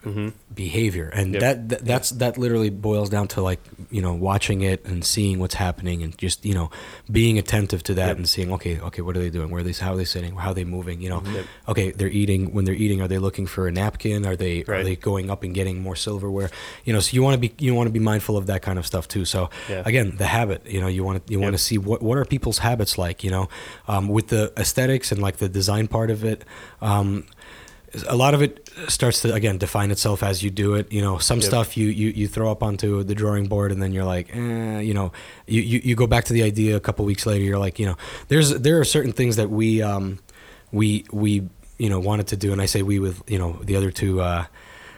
behavior, 0.53 1.09
and 1.13 1.21
Mm-hmm. 1.31 1.33
Yep. 1.33 1.41
that, 1.41 1.69
that 1.69 1.85
that's 1.85 2.09
that 2.21 2.37
literally 2.37 2.69
boils 2.69 3.09
down 3.09 3.27
to 3.29 3.41
like 3.41 3.59
you 3.89 4.01
know 4.01 4.13
watching 4.13 4.61
it 4.61 4.85
and 4.85 5.03
seeing 5.05 5.39
what's 5.39 5.55
happening 5.55 6.03
and 6.03 6.17
just 6.17 6.45
you 6.45 6.53
know 6.53 6.69
being 7.11 7.37
attentive 7.39 7.81
to 7.83 7.93
that 7.95 8.07
Yep. 8.07 8.17
and 8.17 8.27
seeing 8.29 8.51
okay 8.53 8.79
okay 8.79 9.01
what 9.01 9.15
are 9.15 9.19
they 9.19 9.29
doing 9.29 9.49
where 9.51 9.61
are 9.61 9.63
they 9.63 9.71
how 9.73 9.93
are 9.93 9.97
they 9.97 10.05
sitting 10.15 10.35
how 10.35 10.49
are 10.51 10.53
they 10.53 10.63
moving 10.65 11.01
you 11.01 11.09
know 11.09 11.21
Yep. 11.25 11.45
okay 11.69 11.91
they're 11.91 12.09
eating 12.21 12.53
when 12.53 12.65
they're 12.65 12.81
eating 12.85 13.01
are 13.01 13.07
they 13.07 13.19
looking 13.19 13.45
for 13.47 13.67
a 13.67 13.71
napkin 13.71 14.25
are 14.25 14.35
they 14.35 14.63
are 14.67 14.83
they 14.83 14.95
going 14.95 15.29
up 15.29 15.43
and 15.43 15.53
getting 15.53 15.81
more 15.81 15.95
silverware 15.95 16.49
you 16.85 16.91
know 16.93 16.99
so 16.99 17.13
you 17.15 17.21
want 17.23 17.35
to 17.35 17.41
be 17.49 17.53
you 17.63 17.73
want 17.75 17.87
to 17.87 17.93
be 17.93 17.99
mindful 17.99 18.35
of 18.37 18.45
that 18.47 18.60
kind 18.61 18.77
of 18.79 18.85
stuff 18.85 19.07
too. 19.07 19.25
So 19.25 19.49
Yeah. 19.69 19.83
again 19.85 20.15
the 20.17 20.25
habit 20.27 20.65
you 20.65 20.79
know 20.81 20.87
you 20.87 21.03
want 21.03 21.25
to 21.25 21.33
you 21.33 21.39
want 21.39 21.53
to 21.53 21.57
see 21.57 21.77
what 21.77 22.01
what 22.01 22.17
are 22.17 22.25
people's 22.25 22.59
habits 22.59 22.97
like 22.97 23.23
you 23.23 23.31
know? 23.31 23.47
Um, 23.87 24.07
with 24.07 24.27
the 24.27 24.51
aesthetics 24.57 25.11
and 25.11 25.21
like 25.21 25.37
the 25.37 25.49
design 25.49 25.87
part 25.87 26.09
of 26.11 26.23
it 26.23 26.43
um, 26.81 27.25
a 28.07 28.15
lot 28.15 28.33
of 28.33 28.41
it 28.41 28.69
starts 28.87 29.21
to 29.21 29.33
again 29.33 29.57
define 29.57 29.91
itself 29.91 30.23
as 30.23 30.41
you 30.43 30.49
do 30.49 30.75
it. 30.75 30.91
You 30.93 31.01
know 31.01 31.17
some 31.17 31.39
Yep. 31.39 31.45
stuff 31.47 31.77
you, 31.77 31.87
you 31.87 32.09
you 32.09 32.27
throw 32.27 32.49
up 32.49 32.63
onto 32.63 33.03
the 33.03 33.13
drawing 33.15 33.47
board 33.47 33.71
and 33.71 33.81
then 33.83 33.91
you're 33.91 34.05
like 34.05 34.33
eh, 34.33 34.79
you 34.79 34.93
know 34.93 35.11
you, 35.45 35.61
you 35.61 35.81
you 35.83 35.95
go 35.95 36.07
back 36.07 36.23
to 36.25 36.33
the 36.33 36.43
idea 36.43 36.77
a 36.77 36.79
couple 36.79 37.03
weeks 37.05 37.25
later 37.25 37.43
you're 37.43 37.59
like 37.59 37.79
you 37.79 37.85
know 37.85 37.97
there's 38.29 38.51
there 38.51 38.79
are 38.79 38.85
certain 38.85 39.11
things 39.11 39.35
that 39.35 39.49
we 39.49 39.81
um 39.81 40.19
we 40.71 41.03
we 41.11 41.49
you 41.77 41.89
know 41.89 41.99
wanted 41.99 42.27
to 42.27 42.37
do. 42.37 42.53
And 42.53 42.61
i 42.61 42.65
say 42.65 42.81
we 42.81 42.97
with 42.99 43.21
you 43.27 43.37
know 43.39 43.59
the 43.63 43.75
other 43.75 43.91
two 43.91 44.21
uh 44.21 44.45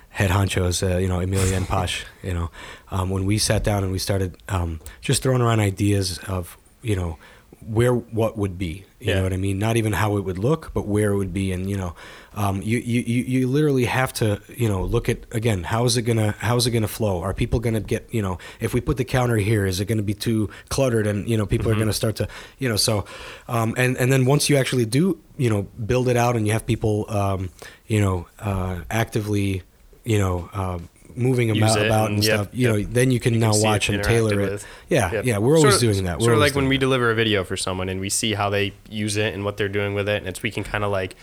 head 0.10 0.30
honchos, 0.30 0.84
uh, 0.88 0.98
you 1.00 1.08
know, 1.08 1.20
emilia 1.20 1.56
and 1.58 1.68
Posh, 1.74 2.06
you 2.22 2.36
know, 2.36 2.52
um, 2.94 3.10
when 3.10 3.26
we 3.26 3.38
sat 3.38 3.64
down 3.64 3.84
and 3.84 3.92
we 3.92 4.00
started 4.00 4.38
um, 4.48 4.80
just 5.02 5.22
throwing 5.24 5.42
around 5.42 5.60
ideas 5.60 6.18
of, 6.28 6.58
you 6.82 6.96
know, 6.96 7.18
where 7.66 7.94
what 7.94 8.38
would 8.38 8.58
be. 8.58 8.86
You 9.00 9.08
Yeah. 9.08 9.16
know 9.16 9.24
what 9.24 9.34
I 9.34 9.38
mean? 9.38 9.58
Not 9.58 9.76
even 9.78 9.94
how 9.94 10.18
it 10.18 10.22
would 10.28 10.38
look, 10.38 10.72
but 10.74 10.86
where 10.86 11.12
it 11.14 11.18
would 11.18 11.34
be. 11.34 11.52
And 11.54 11.70
you 11.70 11.78
know, 11.78 11.96
um, 12.36 12.62
you, 12.62 12.78
you 12.80 13.02
you 13.34 13.48
literally 13.48 13.86
have 13.86 14.12
to 14.20 14.28
you 14.62 14.68
know 14.68 14.84
look 14.84 15.08
at 15.10 15.20
again 15.32 15.64
how 15.64 15.86
is 15.86 15.96
it 15.98 16.04
gonna 16.04 16.32
how 16.40 16.56
is 16.58 16.68
it 16.68 16.72
gonna 16.72 16.88
flow? 17.00 17.22
Are 17.22 17.34
people 17.34 17.60
gonna 17.62 17.80
get 17.94 18.08
you 18.12 18.22
know 18.22 18.38
if 18.60 18.74
we 18.74 18.82
put 18.82 18.98
the 18.98 19.06
counter 19.06 19.38
here, 19.38 19.66
is 19.66 19.80
it 19.82 19.86
gonna 19.86 20.04
be 20.04 20.14
too 20.14 20.50
cluttered 20.70 21.08
and 21.08 21.28
you 21.30 21.38
know 21.38 21.46
people 21.46 21.68
Mm-hmm. 21.68 21.78
are 21.80 21.84
gonna 21.84 21.94
start 22.04 22.16
to 22.18 22.28
you 22.60 22.68
know 22.70 22.76
so 22.78 23.06
um, 23.48 23.74
and 23.78 23.98
and 23.98 24.12
then 24.12 24.26
once 24.26 24.50
you 24.50 24.56
actually 24.58 24.86
do 24.86 25.20
you 25.38 25.50
know 25.50 25.64
build 25.86 26.08
it 26.10 26.18
out 26.18 26.36
and 26.36 26.46
you 26.48 26.52
have 26.54 26.66
people 26.66 27.06
um, 27.10 27.50
you 27.88 28.02
know 28.02 28.28
uh, 28.40 28.82
actively 28.90 29.64
you 30.04 30.20
know. 30.20 30.50
Um, 30.54 30.90
moving 31.16 31.48
them 31.50 31.62
out 31.64 31.78
it 31.78 31.86
about 31.86 32.08
and 32.10 32.16
and 32.18 32.24
yep, 32.26 32.36
stuff 32.36 32.50
you 32.54 32.68
know 32.68 32.76
yep. 32.76 32.90
then 32.92 33.12
you 33.12 33.20
can 33.20 33.34
You 33.34 33.40
now 33.40 33.54
it 33.56 33.64
watch 33.64 33.90
and 33.90 34.04
tailor 34.04 34.40
it 34.42 34.66
yeah 34.90 35.12
Yep. 35.12 35.26
yeah 35.26 35.38
we're 35.38 35.58
always 35.58 35.76
Sorta- 35.80 35.94
doing 35.94 36.04
that 36.06 36.20
we're 36.20 36.26
Sort 36.26 36.34
of 36.36 36.40
like 36.40 36.56
when 36.56 36.68
we 36.68 36.78
that. 36.78 36.82
deliver 36.82 37.12
a 37.12 37.16
video 37.16 37.44
for 37.44 37.56
someone 37.58 37.90
and 37.90 38.00
we 38.00 38.10
see 38.10 38.34
how 38.34 38.50
they 38.50 38.74
use 38.90 39.18
it 39.18 39.34
and 39.34 39.44
what 39.46 39.58
they're 39.58 39.70
doing 39.70 39.94
with 39.94 40.08
it, 40.10 40.18
and 40.18 40.28
it's 40.28 40.42
we 40.44 40.52
can 40.52 40.64
kind 40.64 40.84
of 40.84 40.92
like, 40.92 41.16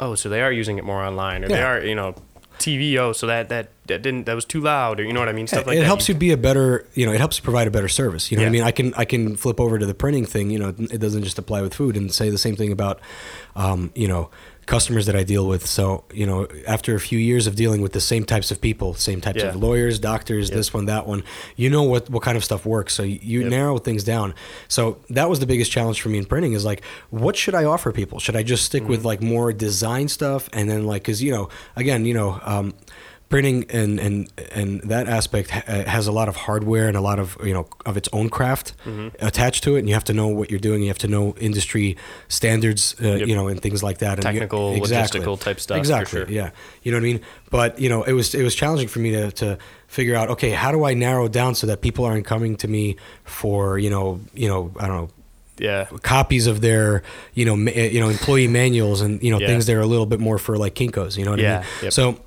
oh, 0.00 0.14
so 0.14 0.28
they 0.28 0.42
are 0.42 0.52
using 0.52 0.78
it 0.78 0.84
more 0.84 1.02
online, 1.02 1.44
or 1.44 1.48
they 1.48 1.62
are, 1.62 1.80
you 1.84 1.94
know, 1.94 2.14
TV. 2.58 2.96
Oh, 2.98 3.12
so 3.12 3.26
that 3.26 3.48
that 3.48 3.70
that 3.86 4.00
didn't 4.02 4.24
that 4.26 4.34
was 4.34 4.44
too 4.44 4.60
loud, 4.60 5.00
or 5.00 5.04
you 5.04 5.12
know 5.12 5.20
what 5.20 5.28
I 5.28 5.32
mean, 5.32 5.46
stuff 5.46 5.66
like 5.66 5.76
it 5.76 5.80
that. 5.80 5.86
helps 5.86 6.08
you 6.08 6.14
be 6.14 6.30
a 6.30 6.36
better 6.36 6.86
you 6.94 7.04
know 7.04 7.12
it 7.12 7.18
helps 7.18 7.36
you 7.38 7.42
provide 7.42 7.66
a 7.66 7.70
better 7.70 7.88
service 7.88 8.30
you 8.30 8.36
know 8.36 8.44
what 8.44 8.48
i 8.48 8.52
mean 8.52 8.62
i 8.62 8.70
can 8.70 8.94
i 8.94 9.04
can 9.04 9.34
flip 9.36 9.58
over 9.60 9.78
to 9.78 9.84
the 9.84 9.92
printing 9.94 10.24
thing 10.24 10.50
you 10.50 10.58
know 10.58 10.68
it 10.78 10.98
doesn't 11.00 11.24
just 11.24 11.38
apply 11.38 11.60
with 11.62 11.74
food 11.74 11.96
and 11.96 12.12
say 12.14 12.30
the 12.30 12.38
same 12.38 12.54
thing 12.56 12.70
about 12.72 13.00
um, 13.56 13.90
you 13.94 14.06
know 14.08 14.30
customers 14.66 15.06
that 15.06 15.14
i 15.16 15.22
deal 15.22 15.46
with 15.46 15.66
so 15.66 16.04
you 16.12 16.24
know 16.26 16.46
after 16.66 16.94
a 16.94 17.00
few 17.00 17.18
years 17.18 17.46
of 17.46 17.54
dealing 17.56 17.80
with 17.82 17.92
the 17.92 18.00
same 18.00 18.24
types 18.24 18.50
of 18.50 18.60
people 18.60 18.94
same 18.94 19.20
types 19.20 19.40
Yeah. 19.42 19.48
of 19.48 19.56
lawyers 19.56 19.98
doctors 19.98 20.48
Yep. 20.48 20.56
this 20.56 20.72
one 20.74 20.86
that 20.86 21.06
one 21.06 21.22
you 21.56 21.68
know 21.70 21.82
what 21.82 22.08
what 22.10 22.22
kind 22.22 22.36
of 22.36 22.44
stuff 22.44 22.64
works 22.64 22.94
so 22.94 23.02
you, 23.02 23.40
Yep. 23.42 23.50
narrow 23.50 23.78
things 23.78 24.04
down 24.04 24.34
so 24.68 24.98
that 25.10 25.28
was 25.28 25.40
the 25.40 25.46
biggest 25.46 25.70
challenge 25.70 26.00
for 26.00 26.08
me 26.08 26.18
in 26.18 26.24
printing 26.24 26.52
is 26.54 26.64
like 26.64 26.82
what 27.10 27.36
should 27.36 27.54
i 27.54 27.64
offer 27.64 27.92
people 27.92 28.18
should 28.18 28.36
i 28.36 28.42
just 28.42 28.64
stick 28.64 28.82
Mm-hmm. 28.82 28.90
with 28.90 29.04
like 29.04 29.22
more 29.22 29.52
design 29.52 30.08
stuff 30.08 30.48
and 30.52 30.68
then 30.70 30.86
like 30.86 31.02
because 31.02 31.22
you 31.22 31.30
know 31.32 31.48
again 31.76 32.04
you 32.06 32.14
know 32.14 32.40
um, 32.42 32.74
printing 33.28 33.64
and 33.70 33.98
and 33.98 34.28
and 34.54 34.80
that 34.82 35.08
aspect 35.08 35.50
ha- 35.50 35.62
uh, 35.66 35.84
has 35.84 36.06
a 36.06 36.12
lot 36.12 36.28
of 36.28 36.36
hardware 36.36 36.86
and 36.88 36.96
a 36.96 37.00
lot 37.00 37.18
of 37.18 37.36
you 37.44 37.52
know 37.54 37.66
of 37.86 37.96
its 37.96 38.08
own 38.12 38.28
craft 38.28 38.74
Mm-hmm. 38.84 39.08
attached 39.26 39.64
to 39.64 39.76
it 39.76 39.80
and 39.80 39.88
you 39.88 39.94
have 39.94 40.04
to 40.04 40.12
know 40.12 40.28
what 40.28 40.50
you're 40.50 40.60
doing 40.60 40.82
you 40.82 40.88
have 40.88 40.98
to 40.98 41.08
know 41.08 41.34
industry 41.40 41.96
standards 42.28 42.94
uh, 43.02 43.14
Yep. 43.14 43.28
you 43.28 43.34
know 43.34 43.48
and 43.48 43.60
things 43.60 43.82
like 43.82 43.98
that 43.98 44.18
and 44.18 44.24
you- 44.34 44.40
Technical, 44.40 44.74
logistical 44.76 45.40
type 45.40 45.58
stuff, 45.58 45.76
for 45.76 45.80
exactly 45.80 46.20
sure. 46.20 46.30
yeah 46.30 46.50
you 46.82 46.92
know 46.92 46.98
what 46.98 47.02
i 47.08 47.12
mean 47.12 47.20
but 47.50 47.78
you 47.78 47.88
know 47.88 48.02
it 48.02 48.12
was 48.12 48.34
it 48.34 48.42
was 48.42 48.54
challenging 48.54 48.88
for 48.88 48.98
me 49.00 49.10
to 49.12 49.30
to 49.32 49.58
figure 49.88 50.14
out 50.14 50.28
okay 50.30 50.50
how 50.50 50.70
do 50.70 50.84
i 50.84 50.92
narrow 50.94 51.26
down 51.28 51.54
so 51.54 51.66
that 51.66 51.80
people 51.80 52.04
aren't 52.04 52.26
coming 52.26 52.56
to 52.56 52.68
me 52.68 52.96
for 53.24 53.78
you 53.78 53.90
know 53.90 54.20
you 54.34 54.48
know 54.48 54.70
i 54.78 54.86
don't 54.86 54.96
know 54.96 55.10
yeah, 55.56 55.84
copies 56.02 56.48
of 56.48 56.60
their 56.62 57.04
you 57.34 57.44
know 57.44 57.54
ma- 57.56 57.70
you 57.70 58.00
know 58.00 58.08
employee 58.08 58.48
manuals 58.48 59.00
and 59.00 59.22
you 59.22 59.30
know 59.30 59.38
Yeah. 59.38 59.46
things 59.46 59.66
that 59.66 59.76
are 59.76 59.80
a 59.80 59.86
little 59.86 60.04
bit 60.06 60.18
more 60.18 60.36
for 60.36 60.58
like 60.58 60.74
Kinko's 60.74 61.16
you 61.16 61.24
know 61.24 61.30
what 61.30 61.40
Yeah, 61.40 61.58
i 61.58 61.60
mean 61.60 61.68
yep. 61.84 61.92
so 61.92 62.18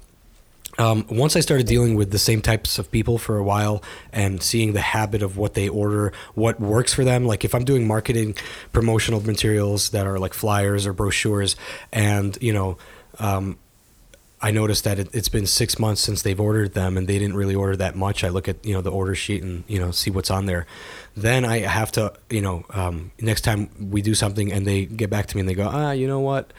um, 0.77 1.05
once 1.09 1.35
I 1.35 1.39
started 1.39 1.65
dealing 1.65 1.95
with 1.95 2.11
the 2.11 2.19
same 2.19 2.41
types 2.41 2.77
of 2.77 2.91
people 2.91 3.17
for 3.17 3.37
a 3.37 3.43
while 3.43 3.83
and 4.11 4.41
seeing 4.41 4.73
the 4.73 4.81
habit 4.81 5.23
of 5.23 5.37
what 5.37 5.55
they 5.55 5.67
order, 5.67 6.13
what 6.35 6.59
works 6.59 6.93
for 6.93 7.03
them, 7.03 7.25
like 7.25 7.43
if 7.43 7.55
I'm 7.55 7.65
doing 7.65 7.87
marketing 7.87 8.35
promotional 8.71 9.21
materials 9.21 9.89
that 9.89 10.05
are 10.05 10.19
like 10.19 10.33
flyers 10.33 10.85
or 10.85 10.93
brochures, 10.93 11.55
and 11.91 12.37
you 12.41 12.53
know, 12.53 12.77
um, 13.19 13.57
I 14.39 14.51
noticed 14.51 14.83
that 14.83 14.99
it, 14.99 15.09
it's 15.13 15.29
been 15.29 15.47
six 15.47 15.79
months 15.79 16.01
since 16.01 16.21
they've 16.21 16.39
ordered 16.39 16.73
them 16.73 16.95
and 16.95 17.07
they 17.07 17.17
didn't 17.17 17.35
really 17.35 17.55
order 17.55 17.75
that 17.77 17.95
much. 17.95 18.23
I 18.23 18.29
look 18.29 18.47
at 18.47 18.63
you 18.63 18.73
know 18.73 18.81
the 18.81 18.91
order 18.91 19.15
sheet 19.15 19.41
and 19.41 19.63
you 19.67 19.79
know 19.79 19.89
see 19.89 20.11
what's 20.11 20.29
on 20.29 20.45
there. 20.45 20.67
Then 21.15 21.43
I 21.43 21.59
have 21.59 21.91
to 21.93 22.13
you 22.29 22.41
know 22.41 22.63
um, 22.69 23.11
next 23.19 23.41
time 23.41 23.69
we 23.89 24.03
do 24.03 24.13
something 24.13 24.53
and 24.53 24.67
they 24.67 24.85
get 24.85 25.09
back 25.09 25.25
to 25.27 25.37
me 25.37 25.39
and 25.41 25.49
they 25.49 25.55
go 25.55 25.67
ah 25.67 25.91
you 25.91 26.07
know 26.07 26.19
what 26.19 26.53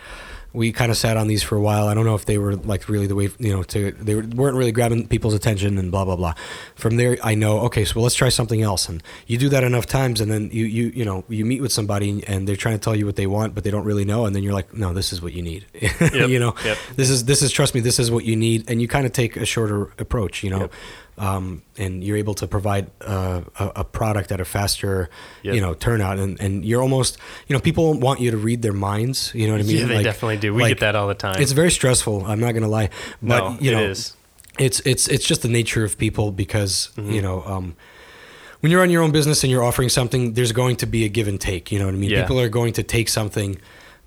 we 0.53 0.73
kind 0.73 0.91
of 0.91 0.97
sat 0.97 1.17
on 1.17 1.29
these 1.29 1.43
for 1.43 1.57
a 1.57 1.61
while. 1.61 1.89
I 1.89 1.95
don't 1.95 2.05
know 2.05 2.15
if 2.15 2.25
they 2.25 2.39
were 2.39 2.57
like 2.57 2.89
really 2.89 3.07
the 3.07 3.15
way 3.15 3.29
you 3.39 3.53
know 3.53 3.63
to 3.65 3.93
they 3.93 4.15
were- 4.15 4.23
weren't 4.23 4.57
really 4.57 4.73
grabbing 4.73 5.07
people's 5.07 5.35
attention 5.35 5.79
and 5.79 5.91
blah 5.91 6.05
blah 6.05 6.17
blah. 6.17 6.35
From 6.75 6.97
there, 6.97 7.19
I 7.23 7.35
know 7.35 7.61
okay, 7.61 7.85
so 7.85 8.01
let's 8.01 8.15
try 8.15 8.29
something 8.29 8.63
else. 8.63 8.89
And 8.89 9.03
you 9.27 9.39
do 9.39 9.49
that 9.51 9.65
enough 9.65 9.87
times, 9.87 10.21
and 10.21 10.31
then 10.31 10.51
you 10.53 10.65
you 10.65 10.93
you 10.95 11.05
know 11.05 11.25
you 11.29 11.45
meet 11.45 11.61
with 11.61 11.73
somebody 11.73 12.25
and 12.27 12.49
they're 12.49 12.57
trying 12.57 12.75
to 12.77 12.81
tell 12.81 12.97
you 12.97 13.07
what 13.07 13.17
they 13.17 13.27
want, 13.27 13.55
but 13.55 13.65
they 13.65 13.71
don't 13.71 13.85
really 13.85 14.05
know, 14.05 14.27
and 14.27 14.35
then 14.35 14.43
you're 14.43 14.55
like, 14.55 14.73
no, 14.75 14.93
this 14.93 15.13
is 15.13 15.21
what 15.21 15.33
you 15.33 15.43
need. 15.43 15.67
you 16.13 16.39
know, 16.39 16.55
yep. 16.65 16.79
this 16.97 17.11
is 17.11 17.25
this 17.27 17.43
is 17.43 17.53
trust 17.53 17.75
me, 17.75 17.81
this 17.81 17.99
is 17.99 18.11
what 18.11 18.25
you 18.25 18.37
need, 18.37 18.69
and 18.71 18.81
you 18.81 18.89
kind 18.89 19.07
of 19.07 19.13
take 19.13 19.37
a 19.37 19.45
shorter 19.45 19.93
approach. 19.99 20.43
You 20.43 20.51
know. 20.51 20.61
Yep. 20.61 20.73
Um, 21.18 21.62
and 21.76 22.02
you're 22.04 22.16
able 22.16 22.35
to 22.35 22.46
provide 22.46 22.90
uh, 23.00 23.42
a, 23.59 23.72
a 23.76 23.85
product 23.85 24.31
at 24.33 24.40
a 24.40 24.44
faster, 24.44 25.11
Yep. 25.42 25.54
you 25.54 25.61
know, 25.61 25.74
turnout, 25.74 26.18
and, 26.18 26.40
and 26.40 26.64
you're 26.64 26.81
almost, 26.81 27.18
you 27.48 27.54
know, 27.54 27.61
people 27.61 27.94
want 27.98 28.20
you 28.20 28.31
to 28.31 28.37
read 28.37 28.62
their 28.62 28.72
minds. 28.72 29.33
You 29.35 29.46
know 29.48 29.54
what 29.54 29.62
I 29.62 29.64
mean? 29.64 29.76
Yeah, 29.78 29.87
they 29.87 30.02
definitely 30.02 30.37
do. 30.38 30.54
We 30.54 30.68
get 30.68 30.81
that 30.81 30.94
all 30.94 31.09
the 31.09 31.14
time. 31.14 31.40
It's 31.42 31.52
very 31.52 31.70
stressful. 31.70 32.24
I'm 32.26 32.38
not 32.40 32.52
gonna 32.52 32.68
lie, 32.68 32.90
but 33.20 33.40
No, 33.50 33.57
you 33.61 33.72
know, 33.72 33.83
is. 33.83 34.14
it's 34.59 34.81
it's 34.87 35.09
it's 35.09 35.26
just 35.26 35.42
the 35.42 35.48
nature 35.48 35.85
of 35.85 35.98
people 35.98 36.31
because 36.33 36.90
Mm-hmm. 36.96 37.11
you 37.12 37.22
know. 37.22 37.42
Um, 37.44 37.76
when 38.61 38.72
you're 38.72 38.83
on 38.83 38.90
your 38.90 39.02
own 39.04 39.12
business 39.12 39.44
and 39.44 39.52
you're 39.52 39.62
offering 39.62 39.88
something, 39.88 40.33
there's 40.33 40.50
going 40.50 40.74
to 40.76 40.87
be 40.87 41.04
a 41.04 41.09
give 41.09 41.28
and 41.28 41.40
take. 41.40 41.70
You 41.70 41.78
know 41.78 41.85
what 41.87 41.94
I 41.94 41.98
mean? 41.98 42.11
Yeah. 42.11 42.22
People 42.22 42.40
are 42.40 42.48
going 42.48 42.72
to 42.72 42.83
take 42.83 43.09
something 43.09 43.57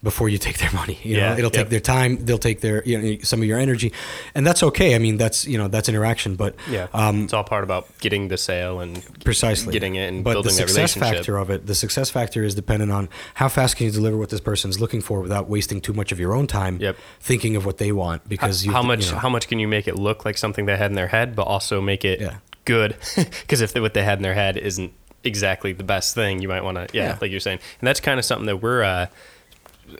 before 0.03 0.29
you 0.29 0.37
take 0.39 0.57
their 0.57 0.71
money. 0.71 0.97
You 1.03 1.17
Yeah, 1.17 1.29
know, 1.33 1.37
it'll 1.37 1.49
take 1.51 1.69
their 1.69 1.79
time. 1.79 2.25
They'll 2.25 2.37
take 2.39 2.61
their 2.61 2.83
you 2.85 2.97
know 3.01 3.17
some 3.21 3.39
of 3.41 3.45
your 3.47 3.59
energy, 3.59 3.93
and 4.33 4.45
that's 4.47 4.63
okay. 4.63 4.95
I 4.95 4.97
mean, 4.97 5.17
that's 5.17 5.45
you 5.45 5.57
know 5.57 5.67
that's 5.67 5.87
interaction. 5.89 6.35
But 6.35 6.55
Yeah, 6.69 6.87
um, 6.93 7.23
it's 7.25 7.33
all 7.33 7.43
part 7.43 7.63
about 7.63 7.87
getting 7.99 8.27
the 8.29 8.37
sale 8.37 8.79
and 8.79 9.03
precisely 9.23 9.71
getting 9.73 9.95
it 9.95 10.07
and 10.07 10.23
but 10.23 10.33
building 10.33 10.51
the 10.55 10.67
success 10.67 10.93
factor 10.95 11.37
of 11.37 11.49
it 11.49 11.67
the 11.67 11.75
success 11.75 12.09
factor 12.09 12.43
is 12.43 12.55
dependent 12.55 12.91
on 12.91 13.09
how 13.35 13.47
fast 13.47 13.75
can 13.77 13.85
you 13.85 13.91
deliver 13.91 14.17
what 14.17 14.29
this 14.29 14.39
person's 14.41 14.79
looking 14.79 15.01
for 15.01 15.21
without 15.21 15.47
wasting 15.47 15.79
too 15.81 15.93
much 15.93 16.11
of 16.11 16.19
your 16.19 16.33
own 16.33 16.47
time 16.47 16.77
Yep. 16.81 16.97
thinking 17.19 17.55
of 17.55 17.65
what 17.65 17.77
they 17.77 17.91
want 17.91 18.27
because 18.27 18.65
you 18.65 18.71
how 18.71 18.81
much 18.81 19.05
you 19.05 19.11
know, 19.11 19.17
how 19.19 19.29
much 19.29 19.47
can 19.47 19.59
you 19.59 19.67
make 19.67 19.87
it 19.87 19.95
look 19.95 20.25
like 20.25 20.37
something 20.37 20.65
they 20.65 20.75
had 20.77 20.89
in 20.91 20.95
their 20.95 21.07
head, 21.07 21.35
but 21.35 21.43
also 21.43 21.79
make 21.81 22.03
it 22.03 22.19
Yeah. 22.21 22.37
good? 22.65 22.95
Because 23.15 23.61
if 23.61 23.75
what 23.75 23.93
they 23.93 24.03
had 24.03 24.17
in 24.17 24.23
their 24.23 24.33
head 24.33 24.57
isn't 24.57 24.91
exactly 25.23 25.73
the 25.73 25.83
best 25.83 26.15
thing, 26.15 26.41
you 26.41 26.47
might 26.47 26.63
want 26.63 26.77
to 26.77 26.87
yeah, 26.97 27.09
Yeah. 27.09 27.17
like 27.21 27.29
you're 27.29 27.39
saying, 27.39 27.59
and 27.79 27.87
that's 27.87 27.99
kind 27.99 28.17
of 28.17 28.25
something 28.25 28.47
that 28.47 28.57
we're. 28.57 28.81
Uh, 28.83 29.05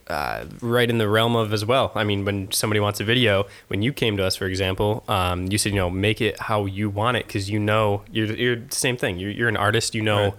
uh, 0.07 0.45
right 0.61 0.89
in 0.89 0.97
the 0.97 1.07
realm 1.09 1.35
of 1.35 1.51
as 1.53 1.65
well. 1.65 1.91
I 1.95 2.03
mean, 2.03 2.23
when 2.25 2.51
somebody 2.51 2.79
wants 2.79 2.99
a 2.99 3.03
video, 3.03 3.45
when 3.67 3.81
you 3.81 3.91
came 3.93 4.17
to 4.17 4.23
us, 4.25 4.35
for 4.35 4.45
example, 4.45 5.03
um, 5.07 5.47
you 5.51 5.57
said, 5.57 5.71
you 5.73 5.77
know, 5.79 5.89
make 5.89 6.21
it 6.21 6.39
how 6.39 6.65
you 6.65 6.89
want 6.89 7.17
it 7.17 7.27
because 7.27 7.49
you 7.49 7.59
know 7.59 8.03
you're, 8.11 8.27
you're 8.27 8.55
the 8.57 8.75
same 8.75 8.97
thing. 8.97 9.17
You're, 9.19 9.31
you're 9.31 9.49
an 9.49 9.57
artist. 9.57 9.93
You 9.95 10.01
know 10.01 10.23
Right. 10.23 10.33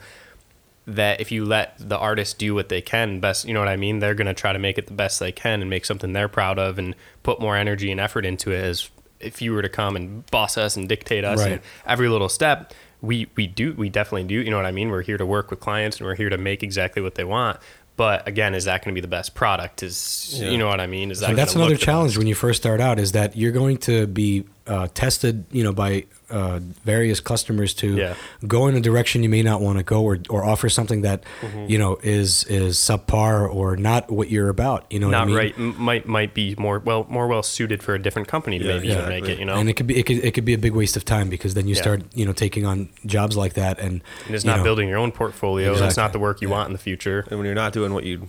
that 0.86 1.20
if 1.20 1.30
you 1.30 1.44
let 1.44 1.74
the 1.78 1.98
artist 1.98 2.38
do 2.38 2.54
what 2.54 2.68
they 2.68 2.80
can 2.80 3.20
best, 3.20 3.44
you 3.46 3.54
know 3.54 3.60
what 3.60 3.68
I 3.68 3.76
mean. 3.76 3.98
They're 4.00 4.14
gonna 4.14 4.34
try 4.34 4.52
to 4.52 4.58
make 4.58 4.78
it 4.78 4.86
the 4.86 4.94
best 4.94 5.20
they 5.20 5.32
can 5.32 5.60
and 5.60 5.70
make 5.70 5.84
something 5.84 6.12
they're 6.12 6.28
proud 6.28 6.58
of 6.58 6.78
and 6.78 6.94
put 7.22 7.40
more 7.40 7.56
energy 7.56 7.90
and 7.90 8.00
effort 8.00 8.24
into 8.26 8.50
it. 8.52 8.62
As 8.64 8.90
if 9.20 9.40
you 9.40 9.52
were 9.52 9.62
to 9.62 9.68
come 9.68 9.94
and 9.94 10.26
boss 10.30 10.58
us 10.58 10.76
and 10.76 10.88
dictate 10.88 11.24
us 11.24 11.38
Right. 11.38 11.52
and 11.52 11.60
every 11.86 12.08
little 12.08 12.28
step. 12.28 12.72
We, 13.00 13.26
we 13.36 13.48
do 13.48 13.72
we 13.74 13.88
definitely 13.88 14.22
do 14.24 14.34
you 14.36 14.48
know 14.48 14.56
what 14.56 14.64
I 14.66 14.70
mean 14.70 14.88
we're 14.88 15.02
here 15.02 15.18
to 15.18 15.26
work 15.26 15.50
with 15.50 15.58
clients 15.58 15.96
and 15.98 16.06
we're 16.06 16.14
here 16.14 16.28
to 16.30 16.38
make 16.38 16.62
exactly 16.62 17.02
what 17.02 17.16
they 17.16 17.24
want 17.24 17.58
but 18.02 18.26
again 18.26 18.52
is 18.52 18.64
that 18.64 18.84
going 18.84 18.92
to 18.92 19.00
be 19.00 19.00
the 19.00 19.06
best 19.06 19.32
product? 19.32 19.84
Is 19.84 20.34
Yeah. 20.36 20.50
you 20.50 20.58
know 20.58 20.66
what 20.66 20.80
I 20.80 20.88
mean? 20.88 21.12
Is 21.12 21.20
that 21.20 21.28
and 21.30 21.38
that's 21.38 21.54
another 21.54 21.76
challenge 21.76 22.18
when 22.18 22.26
you 22.26 22.34
first 22.34 22.60
start 22.60 22.80
out 22.80 22.98
is 22.98 23.12
that 23.12 23.36
you're 23.36 23.52
going 23.52 23.76
to 23.88 24.08
be 24.08 24.42
uh, 24.66 24.86
tested 24.94 25.44
you 25.50 25.64
know 25.64 25.72
by 25.72 26.04
uh, 26.30 26.60
various 26.84 27.20
customers 27.20 27.74
to 27.74 27.94
Yeah. 27.96 28.14
go 28.46 28.66
in 28.68 28.74
a 28.76 28.80
direction 28.80 29.22
you 29.22 29.28
may 29.28 29.42
not 29.42 29.60
want 29.60 29.76
to 29.78 29.84
go 29.84 30.02
or, 30.02 30.18
or 30.30 30.44
offer 30.44 30.68
something 30.68 31.02
that 31.02 31.24
Mm-hmm. 31.42 31.66
you 31.68 31.78
know 31.78 31.98
is 32.02 32.44
is 32.44 32.76
subpar 32.78 33.52
or 33.52 33.76
not 33.76 34.10
what 34.10 34.30
you're 34.30 34.48
about 34.48 34.86
you 34.90 34.98
know 35.00 35.08
what 35.08 35.12
not 35.12 35.22
I 35.22 35.26
mean? 35.26 35.36
right 35.36 35.54
m- 35.58 35.74
might 35.82 36.06
might 36.06 36.32
be 36.34 36.54
more 36.58 36.78
well 36.78 37.06
more 37.10 37.26
well 37.26 37.42
suited 37.42 37.82
for 37.82 37.94
a 37.94 37.98
different 38.00 38.28
company 38.28 38.58
to 38.58 38.64
Yeah, 38.64 38.74
maybe 38.76 38.88
even 38.88 39.08
make 39.08 39.18
exactly. 39.18 39.32
it 39.32 39.38
you 39.40 39.44
know 39.46 39.54
and 39.56 39.68
it 39.68 39.74
could 39.74 39.86
be 39.86 39.98
it 39.98 40.06
could, 40.06 40.18
it 40.24 40.32
could 40.34 40.44
be 40.44 40.54
a 40.54 40.58
big 40.58 40.72
waste 40.74 40.96
of 40.96 41.04
time 41.04 41.28
because 41.28 41.54
then 41.54 41.66
you 41.68 41.74
Yeah. 41.74 41.82
start 41.82 42.02
you 42.14 42.24
know 42.24 42.32
taking 42.32 42.64
on 42.64 42.88
jobs 43.04 43.36
like 43.36 43.54
that 43.54 43.78
and, 43.78 44.02
and 44.26 44.34
it's 44.34 44.44
not 44.44 44.58
know, 44.58 44.62
building 44.64 44.88
your 44.88 44.98
own 44.98 45.12
portfolio 45.12 45.72
it's 45.72 45.80
Exactly. 45.80 46.02
not 46.02 46.12
the 46.12 46.18
work 46.18 46.40
you 46.40 46.48
Yeah. 46.48 46.54
want 46.56 46.68
in 46.68 46.72
the 46.72 46.78
future 46.78 47.26
And 47.28 47.38
when 47.38 47.46
you're 47.46 47.54
not 47.64 47.72
doing 47.72 47.92
what 47.92 48.04
you 48.04 48.28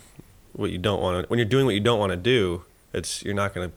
what 0.54 0.69
you 0.72 0.78
don't 0.78 1.02
want 1.02 1.24
to, 1.24 1.30
when 1.30 1.39
you're 1.39 1.50
doing 1.50 1.65
what 1.65 1.74
you 1.74 1.80
don't 1.80 2.00
want 2.00 2.12
to 2.12 2.17
do, 2.17 2.63
it's 2.93 3.24
you're 3.24 3.34
not 3.34 3.54
gonna 3.56 3.72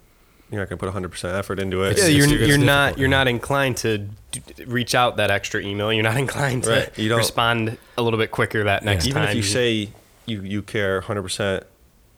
you're 0.50 0.60
not 0.60 0.68
gonna 0.68 0.78
put 0.78 0.86
100 0.86 1.08
percent 1.10 1.34
effort 1.36 1.58
into 1.58 1.82
it. 1.82 1.98
yeah, 1.98 2.06
you're, 2.06 2.26
you're 2.28 2.58
not 2.58 2.98
you're 2.98 3.08
not 3.08 3.26
inclined 3.28 3.76
to 3.78 3.98
d- 3.98 4.42
reach 4.66 4.94
out 4.94 5.16
that 5.16 5.30
extra 5.30 5.60
email. 5.60 5.92
You're 5.92 6.02
not 6.04 6.16
inclined 6.26 6.64
to 6.64 6.70
Right. 6.70 6.98
You 6.98 7.08
don't- 7.08 7.18
respond 7.18 7.78
a 7.98 8.02
little 8.02 8.18
bit 8.18 8.30
quicker 8.30 8.64
that 8.64 8.84
next 8.84 9.06
even 9.06 9.22
time. 9.22 9.30
if 9.30 9.36
you 9.36 9.42
say 9.42 9.88
you 10.26 10.42
you 10.42 10.62
care 10.62 10.96
100 11.00 11.22
percent 11.22 11.64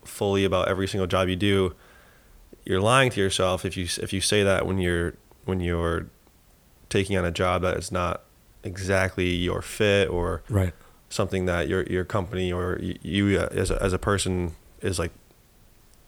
fully 0.04 0.44
about 0.44 0.68
every 0.68 0.88
single 0.88 1.06
job 1.06 1.28
you 1.28 1.36
do, 1.36 1.74
you're 2.64 2.80
lying 2.80 3.10
to 3.10 3.20
yourself 3.20 3.64
if 3.64 3.76
you 3.76 3.86
if 4.02 4.12
you 4.12 4.20
say 4.20 4.42
that 4.42 4.66
when 4.66 4.78
you're 4.78 5.14
when 5.44 5.60
you're 5.60 6.06
taking 6.90 7.16
on 7.16 7.24
a 7.24 7.30
job 7.30 7.62
that 7.62 7.76
is 7.76 7.90
not 7.92 8.22
exactly 8.64 9.28
your 9.30 9.62
fit 9.62 10.08
or 10.10 10.42
right 10.48 10.74
something 11.10 11.46
that 11.46 11.68
your 11.68 11.84
your 11.84 12.04
company 12.04 12.52
or 12.52 12.78
you 12.80 13.38
uh, 13.38 13.48
as 13.52 13.70
a, 13.70 13.82
as 13.82 13.92
a 13.92 13.98
person 13.98 14.52
is 14.82 14.98
like 14.98 15.12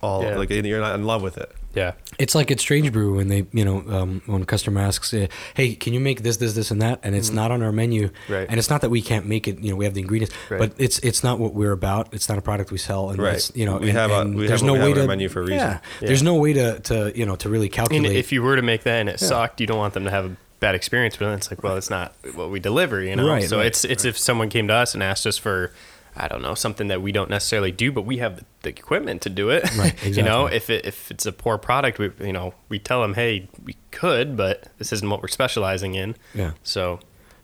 all 0.03 0.23
Yeah. 0.23 0.37
like 0.37 0.51
you're 0.51 0.81
not 0.81 0.95
in 0.95 1.05
love 1.05 1.23
with 1.23 1.37
it. 1.39 1.53
Yeah. 1.75 1.93
It's 2.19 2.35
like 2.35 2.51
at 2.51 2.59
Strange 2.59 2.91
Brew 2.93 3.17
when 3.17 3.29
they, 3.29 3.47
you 3.53 3.65
know, 3.65 3.85
um, 3.89 4.23
when 4.27 4.43
a 4.43 4.45
customer 4.45 4.81
asks, 4.81 5.15
uh, 5.15 5.29
"Hey, 5.55 5.75
can 5.77 5.93
you 5.93 6.01
make 6.01 6.23
this, 6.25 6.39
this, 6.39 6.55
this, 6.55 6.71
and 6.73 6.83
that?" 6.83 6.99
and 7.05 7.15
it's 7.15 7.31
not 7.31 7.53
on 7.53 7.63
our 7.63 7.71
menu, 7.71 8.09
Mm-hmm. 8.09 8.33
Right. 8.33 8.47
and 8.51 8.59
it's 8.59 8.69
not 8.69 8.81
that 8.81 8.91
we 8.91 9.01
can't 9.03 9.25
make 9.27 9.47
it. 9.47 9.61
You 9.61 9.71
know, 9.71 9.77
we 9.77 9.85
have 9.85 9.95
the 9.95 10.01
ingredients, 10.01 10.35
Right. 10.49 10.59
but 10.59 10.73
it's 10.79 10.99
it's 11.01 11.23
not 11.23 11.39
what 11.39 11.55
we're 11.55 11.71
about. 11.73 12.09
It's 12.13 12.29
not 12.29 12.39
a 12.39 12.43
product 12.43 12.73
we 12.73 12.79
sell, 12.79 13.11
and 13.11 13.21
Right. 13.23 13.35
it's, 13.35 13.53
you 13.55 13.67
know, 13.67 13.77
We 13.77 13.91
and, 13.91 13.99
have 13.99 14.11
a- 14.11 14.21
and 14.23 14.35
we 14.35 14.49
there's 14.49 14.61
have 14.63 14.67
no 14.67 14.73
we 14.73 14.79
way 14.81 14.85
have 14.87 14.91
on 14.91 14.95
to 14.97 15.01
our 15.03 15.07
menu 15.09 15.29
for 15.29 15.41
a 15.41 15.45
reason. 15.45 15.59
Yeah, 15.59 15.79
Yeah. 16.01 16.07
there's 16.09 16.23
no 16.25 16.35
way 16.35 16.53
to 16.55 16.81
to 16.81 17.13
you 17.15 17.25
know 17.25 17.37
to 17.37 17.49
really 17.49 17.67
And 17.67 17.75
calculate. 17.75 18.17
if 18.17 18.33
you 18.33 18.43
were 18.43 18.57
to 18.57 18.63
make 18.63 18.83
that 18.83 18.99
and 19.01 19.09
it 19.09 19.21
Yeah. 19.23 19.29
sucked, 19.29 19.61
you 19.61 19.67
don't 19.69 19.79
want 19.79 19.95
them 19.95 20.05
to 20.05 20.11
have 20.11 20.25
a 20.25 20.31
bad 20.59 20.75
experience 20.75 21.19
with 21.21 21.29
it. 21.29 21.35
It's 21.35 21.51
like, 21.53 21.63
well, 21.63 21.77
it's 21.77 21.89
not 21.89 22.15
what 22.35 22.51
we 22.51 22.59
deliver, 22.59 23.01
you 23.01 23.15
know. 23.17 23.29
Right, 23.29 23.49
so 23.49 23.59
right, 23.59 23.67
it's 23.67 23.85
it's 23.85 24.05
if 24.05 24.19
someone 24.19 24.49
came 24.51 24.67
to 24.69 24.75
us 24.75 24.93
and 24.93 25.03
asked 25.05 25.25
us 25.27 25.39
for, 25.39 25.73
I 26.17 26.29
don't 26.29 26.43
know, 26.43 26.55
something 26.55 26.89
that 26.89 27.03
we 27.03 27.13
don't 27.13 27.31
necessarily 27.31 27.73
do, 27.73 27.93
but 27.93 28.03
we 28.03 28.19
have 28.19 28.45
the, 28.63 28.71
equipment 28.71 29.23
to 29.23 29.31
do 29.31 29.51
it. 29.51 29.65
Right, 29.77 30.05
you 30.17 30.23
know, 30.23 30.47
if 30.47 30.71
it, 30.71 30.85
if 30.85 31.11
it's 31.11 31.27
a 31.27 31.33
poor 31.33 31.59
product, 31.59 31.99
we 31.99 32.11
you 32.21 32.33
know 32.33 32.55
we 32.69 32.79
tell 32.79 33.03
them, 33.03 33.15
hey, 33.15 33.49
we 33.65 33.77
could, 33.91 34.37
but 34.37 34.69
this 34.79 34.93
isn't 34.93 35.09
what 35.09 35.23
we're 35.23 35.29
specializing 35.29 35.95
in. 35.95 36.17
Yeah. 36.35 36.53
So 36.63 37.01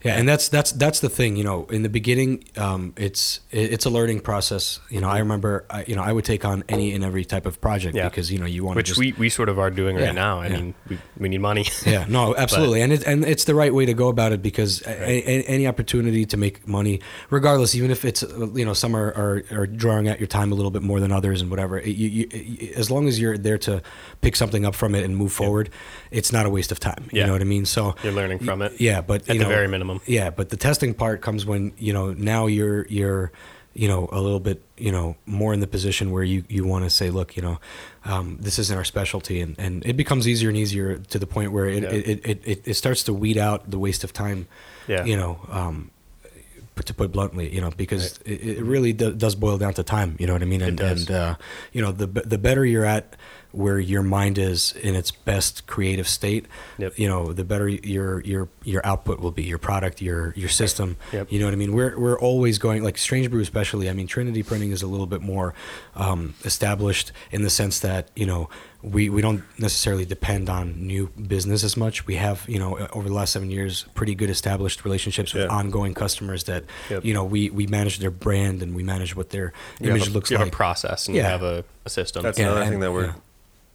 Yeah, 0.06 0.16
and 0.18 0.28
that's 0.28 0.48
that's 0.48 0.72
that's 0.72 1.00
the 1.00 1.08
thing. 1.08 1.36
You 1.36 1.44
know, 1.44 1.64
in 1.66 1.82
the 1.82 1.88
beginning, 1.88 2.44
um, 2.56 2.92
it's 2.96 3.40
it's 3.50 3.84
a 3.86 3.90
learning 3.90 4.20
process. 4.20 4.80
You 4.90 5.00
know, 5.00 5.08
I 5.08 5.18
remember, 5.18 5.64
I, 5.70 5.84
you 5.86 5.96
know, 5.96 6.02
I 6.02 6.12
would 6.12 6.24
take 6.24 6.44
on 6.44 6.64
any 6.68 6.92
and 6.94 7.04
every 7.04 7.24
type 7.24 7.46
of 7.46 7.60
project 7.60 7.96
Yeah. 7.96 8.08
because 8.08 8.30
you 8.32 8.38
know 8.38 8.46
you 8.46 8.64
want 8.64 8.74
to 8.76 8.78
which 8.78 8.86
just 8.88 8.98
we, 8.98 9.12
we 9.12 9.28
sort 9.28 9.48
of 9.48 9.58
are 9.58 9.70
doing 9.70 9.96
Yeah, 9.98 10.06
right 10.06 10.14
now. 10.14 10.40
I 10.40 10.46
yeah. 10.48 10.56
mean, 10.56 10.74
we, 10.88 10.98
we 11.18 11.28
need 11.28 11.40
money. 11.40 11.66
yeah, 11.86 12.06
no, 12.08 12.34
absolutely, 12.36 12.82
and 12.82 12.92
it, 12.92 13.04
and 13.04 13.24
it's 13.24 13.44
the 13.44 13.54
right 13.54 13.74
way 13.74 13.86
to 13.86 13.94
go 13.94 14.08
about 14.08 14.32
it 14.32 14.42
because 14.42 14.82
a, 14.86 14.90
a, 14.90 15.42
any 15.44 15.66
opportunity 15.66 16.24
to 16.26 16.36
make 16.36 16.66
money, 16.68 17.00
regardless, 17.30 17.74
even 17.74 17.90
if 17.90 18.04
it's 18.04 18.22
you 18.54 18.64
know 18.64 18.72
some 18.74 18.94
are, 18.96 19.08
are, 19.14 19.42
are 19.52 19.66
drawing 19.66 20.08
out 20.08 20.20
your 20.20 20.28
time 20.28 20.52
a 20.52 20.54
little 20.54 20.70
bit 20.70 20.82
more 20.82 21.00
than 21.00 21.12
others 21.12 21.40
and 21.40 21.50
whatever. 21.50 21.78
it- 21.78 21.96
you, 21.96 22.28
you, 22.30 22.72
as 22.76 22.90
long 22.90 23.08
as 23.08 23.18
you're 23.18 23.38
there 23.38 23.58
to 23.58 23.82
pick 24.26 24.36
something 24.36 24.64
up 24.68 24.74
from 24.74 24.94
it 24.96 25.04
and 25.04 25.16
move 25.16 25.32
forward, 25.32 25.66
it's 26.10 26.32
not 26.36 26.44
a 26.46 26.50
waste 26.50 26.72
of 26.72 26.78
time. 26.80 27.02
You 27.12 27.18
Yeah. 27.20 27.26
know 27.26 27.32
what 27.36 27.42
I 27.48 27.50
mean? 27.56 27.64
So 27.64 27.94
You're 28.02 28.12
learning 28.20 28.40
from 28.40 28.60
it. 28.66 28.72
Yeah, 28.80 29.00
but 29.10 29.20
At 29.22 29.26
the 29.28 29.44
know, 29.44 29.48
very 29.48 29.68
minimum. 29.68 30.00
Yeah, 30.06 30.30
but 30.38 30.48
the 30.48 30.56
testing 30.56 30.94
part 30.94 31.20
comes 31.26 31.46
when 31.46 31.72
you 31.86 31.92
know 31.92 32.06
now 32.34 32.46
you're 32.56 32.86
you're 32.98 33.30
you 33.82 33.88
know 33.92 34.08
a 34.10 34.20
little 34.26 34.40
bit 34.40 34.58
you 34.86 34.90
know 34.90 35.14
more 35.26 35.52
in 35.54 35.60
the 35.60 35.66
position 35.66 36.10
where 36.10 36.24
you 36.32 36.42
you 36.56 36.62
want 36.72 36.82
to 36.84 36.90
say 36.90 37.10
look 37.18 37.36
you 37.36 37.42
know 37.46 37.56
um, 38.12 38.26
this 38.46 38.58
isn't 38.58 38.76
our 38.80 38.84
specialty 38.94 39.36
and 39.44 39.54
and 39.64 39.84
it 39.90 39.96
becomes 40.02 40.26
easier 40.26 40.48
and 40.52 40.58
easier 40.64 40.88
to 41.12 41.18
the 41.18 41.26
point 41.26 41.52
where 41.54 41.66
it 41.76 41.82
Yeah. 41.82 41.92
it, 41.98 42.20
it, 42.30 42.40
it, 42.52 42.58
it 42.70 42.74
starts 42.74 43.02
to 43.04 43.12
weed 43.22 43.36
out 43.48 43.58
the 43.74 43.78
waste 43.86 44.02
of 44.06 44.10
time 44.12 44.40
Yeah. 44.88 45.04
you 45.10 45.16
know 45.22 45.32
um, 45.60 45.76
to 46.84 46.92
put 46.94 47.10
bluntly, 47.10 47.46
you 47.54 47.60
know, 47.62 47.70
because 47.84 48.20
it, 48.26 48.58
it 48.58 48.62
really 48.62 48.92
do, 48.92 49.10
does 49.24 49.34
boil 49.34 49.56
down 49.56 49.72
to 49.74 49.82
time. 49.82 50.14
You 50.20 50.26
know 50.26 50.34
what 50.36 50.42
I 50.42 50.50
mean? 50.54 50.60
And, 50.60 50.78
and 50.78 51.10
uh, 51.10 51.34
you 51.72 51.80
know, 51.82 51.90
the 51.90 52.06
the 52.32 52.36
better 52.38 52.64
you're 52.66 52.84
at 52.84 53.16
where 53.56 53.78
your 53.78 54.02
mind 54.02 54.36
is 54.36 54.72
in 54.82 54.94
its 54.94 55.10
best 55.10 55.66
creative 55.66 56.06
state, 56.06 56.44
Yep. 56.78 56.98
you 56.98 57.08
know, 57.08 57.32
the 57.32 57.42
better 57.42 57.66
your 57.68 58.20
your 58.20 58.48
your 58.64 58.84
output 58.86 59.18
will 59.18 59.30
be, 59.32 59.44
your 59.44 59.56
product, 59.58 60.02
your 60.02 60.34
your 60.36 60.50
system. 60.50 60.96
Yep. 61.12 61.32
You 61.32 61.38
know 61.38 61.46
what 61.46 61.54
I 61.54 61.56
mean? 61.56 61.72
We're 61.72 61.98
we're 61.98 62.18
always 62.20 62.58
going 62.58 62.82
like 62.84 62.98
Strange 62.98 63.30
Brew, 63.30 63.40
especially. 63.40 63.88
I 63.88 63.94
mean, 63.94 64.06
Trinity 64.06 64.42
Printing 64.42 64.72
is 64.72 64.82
a 64.82 64.86
little 64.86 65.06
bit 65.06 65.22
more 65.22 65.54
um, 65.94 66.34
established 66.44 67.12
in 67.30 67.42
the 67.42 67.50
sense 67.50 67.80
that 67.80 68.10
you 68.14 68.26
know 68.26 68.50
we 68.82 69.08
we 69.08 69.22
don't 69.22 69.42
necessarily 69.58 70.04
depend 70.04 70.50
on 70.50 70.74
new 70.86 71.06
business 71.26 71.64
as 71.64 71.76
much. 71.78 72.06
We 72.06 72.16
have 72.16 72.44
you 72.46 72.58
know 72.58 72.76
over 72.92 73.08
the 73.08 73.14
last 73.14 73.32
seven 73.32 73.50
years 73.50 73.86
pretty 73.94 74.14
good 74.14 74.28
established 74.28 74.84
relationships 74.84 75.32
with 75.32 75.44
Yeah. 75.44 75.48
ongoing 75.56 75.94
customers 75.94 76.44
that 76.44 76.64
Yep. 76.90 77.04
you 77.06 77.14
know 77.14 77.24
we 77.24 77.48
we 77.48 77.66
manage 77.66 78.00
their 78.00 78.10
brand 78.10 78.62
and 78.62 78.74
we 78.76 78.82
manage 78.82 79.16
what 79.16 79.30
their 79.30 79.54
You 79.80 79.90
image 79.90 80.04
have 80.04 80.10
a, 80.10 80.14
looks 80.14 80.30
you 80.30 80.36
like. 80.36 80.44
have 80.44 80.52
a 80.52 80.56
process 80.56 81.06
and 81.06 81.16
Yeah. 81.16 81.22
you 81.22 81.28
have 81.30 81.42
a, 81.42 81.64
a 81.86 81.90
system. 81.90 82.22
That's 82.22 82.38
Yeah, 82.38 82.46
another 82.46 82.60
and- 82.60 82.70
thing 82.70 82.80
that 82.80 82.92
we're 82.92 83.06
yeah. 83.06 83.12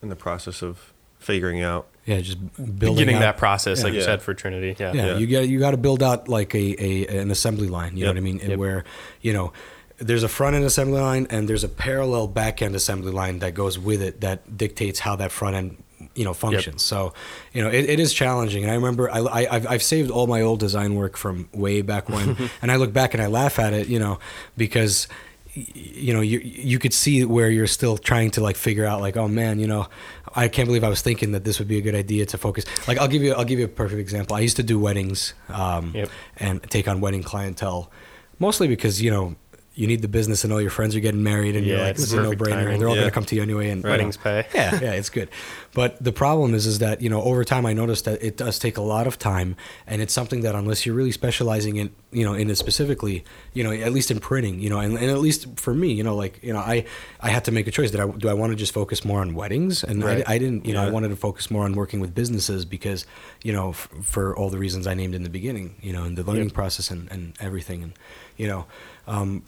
In 0.01 0.09
the 0.09 0.15
process 0.15 0.61
of 0.61 0.93
figuring 1.19 1.61
out. 1.61 1.87
yeah, 2.05 2.19
just 2.21 2.39
building 2.79 2.95
Getting 2.97 3.15
out- 3.17 3.19
that 3.19 3.37
process, 3.37 3.83
like 3.83 3.93
you 3.93 4.01
said, 4.01 4.21
for 4.21 4.33
Trinity. 4.33 4.75
Yeah. 4.79 4.93
yeah, 4.93 5.05
Yeah. 5.05 5.17
you 5.17 5.27
got 5.27 5.47
you 5.47 5.59
got 5.59 5.71
to 5.71 5.77
build 5.77 6.01
out 6.01 6.27
like 6.27 6.55
a, 6.55 6.75
a 6.83 7.19
an 7.21 7.29
assembly 7.31 7.67
line. 7.67 7.95
You 7.97 8.05
know 8.05 8.11
what 8.11 8.17
I 8.17 8.21
mean? 8.21 8.39
Yep. 8.39 8.57
Where 8.57 8.83
you 9.21 9.33
know 9.33 9.53
there's 9.97 10.23
a 10.23 10.27
front 10.27 10.55
end 10.55 10.65
assembly 10.65 10.99
line 10.99 11.27
and 11.29 11.47
there's 11.47 11.63
a 11.63 11.69
parallel 11.69 12.27
back 12.27 12.61
end 12.63 12.73
assembly 12.75 13.11
line 13.11 13.37
that 13.39 13.53
goes 13.53 13.77
with 13.77 14.01
it 14.01 14.21
that 14.21 14.57
dictates 14.57 14.99
how 14.99 15.15
that 15.17 15.31
front 15.31 15.55
end 15.55 15.83
you 16.15 16.23
know 16.25 16.33
functions. 16.33 16.81
So 16.83 17.13
you 17.53 17.61
know 17.63 17.69
it, 17.69 17.87
it 17.87 17.99
is 17.99 18.11
challenging. 18.11 18.63
And 18.63 18.71
I 18.71 18.75
remember 18.75 19.11
I, 19.11 19.19
I 19.19 19.55
I've, 19.55 19.67
I've 19.67 19.83
saved 19.83 20.09
all 20.09 20.25
my 20.25 20.41
old 20.41 20.59
design 20.59 20.95
work 20.95 21.15
from 21.17 21.47
way 21.53 21.83
back 21.83 22.09
when, 22.09 22.35
and 22.63 22.71
I 22.71 22.77
look 22.77 22.91
back 22.93 23.13
and 23.13 23.21
I 23.21 23.27
laugh 23.27 23.59
at 23.59 23.73
it. 23.73 23.87
You 23.89 23.99
know 23.99 24.17
because 24.57 25.07
y- 25.07 25.15
you 25.53 26.13
know 26.13 26.21
you 26.21 26.39
you 26.39 26.79
could 26.79 26.93
see 26.93 27.25
where 27.25 27.49
you're 27.49 27.67
still 27.67 27.97
trying 27.97 28.31
to 28.31 28.41
like 28.41 28.55
figure 28.55 28.85
out 28.85 29.01
like 29.01 29.17
oh 29.17 29.27
man 29.27 29.59
you 29.59 29.67
know 29.67 29.87
I 30.33 30.47
can't 30.47 30.65
believe 30.67 30.83
I 30.83 30.89
was 30.89 31.01
thinking 31.01 31.33
that 31.33 31.43
this 31.43 31.59
would 31.59 31.67
be 31.67 31.77
a 31.77 31.81
good 31.81 31.95
idea 31.95 32.25
to 32.27 32.37
focus 32.37 32.63
like 32.87 32.97
I'll 32.99 33.07
give 33.09 33.21
you 33.21 33.33
I'll 33.33 33.43
give 33.45 33.59
you 33.59 33.65
a 33.65 33.67
perfect 33.83 33.99
example 33.99 34.35
I 34.35 34.39
used 34.39 34.55
to 34.57 34.63
do 34.63 34.79
weddings 34.79 35.33
um, 35.49 35.91
Yep. 35.93 36.09
and 36.37 36.63
take 36.63 36.87
on 36.87 37.01
wedding 37.01 37.21
clientele 37.23 37.91
mostly 38.39 38.67
because 38.69 39.01
you 39.01 39.11
know 39.11 39.35
you 39.81 39.87
need 39.91 40.01
the 40.01 40.07
business 40.19 40.43
and 40.43 40.53
all 40.53 40.61
your 40.61 40.69
friends 40.79 40.95
are 40.95 40.99
getting 41.07 41.23
married 41.23 41.55
and 41.57 41.65
you're 41.65 41.79
like 41.85 41.95
this 41.95 42.05
is 42.05 42.13
a 42.13 42.21
no 42.21 42.31
brainer. 42.41 42.77
they're 42.77 42.87
all 42.87 42.95
Yeah. 42.95 43.01
going 43.03 43.11
to 43.13 43.17
come 43.17 43.25
to 43.31 43.35
you 43.35 43.41
anyway 43.41 43.69
and 43.73 43.79
you 43.81 43.87
know, 43.89 43.93
Weddings 43.93 44.17
pay. 44.25 44.45
yeah, 44.53 44.79
yeah, 44.85 44.91
it's 44.99 45.09
good. 45.09 45.29
But 45.73 45.91
the 46.03 46.11
problem 46.11 46.53
is, 46.53 46.65
is 46.67 46.77
that 46.79 47.01
you 47.01 47.09
know, 47.09 47.21
over 47.23 47.43
time, 47.53 47.65
I 47.65 47.73
noticed 47.73 48.03
that 48.05 48.21
it 48.21 48.35
does 48.43 48.59
take 48.59 48.75
a 48.77 48.81
lot 48.81 49.07
of 49.07 49.17
time, 49.17 49.55
and 49.87 50.01
it's 50.03 50.13
something 50.13 50.41
that 50.41 50.53
unless 50.53 50.85
you're 50.85 50.95
really 51.01 51.13
specializing 51.23 51.77
in, 51.77 51.87
you 52.11 52.25
know, 52.25 52.33
in 52.33 52.49
it 52.49 52.57
specifically, 52.57 53.23
you 53.53 53.63
know, 53.63 53.71
at 53.71 53.91
least 53.93 54.11
in 54.11 54.19
printing, 54.19 54.59
you 54.59 54.69
know, 54.69 54.79
and, 54.79 54.97
and 54.97 55.09
at 55.09 55.19
least 55.19 55.47
for 55.57 55.73
me, 55.73 55.89
you 55.93 56.03
know, 56.03 56.15
like 56.23 56.43
you 56.43 56.51
know, 56.53 56.59
I 56.59 56.85
I 57.21 57.29
had 57.29 57.45
to 57.45 57.51
make 57.51 57.67
a 57.67 57.71
choice. 57.71 57.91
that 57.91 58.01
I 58.01 58.05
do 58.23 58.27
I 58.27 58.33
want 58.33 58.51
to 58.51 58.57
just 58.57 58.73
focus 58.73 59.05
more 59.05 59.21
on 59.21 59.33
weddings, 59.33 59.83
and 59.83 60.03
Right. 60.03 60.23
I, 60.27 60.35
I 60.35 60.37
didn't, 60.37 60.65
you 60.65 60.73
know, 60.73 60.83
I 60.83 60.89
wanted 60.91 61.07
to 61.09 61.15
focus 61.15 61.49
more 61.49 61.63
on 61.63 61.73
working 61.73 61.99
with 62.01 62.13
businesses 62.13 62.65
because, 62.65 63.05
you 63.41 63.53
know, 63.53 63.69
f- 63.69 63.87
for 64.01 64.35
all 64.37 64.49
the 64.49 64.57
reasons 64.59 64.85
I 64.87 64.93
named 64.93 65.15
in 65.15 65.23
the 65.23 65.29
beginning, 65.39 65.75
you 65.81 65.93
know, 65.93 66.03
and 66.03 66.17
the 66.17 66.23
learning 66.23 66.49
Yep. 66.51 66.53
process 66.53 66.91
and, 66.91 67.09
and 67.11 67.33
everything, 67.39 67.81
and 67.83 67.93
you 68.35 68.47
know. 68.47 68.65
Um, 69.07 69.43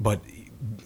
but 0.00 0.20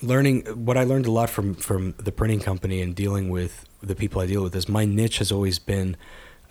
learning 0.03 0.43
what 0.65 0.77
I 0.77 0.85
learned 0.85 1.07
a 1.07 1.11
lot 1.11 1.31
from 1.31 1.55
from 1.55 1.95
the 1.99 2.13
printing 2.13 2.41
company 2.41 2.81
and 2.83 2.95
dealing 2.95 3.29
with 3.31 3.65
the 3.83 3.95
people 3.95 4.21
I 4.21 4.27
deal 4.27 4.43
with 4.43 4.55
is 4.57 4.69
my 4.69 4.85
niche 4.85 5.19
has 5.19 5.31
always 5.33 5.59
been 5.59 5.97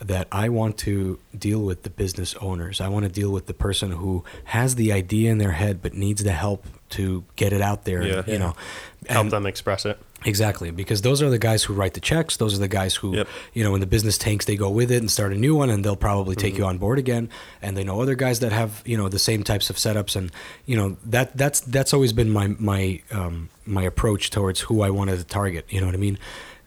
that 0.00 0.28
I 0.30 0.48
want 0.48 0.78
to 0.78 1.18
deal 1.36 1.60
with 1.60 1.82
the 1.82 1.90
business 1.90 2.34
owners. 2.36 2.80
I 2.80 2.88
want 2.88 3.04
to 3.04 3.10
deal 3.10 3.30
with 3.30 3.46
the 3.46 3.54
person 3.54 3.90
who 3.90 4.22
has 4.44 4.76
the 4.76 4.92
idea 4.92 5.30
in 5.30 5.38
their 5.38 5.52
head 5.52 5.82
but 5.82 5.92
needs 5.92 6.22
the 6.22 6.32
help 6.32 6.64
to 6.90 7.24
get 7.36 7.52
it 7.52 7.60
out 7.60 7.84
there. 7.84 8.02
Yeah. 8.06 8.22
You 8.26 8.38
know, 8.38 8.54
Help 9.08 9.24
And- 9.24 9.30
them 9.32 9.46
express 9.46 9.84
it. 9.86 9.98
Exactly, 10.24 10.72
because 10.72 11.02
those 11.02 11.22
are 11.22 11.30
the 11.30 11.38
guys 11.38 11.62
who 11.62 11.72
write 11.74 11.94
the 11.94 12.00
checks. 12.00 12.36
Those 12.38 12.52
are 12.54 12.58
the 12.58 12.66
guys 12.68 12.96
who, 12.96 13.14
Yep. 13.16 13.28
you 13.54 13.62
know, 13.62 13.70
when 13.70 13.80
the 13.80 13.86
business 13.86 14.18
tanks, 14.18 14.46
they 14.46 14.56
go 14.56 14.68
with 14.68 14.90
it 14.90 14.96
and 14.96 15.08
start 15.10 15.32
a 15.32 15.36
new 15.36 15.54
one, 15.54 15.70
and 15.70 15.84
they'll 15.84 15.94
probably 15.96 16.34
take 16.34 16.54
Mm-hmm. 16.54 16.62
you 16.62 16.68
on 16.68 16.78
board 16.78 16.98
again. 16.98 17.28
And 17.62 17.76
they 17.76 17.84
know 17.84 18.00
other 18.00 18.16
guys 18.16 18.40
that 18.40 18.50
have, 18.50 18.82
you 18.84 18.96
know, 18.96 19.08
the 19.08 19.18
same 19.20 19.44
types 19.44 19.70
of 19.70 19.76
setups, 19.76 20.16
and 20.16 20.32
you 20.66 20.76
know 20.76 20.96
that 21.06 21.36
that's 21.36 21.60
that's 21.60 21.94
always 21.94 22.12
been 22.12 22.30
my 22.30 22.48
my 22.58 23.00
um, 23.12 23.48
my 23.64 23.82
approach 23.84 24.30
towards 24.30 24.60
who 24.62 24.82
I 24.82 24.90
wanted 24.90 25.18
to 25.18 25.24
target. 25.24 25.66
You 25.68 25.80
know 25.80 25.86
what 25.86 25.94
I 25.94 25.98
mean? 25.98 26.18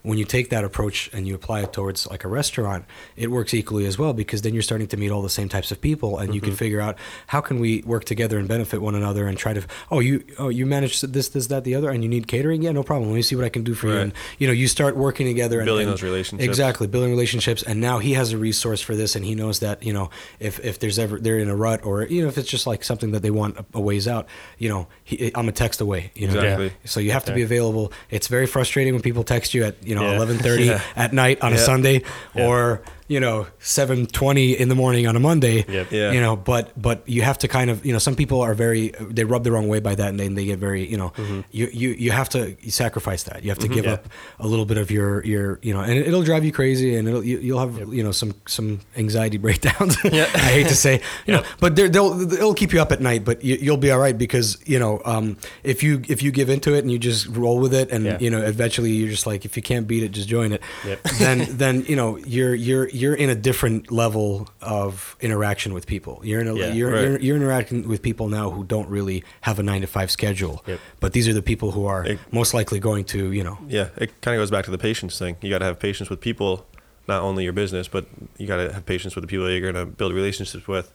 When 0.03 0.17
you 0.17 0.25
take 0.25 0.49
that 0.49 0.63
approach 0.63 1.09
and 1.13 1.27
you 1.27 1.35
apply 1.35 1.61
it 1.61 1.73
towards 1.73 2.07
like 2.07 2.23
a 2.23 2.27
restaurant, 2.27 2.85
it 3.15 3.29
works 3.29 3.53
equally 3.53 3.85
as 3.85 3.97
well 3.97 4.13
because 4.13 4.41
then 4.41 4.53
you're 4.53 4.63
starting 4.63 4.87
to 4.87 4.97
meet 4.97 5.11
all 5.11 5.21
the 5.21 5.29
same 5.29 5.49
types 5.49 5.71
of 5.71 5.79
people, 5.81 6.17
and 6.17 6.33
you 6.33 6.41
can 6.41 6.51
mm-hmm. 6.51 6.57
figure 6.57 6.81
out 6.81 6.97
how 7.27 7.41
can 7.41 7.59
we 7.59 7.81
work 7.83 8.05
together 8.05 8.37
and 8.37 8.47
benefit 8.47 8.81
one 8.81 8.95
another 8.95 9.27
and 9.27 9.37
try 9.37 9.53
to. 9.53 9.63
Oh, 9.89 9.99
you 9.99 10.23
oh 10.39 10.49
you 10.49 10.65
manage 10.65 11.01
this 11.01 11.29
this 11.29 11.47
that 11.47 11.63
the 11.63 11.75
other, 11.75 11.89
and 11.89 12.03
you 12.03 12.09
need 12.09 12.27
catering. 12.27 12.61
Yeah, 12.61 12.71
no 12.71 12.83
problem. 12.83 13.09
Let 13.09 13.15
me 13.15 13.21
see 13.21 13.35
what 13.35 13.45
I 13.45 13.49
can 13.49 13.63
do 13.63 13.73
for 13.73 13.87
you. 13.87 13.97
And 13.97 14.13
you 14.39 14.47
know, 14.47 14.53
you 14.53 14.67
start 14.67 14.95
working 14.95 15.27
together 15.27 15.59
and 15.59 15.65
Building 15.65 15.87
and- 15.87 15.93
those 15.93 16.03
relationships. 16.03 16.47
Exactly, 16.47 16.87
building 16.87 17.11
relationships. 17.11 17.63
And 17.63 17.79
now 17.79 17.99
he 17.99 18.13
has 18.13 18.33
a 18.33 18.37
resource 18.37 18.81
for 18.81 18.95
this, 18.95 19.15
and 19.15 19.23
he 19.23 19.35
knows 19.35 19.59
that 19.59 19.83
you 19.83 19.93
know 19.93 20.09
if 20.39 20.59
if 20.65 20.79
there's 20.79 20.99
ever 20.99 21.19
they're 21.19 21.39
in 21.39 21.49
a 21.49 21.55
rut 21.55 21.85
or 21.85 22.03
you 22.03 22.21
know 22.21 22.27
if 22.27 22.37
it's 22.37 22.49
just 22.49 22.67
like 22.67 22.83
something 22.83 23.11
that 23.11 23.21
they 23.21 23.31
want 23.31 23.57
a, 23.57 23.65
a 23.73 23.81
ways 23.81 24.07
out, 24.07 24.27
you 24.57 24.69
know, 24.69 24.87
he, 25.03 25.31
I'm 25.35 25.47
a 25.47 25.51
text 25.51 25.81
away. 25.81 26.11
You 26.15 26.27
know, 26.27 26.35
Exactly. 26.35 26.73
so 26.85 26.99
you 26.99 27.11
have 27.11 27.25
to 27.25 27.31
Okay. 27.31 27.39
be 27.39 27.43
available. 27.43 27.91
It's 28.09 28.27
very 28.27 28.47
frustrating 28.47 28.93
when 28.93 29.01
people 29.01 29.23
text 29.23 29.53
you 29.53 29.63
at 29.63 29.75
you 29.91 29.95
know 29.99 30.07
Yeah. 30.07 30.17
11:30 30.23 30.81
at 30.95 31.11
night 31.11 31.37
on 31.43 31.51
a 31.51 31.57
Sunday 31.59 32.01
Yeah. 32.33 32.47
or 32.47 32.81
you 33.13 33.19
know 33.19 33.45
7:20 33.59 34.55
in 34.57 34.69
the 34.69 34.75
morning 34.75 35.07
on 35.07 35.15
a 35.15 35.19
Monday. 35.19 35.65
Yep. 35.67 35.91
Yeah. 35.91 36.11
You 36.11 36.21
know, 36.21 36.35
but 36.35 36.71
but 36.81 36.97
you 37.07 37.21
have 37.21 37.37
to 37.39 37.47
kind 37.47 37.69
of 37.69 37.85
you 37.85 37.93
know 37.93 37.99
some 37.99 38.15
people 38.15 38.41
are 38.41 38.53
very 38.53 38.89
they 38.99 39.23
rub 39.23 39.43
the 39.43 39.51
wrong 39.51 39.67
way 39.67 39.79
by 39.79 39.95
that 39.95 40.09
and 40.09 40.19
then 40.19 40.35
they 40.35 40.45
get 40.45 40.59
very 40.59 40.83
you 40.87 40.97
know 40.97 41.09
Mm-hmm. 41.21 41.41
you, 41.51 41.67
you 41.81 41.89
you 42.05 42.11
have 42.11 42.29
to 42.29 42.55
sacrifice 42.69 43.23
that. 43.23 43.43
You 43.43 43.49
have 43.49 43.59
to 43.59 43.67
give 43.67 43.85
Yeah. 43.85 43.93
up 43.95 44.07
a 44.39 44.47
little 44.47 44.65
bit 44.65 44.77
of 44.77 44.89
your 44.91 45.23
your 45.25 45.59
you 45.61 45.73
know 45.73 45.81
and 45.81 45.91
it, 45.97 46.07
it'll 46.07 46.23
drive 46.23 46.43
you 46.45 46.51
crazy 46.51 46.95
and 46.95 47.07
it'll 47.07 47.23
you, 47.23 47.37
you'll 47.39 47.59
have 47.59 47.93
you 47.93 48.03
know 48.03 48.11
some 48.13 48.33
some 48.47 48.79
anxiety 48.95 49.37
breakdowns. 49.45 49.97
Yeah. 50.03 50.29
I 50.33 50.49
hate 50.57 50.67
to 50.67 50.75
say, 50.75 51.01
you 51.27 51.33
know, 51.35 51.43
but 51.59 51.75
they're- 51.75 51.89
they'll 51.89 52.13
it'll 52.33 52.53
keep 52.61 52.71
you 52.73 52.81
up 52.81 52.91
at 52.91 53.01
night, 53.01 53.23
but 53.25 53.43
you, 53.43 53.55
you'll 53.61 53.77
be 53.87 53.91
all 53.91 53.99
right 53.99 54.17
because 54.17 54.57
you 54.65 54.79
know 54.79 55.01
um, 55.05 55.37
if 55.63 55.83
you 55.83 56.01
if 56.07 56.21
you 56.23 56.31
give 56.31 56.49
into 56.49 56.73
it 56.75 56.79
and 56.83 56.91
you 56.91 56.99
just 56.99 57.27
roll 57.27 57.59
with 57.59 57.73
it 57.73 57.91
and 57.91 58.05
Yeah. 58.05 58.17
you 58.19 58.29
know 58.29 58.41
eventually 58.41 58.91
you're 58.91 59.09
just 59.17 59.27
like 59.27 59.45
if 59.45 59.55
you 59.57 59.63
can't 59.63 59.85
beat 59.87 60.03
it, 60.03 60.09
just 60.11 60.27
join 60.29 60.51
it. 60.53 60.61
Yep. 60.85 60.99
Then 61.19 61.37
then 61.57 61.85
you 61.87 61.95
know 61.95 62.17
you're 62.17 62.55
you're 62.55 62.87
you're 63.01 63.15
in 63.15 63.29
a 63.29 63.35
different 63.35 63.91
level 63.91 64.47
of 64.61 65.15
interaction 65.19 65.73
with 65.73 65.85
people. 65.87 66.21
You're 66.23 66.41
in 66.41 66.47
a, 66.47 66.55
Yeah, 66.55 66.73
you're, 66.73 66.91
right. 66.91 67.01
you're 67.03 67.19
you're 67.19 67.35
interacting 67.35 67.87
with 67.87 68.01
people 68.01 68.29
now 68.29 68.49
who 68.51 68.63
don't 68.63 68.87
really 68.89 69.23
have 69.41 69.59
a 69.59 69.63
nine 69.63 69.81
to 69.81 69.87
five 69.87 70.09
schedule. 70.11 70.63
Yep. 70.67 70.79
But 70.99 71.13
these 71.13 71.27
are 71.27 71.33
the 71.33 71.41
people 71.41 71.71
who 71.71 71.85
are 71.85 72.05
It- 72.05 72.19
most 72.31 72.53
likely 72.53 72.79
going 72.79 73.05
to 73.05 73.31
you 73.31 73.43
know 73.43 73.57
Yeah, 73.67 73.89
it 73.97 74.09
kind 74.21 74.35
of 74.35 74.41
goes 74.41 74.51
back 74.51 74.65
to 74.65 74.71
the 74.71 74.77
patience 74.77 75.17
thing. 75.19 75.35
You 75.41 75.49
got 75.49 75.59
to 75.59 75.65
have 75.65 75.79
patience 75.79 76.09
with 76.09 76.21
people, 76.21 76.65
not 77.07 77.21
only 77.21 77.43
your 77.43 77.53
business, 77.53 77.87
but 77.87 78.05
you 78.37 78.47
got 78.47 78.57
to 78.57 78.71
have 78.73 78.85
patience 78.85 79.15
with 79.15 79.23
the 79.23 79.27
people 79.27 79.45
that 79.45 79.51
you're 79.53 79.71
going 79.71 79.85
to 79.85 79.91
build 79.91 80.13
relationships 80.13 80.67
with, 80.67 80.91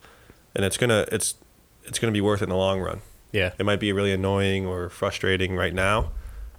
and 0.55 0.65
it's 0.65 0.77
gonna 0.77 1.05
it's 1.13 1.35
it's 1.85 1.99
gonna 1.99 2.13
be 2.13 2.21
worth 2.21 2.41
it 2.43 2.45
in 2.45 2.51
the 2.51 2.57
long 2.57 2.81
run. 2.81 3.01
Yeah. 3.33 3.51
It 3.59 3.67
might 3.67 3.81
be 3.81 3.93
really 3.93 4.13
annoying 4.13 4.67
or 4.67 4.89
frustrating 4.89 5.57
right 5.57 5.75
now, 5.75 6.11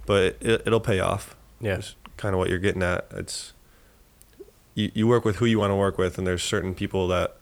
but 0.06 0.36
it, 0.40 0.62
it'll 0.66 0.80
pay 0.92 1.00
off. 1.00 1.34
Yeah. 1.60 1.78
It's 1.78 1.94
kind 2.16 2.34
of 2.34 2.38
what 2.38 2.48
you're 2.50 2.58
getting 2.60 2.82
at. 2.82 3.06
It's 3.12 3.52
you, 4.78 4.90
you 4.94 5.06
work 5.06 5.24
with 5.24 5.36
who 5.36 5.46
you 5.46 5.58
want 5.58 5.70
to 5.70 5.74
work 5.76 5.98
with, 5.98 6.18
and 6.18 6.26
there's 6.26 6.42
certain 6.42 6.74
people 6.74 7.08
that 7.08 7.36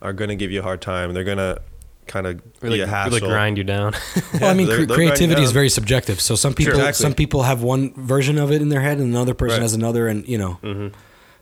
are 0.00 0.12
going 0.12 0.28
to 0.30 0.36
give 0.36 0.50
you 0.50 0.60
a 0.60 0.62
hard 0.62 0.80
time. 0.80 1.12
They're 1.14 1.24
going 1.24 1.38
to 1.38 1.60
kind 2.06 2.26
of 2.26 2.40
Really, 2.62 2.78
be 2.78 2.82
a 2.82 2.86
hassle. 2.86 3.18
really 3.18 3.28
grind 3.28 3.58
you 3.58 3.64
down. 3.64 3.92
Well, 4.40 4.50
I 4.50 4.54
mean, 4.54 4.66
they're- 4.68 4.86
they'll 4.86 4.96
creativity 4.96 5.42
is 5.42 5.52
very 5.52 5.68
subjective. 5.68 6.20
So 6.20 6.34
some 6.34 6.54
people, 6.54 6.74
exactly. 6.74 7.02
some 7.02 7.14
people 7.14 7.42
have 7.42 7.62
one 7.62 7.92
version 7.94 8.38
of 8.38 8.50
it 8.52 8.62
in 8.62 8.68
their 8.70 8.80
head, 8.80 8.98
and 8.98 9.08
another 9.10 9.34
person 9.34 9.56
Right. 9.58 9.62
has 9.62 9.74
another, 9.74 10.08
and 10.08 10.26
you 10.26 10.38
know, 10.38 10.58
mm-hmm. 10.62 10.88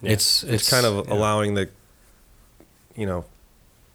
Yeah. 0.02 0.12
it's, 0.12 0.42
it's 0.42 0.52
it's 0.54 0.70
kind 0.70 0.84
of 0.86 1.06
yeah. 1.06 1.14
allowing 1.14 1.54
the 1.54 1.68
you 2.96 3.06
know 3.06 3.24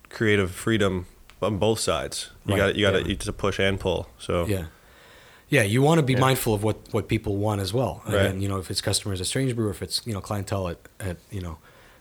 creative 0.10 0.52
freedom 0.52 1.06
on 1.42 1.58
both 1.58 1.80
sides 1.80 2.30
you 2.46 2.54
Right, 2.54 2.58
got 2.60 2.76
you 2.76 2.86
got 2.86 2.92
to 3.04 3.10
yeah. 3.10 3.16
to 3.18 3.34
push 3.34 3.60
and 3.60 3.80
pull 3.80 4.08
so 4.20 4.46
Yeah. 4.46 4.66
Yeah, 5.52 5.62
you 5.64 5.82
want 5.84 6.00
to 6.00 6.04
be 6.04 6.14
Yeah. 6.14 6.20
mindful 6.28 6.54
of 6.56 6.64
what, 6.64 6.78
what 6.92 7.08
people 7.08 7.36
want 7.38 7.62
as 7.62 7.72
well. 7.74 8.02
Right. 8.08 8.16
Again, 8.16 8.42
you 8.42 8.48
know, 8.48 8.58
if 8.58 8.72
it's 8.72 8.82
customers 8.82 9.22
at 9.22 9.28
Strange 9.28 9.56
Brew, 9.56 9.68
or 9.68 9.72
if 9.72 9.82
it's 9.84 10.02
you 10.08 10.14
know 10.14 10.22
clientele 10.22 10.68
at, 10.70 10.78
at 11.00 11.18
you 11.30 11.42
know 11.42 11.58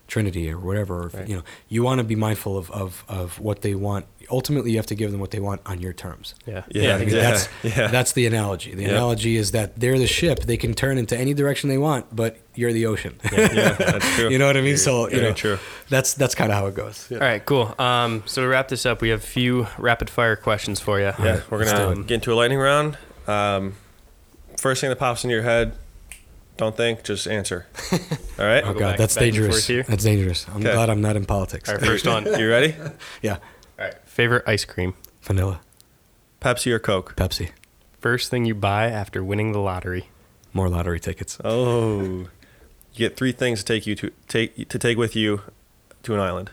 Trinity 0.06 0.50
or 0.50 0.58
whatever, 0.58 1.02
or 1.02 1.06
if, 1.06 1.14
Right. 1.14 1.28
you 1.28 1.36
know, 1.36 1.42
you 1.68 1.82
want 1.84 1.98
to 1.98 2.04
be 2.04 2.16
mindful 2.16 2.56
of, 2.58 2.68
of, 2.72 3.04
of 3.08 3.38
what 3.38 3.62
they 3.62 3.74
want. 3.76 4.06
Ultimately, 4.28 4.70
you 4.72 4.76
have 4.76 4.86
to 4.86 4.94
give 4.96 5.10
them 5.12 5.20
what 5.20 5.30
they 5.32 5.38
want 5.40 5.60
on 5.66 5.80
your 5.80 5.92
terms. 5.92 6.34
yeah. 6.46 6.62
Yeah, 6.68 6.94
I 6.94 6.98
mean, 6.98 7.08
yeah, 7.10 7.14
that's 7.30 7.48
yeah. 7.76 7.86
that's 7.88 8.12
the 8.12 8.26
analogy. 8.26 8.74
The 8.74 8.82
Yeah. 8.84 8.90
analogy 8.90 9.36
is 9.36 9.50
that 9.52 9.78
they're 9.80 9.98
the 9.98 10.06
ship; 10.08 10.40
they 10.50 10.56
can 10.56 10.74
turn 10.74 10.98
into 10.98 11.16
any 11.16 11.34
direction 11.34 11.68
they 11.70 11.78
want, 11.78 12.06
but 12.14 12.38
you're 12.56 12.72
the 12.72 12.86
ocean. 12.86 13.14
yeah 13.32 13.72
that's 13.72 14.08
true 14.16 14.28
you 14.30 14.38
know 14.38 14.46
what 14.46 14.56
I 14.56 14.60
mean? 14.62 14.76
So 14.76 15.08
you 15.10 15.22
know, 15.22 15.32
true 15.32 15.58
that's 15.88 16.14
that's 16.14 16.34
kind 16.36 16.50
of 16.52 16.58
how 16.58 16.66
it 16.66 16.74
goes. 16.74 17.06
All 17.12 17.18
right, 17.18 17.44
cool. 17.44 17.74
Um, 17.78 18.22
so 18.26 18.42
to 18.42 18.48
wrap 18.48 18.68
this 18.68 18.86
up, 18.86 19.00
we 19.02 19.08
have 19.10 19.20
a 19.24 19.26
few 19.40 19.66
rapid 19.78 20.08
fire 20.10 20.36
questions 20.36 20.78
for 20.80 20.98
you. 21.00 21.12
yeah 21.18 21.40
we're 21.50 21.64
gonna 21.64 21.90
it. 22.00 22.06
get 22.06 22.14
into 22.16 22.32
a 22.32 22.36
lightning 22.36 22.58
round 22.60 22.96
um, 23.30 23.74
first 24.58 24.80
thing 24.80 24.90
that 24.90 24.96
pops 24.98 25.24
into 25.24 25.34
your 25.34 25.42
head 25.44 25.72
don't 26.56 26.76
think 26.76 27.02
just 27.04 27.26
answer 27.26 27.66
all 27.92 28.44
right 28.44 28.62
Oh 28.64 28.74
god, 28.74 28.98
that's 28.98 29.14
dangerous. 29.14 29.66
That's 29.66 30.04
dangerous. 30.04 30.46
I'm 30.48 30.56
Okay. 30.56 30.72
glad 30.72 30.90
I'm 30.90 31.00
not 31.00 31.16
in 31.16 31.24
politics. 31.24 31.68
All 31.68 31.76
right, 31.76 31.84
first 31.84 32.06
one. 32.06 32.24
you 32.38 32.48
ready 32.50 32.74
Yeah, 33.22 33.34
All 33.78 33.86
right. 33.86 33.94
Favorite 34.04 34.44
ice 34.46 34.64
cream. 34.66 34.92
vanilla, 35.22 35.60
pepsi 36.40 36.70
or 36.72 36.78
coke 36.78 37.16
Pepsi, 37.16 37.50
First 37.98 38.30
thing 38.30 38.44
you 38.44 38.54
buy 38.54 38.86
after 38.90 39.22
winning 39.24 39.52
the 39.52 39.60
lottery. 39.60 40.08
more 40.52 40.68
lottery 40.68 41.00
tickets. 41.00 41.38
oh 41.44 42.26
you 42.92 42.98
get 43.08 43.16
three 43.16 43.32
things 43.32 43.60
to 43.60 43.64
take 43.72 43.86
you 43.86 43.94
to 43.94 44.10
take 44.28 44.68
to 44.68 44.78
take 44.78 44.98
with 44.98 45.14
you 45.16 45.40
to 46.02 46.12
an 46.14 46.20
island 46.20 46.50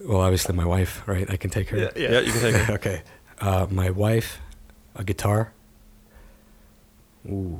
Well, 0.00 0.20
obviously 0.20 0.54
my 0.54 0.64
wife, 0.64 1.02
right? 1.06 1.28
I 1.30 1.36
can 1.36 1.50
take 1.50 1.68
her. 1.70 1.76
yeah, 1.78 1.90
yeah, 1.96 2.20
you 2.20 2.32
can 2.32 2.40
take 2.40 2.54
it 2.54 2.70
okay. 2.70 3.02
Uh, 3.40 3.66
my 3.70 3.90
wife, 3.90 4.40
a 4.96 5.04
guitar. 5.04 5.52
Ooh. 7.28 7.58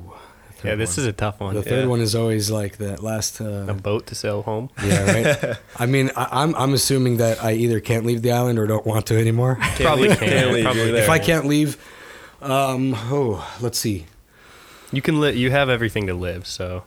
Yeah, 0.64 0.70
third 0.72 0.78
this 0.80 0.96
one. 0.96 1.02
is 1.02 1.06
a 1.06 1.12
tough 1.12 1.38
one. 1.40 1.54
The 1.54 1.62
third 1.62 1.82
Yeah. 1.84 1.86
one 1.90 2.00
is 2.00 2.14
always 2.14 2.50
like 2.50 2.78
that 2.78 3.02
last. 3.02 3.40
A 3.40 3.70
Uh, 3.70 3.74
boat 3.74 4.06
to 4.06 4.14
sail 4.14 4.42
home. 4.42 4.70
yeah, 4.82 5.12
right. 5.12 5.56
I 5.78 5.86
mean, 5.86 6.10
I, 6.16 6.28
I'm 6.42 6.54
I'm 6.54 6.72
assuming 6.72 7.18
that 7.18 7.42
I 7.44 7.52
either 7.52 7.78
can't 7.80 8.06
leave 8.06 8.22
the 8.22 8.32
island 8.32 8.58
or 8.58 8.66
don't 8.66 8.86
want 8.86 9.06
to 9.06 9.18
anymore. 9.18 9.58
Probably 9.76 10.08
leave- 10.08 10.18
can. 10.18 10.28
can't 10.28 10.52
leave, 10.52 10.64
Probably 10.64 10.86
you're 10.88 10.96
if. 10.96 11.10
I 11.10 11.18
can't 11.18 11.46
leave, 11.46 11.76
um, 12.40 12.94
oh, 13.10 13.46
let's 13.60 13.78
see. 13.78 14.06
You 14.92 15.02
can 15.02 15.20
li- 15.20 15.36
You 15.36 15.50
have 15.50 15.68
everything 15.68 16.06
to 16.06 16.14
live. 16.14 16.46
So 16.46 16.84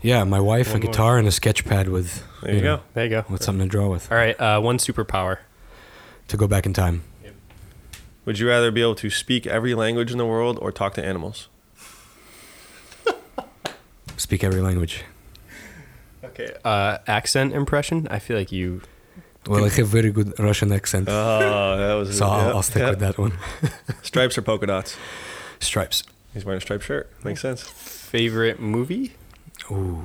Yeah, 0.00 0.24
my 0.24 0.40
wife, 0.40 0.68
One 0.68 0.76
a 0.76 0.84
more. 0.84 0.90
guitar, 0.92 1.18
and 1.18 1.26
a 1.28 1.32
sketch 1.32 1.64
pad 1.64 1.88
with 1.88 2.24
there 2.42 2.54
you 2.54 2.60
know, 2.60 2.76
go 2.78 2.82
there 2.94 3.04
you 3.04 3.10
go. 3.10 3.24
with 3.28 3.42
something 3.42 3.66
to 3.66 3.70
draw 3.70 3.88
with 3.88 4.10
All 4.12 4.18
right. 4.18 4.38
Uh, 4.40 4.60
one 4.60 4.78
superpower. 4.78 5.38
to 6.28 6.36
go 6.36 6.46
back 6.46 6.64
in 6.66 6.72
time. 6.72 7.02
Would 8.24 8.38
you 8.38 8.48
rather 8.48 8.70
be 8.70 8.80
able 8.80 8.94
to 8.96 9.10
speak 9.10 9.46
every 9.46 9.74
language 9.74 10.10
in 10.10 10.18
the 10.18 10.26
world 10.26 10.58
or 10.62 10.72
talk 10.72 10.94
to 10.94 11.04
animals? 11.04 11.48
Speak 14.16 14.42
every 14.42 14.60
language. 14.60 15.04
Okay. 16.24 16.54
Uh, 16.64 16.98
accent 17.06 17.52
impression. 17.52 18.08
I 18.10 18.18
feel 18.18 18.36
like 18.38 18.50
you. 18.50 18.80
Well, 19.46 19.64
I 19.64 19.68
have 19.68 19.88
very 19.88 20.10
good 20.10 20.32
Russian 20.38 20.72
accent, 20.72 21.06
Oh, 21.10 21.76
that 21.76 21.92
was 21.94 22.16
so 22.16 22.26
I'll, 22.26 22.46
yep, 22.46 22.54
I'll 22.54 22.62
stick 22.62 22.80
yep. 22.80 22.90
with 22.90 23.00
that 23.00 23.18
one. 23.18 23.34
Stripes 24.02 24.38
or 24.38 24.42
polka 24.42 24.66
dots? 24.66 24.96
Stripes. 25.60 26.02
He's 26.32 26.46
wearing 26.46 26.58
a 26.58 26.60
striped 26.62 26.84
shirt. 26.84 27.10
Makes 27.24 27.42
sense. 27.42 27.62
Favorite 27.62 28.58
movie? 28.58 29.12
Ooh, 29.70 30.02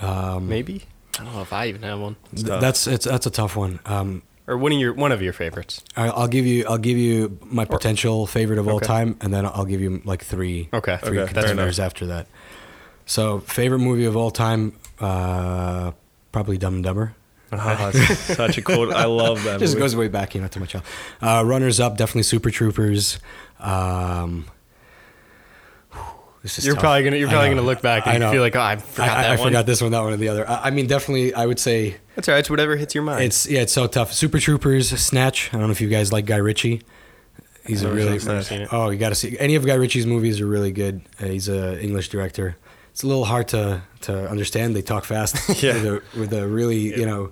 um, 0.00 0.48
Maybe. 0.48 0.82
I 1.18 1.24
don't 1.24 1.32
know 1.34 1.40
if 1.40 1.52
I 1.52 1.66
even 1.68 1.82
have 1.82 1.98
one. 1.98 2.16
Th- 2.34 2.46
that's 2.60 2.86
it's 2.86 3.06
that's 3.06 3.26
a 3.26 3.30
tough 3.30 3.56
one. 3.56 3.80
Um, 3.86 4.22
Or 4.46 4.58
one 4.58 4.72
of 4.72 4.78
your 4.78 4.92
one 4.92 5.10
of 5.10 5.22
your 5.22 5.32
favorites. 5.32 5.82
I- 5.96 6.08
I'll 6.10 6.28
give 6.28 6.44
you 6.44 6.66
I'll 6.68 6.76
give 6.78 6.98
you 6.98 7.38
my 7.44 7.64
potential 7.64 8.26
favorite 8.26 8.58
of 8.58 8.68
all 8.68 8.76
Okay. 8.76 8.86
time, 8.86 9.16
and 9.22 9.32
then 9.32 9.46
I'll 9.46 9.64
give 9.64 9.80
you 9.80 10.02
like 10.04 10.22
three 10.22 10.68
Okay. 10.72 10.98
three 11.02 11.18
Okay, 11.20 11.32
fair 11.32 11.42
contenders 11.42 11.80
after 11.80 12.06
that. 12.06 12.26
So 13.06 13.40
favorite 13.40 13.78
movie 13.78 14.04
of 14.04 14.16
all 14.16 14.30
time, 14.30 14.74
uh, 15.00 15.92
probably 16.32 16.58
Dumb 16.58 16.74
and 16.74 16.84
Dumber. 16.84 17.14
Oh, 17.52 17.90
it's 17.94 18.18
such 18.36 18.58
a 18.58 18.62
cool. 18.62 18.92
I 18.94 19.04
love 19.04 19.44
that. 19.44 19.60
Just 19.60 19.74
movie. 19.74 19.82
goes 19.84 19.96
way 19.96 20.08
back, 20.08 20.34
you 20.34 20.40
know, 20.40 20.48
too 20.48 20.60
much. 20.60 20.74
else. 20.74 20.84
Uh, 21.22 21.42
runners 21.46 21.78
up, 21.80 21.96
definitely 21.96 22.24
Super 22.24 22.50
Troopers. 22.50 23.18
Um, 23.60 24.46
this 26.44 26.58
is 26.58 26.64
You're 26.66 26.74
tough. 26.76 26.82
probably 26.82 27.02
gonna 27.04 27.16
you're 27.16 27.28
probably 27.28 27.48
gonna 27.48 27.62
look 27.62 27.82
back 27.82 28.06
I 28.06 28.12
and 28.12 28.20
know. 28.20 28.30
feel 28.30 28.40
like 28.42 28.54
oh 28.54 28.60
I 28.60 28.76
forgot 28.76 29.08
I, 29.08 29.12
I, 29.12 29.22
that 29.22 29.30
I 29.30 29.36
one. 29.40 29.48
forgot 29.48 29.66
this 29.66 29.80
one, 29.82 29.90
that 29.90 30.00
one, 30.02 30.12
and 30.12 30.22
the 30.22 30.28
other. 30.28 30.48
I, 30.48 30.64
I 30.66 30.70
mean, 30.70 30.86
definitely, 30.86 31.34
I 31.34 31.46
would 31.46 31.58
say 31.58 31.96
That's 32.14 32.28
all 32.28 32.34
right. 32.34 32.38
It's 32.38 32.50
whatever 32.50 32.76
hits 32.76 32.94
your 32.94 33.02
mind. 33.02 33.24
it's 33.24 33.46
yeah, 33.48 33.62
it's 33.62 33.72
so 33.72 33.86
tough. 33.88 34.12
Super 34.12 34.38
Troopers, 34.38 34.90
Snatch. 34.90 35.48
I 35.52 35.56
don't 35.58 35.66
know 35.66 35.72
if 35.72 35.80
you 35.80 35.88
guys 35.88 36.12
like 36.12 36.26
Guy 36.26 36.36
Ritchie. 36.36 36.82
He's 37.66 37.82
a 37.82 37.90
really 37.90 38.18
Never 38.18 38.42
seen 38.42 38.60
it. 38.60 38.68
oh, 38.72 38.90
you 38.90 38.98
got 38.98 39.08
to 39.08 39.14
see 39.14 39.38
any 39.38 39.54
of 39.54 39.64
Guy 39.66 39.74
Ritchie's 39.74 40.04
movies 40.06 40.38
are 40.40 40.46
really 40.46 40.70
good. 40.70 41.00
Uh, 41.18 41.26
he's 41.26 41.48
a 41.48 41.82
English 41.82 42.10
director. 42.10 42.56
It's 42.90 43.02
a 43.02 43.06
little 43.06 43.24
hard 43.24 43.48
to 43.48 43.82
to 44.02 44.28
understand. 44.28 44.76
They 44.76 44.82
talk 44.82 45.04
fast 45.06 45.36
Yeah. 45.62 45.72
with, 45.74 45.86
a, 45.86 46.18
with 46.20 46.32
a 46.34 46.46
really 46.46 46.78
you 46.98 47.06
know. 47.06 47.30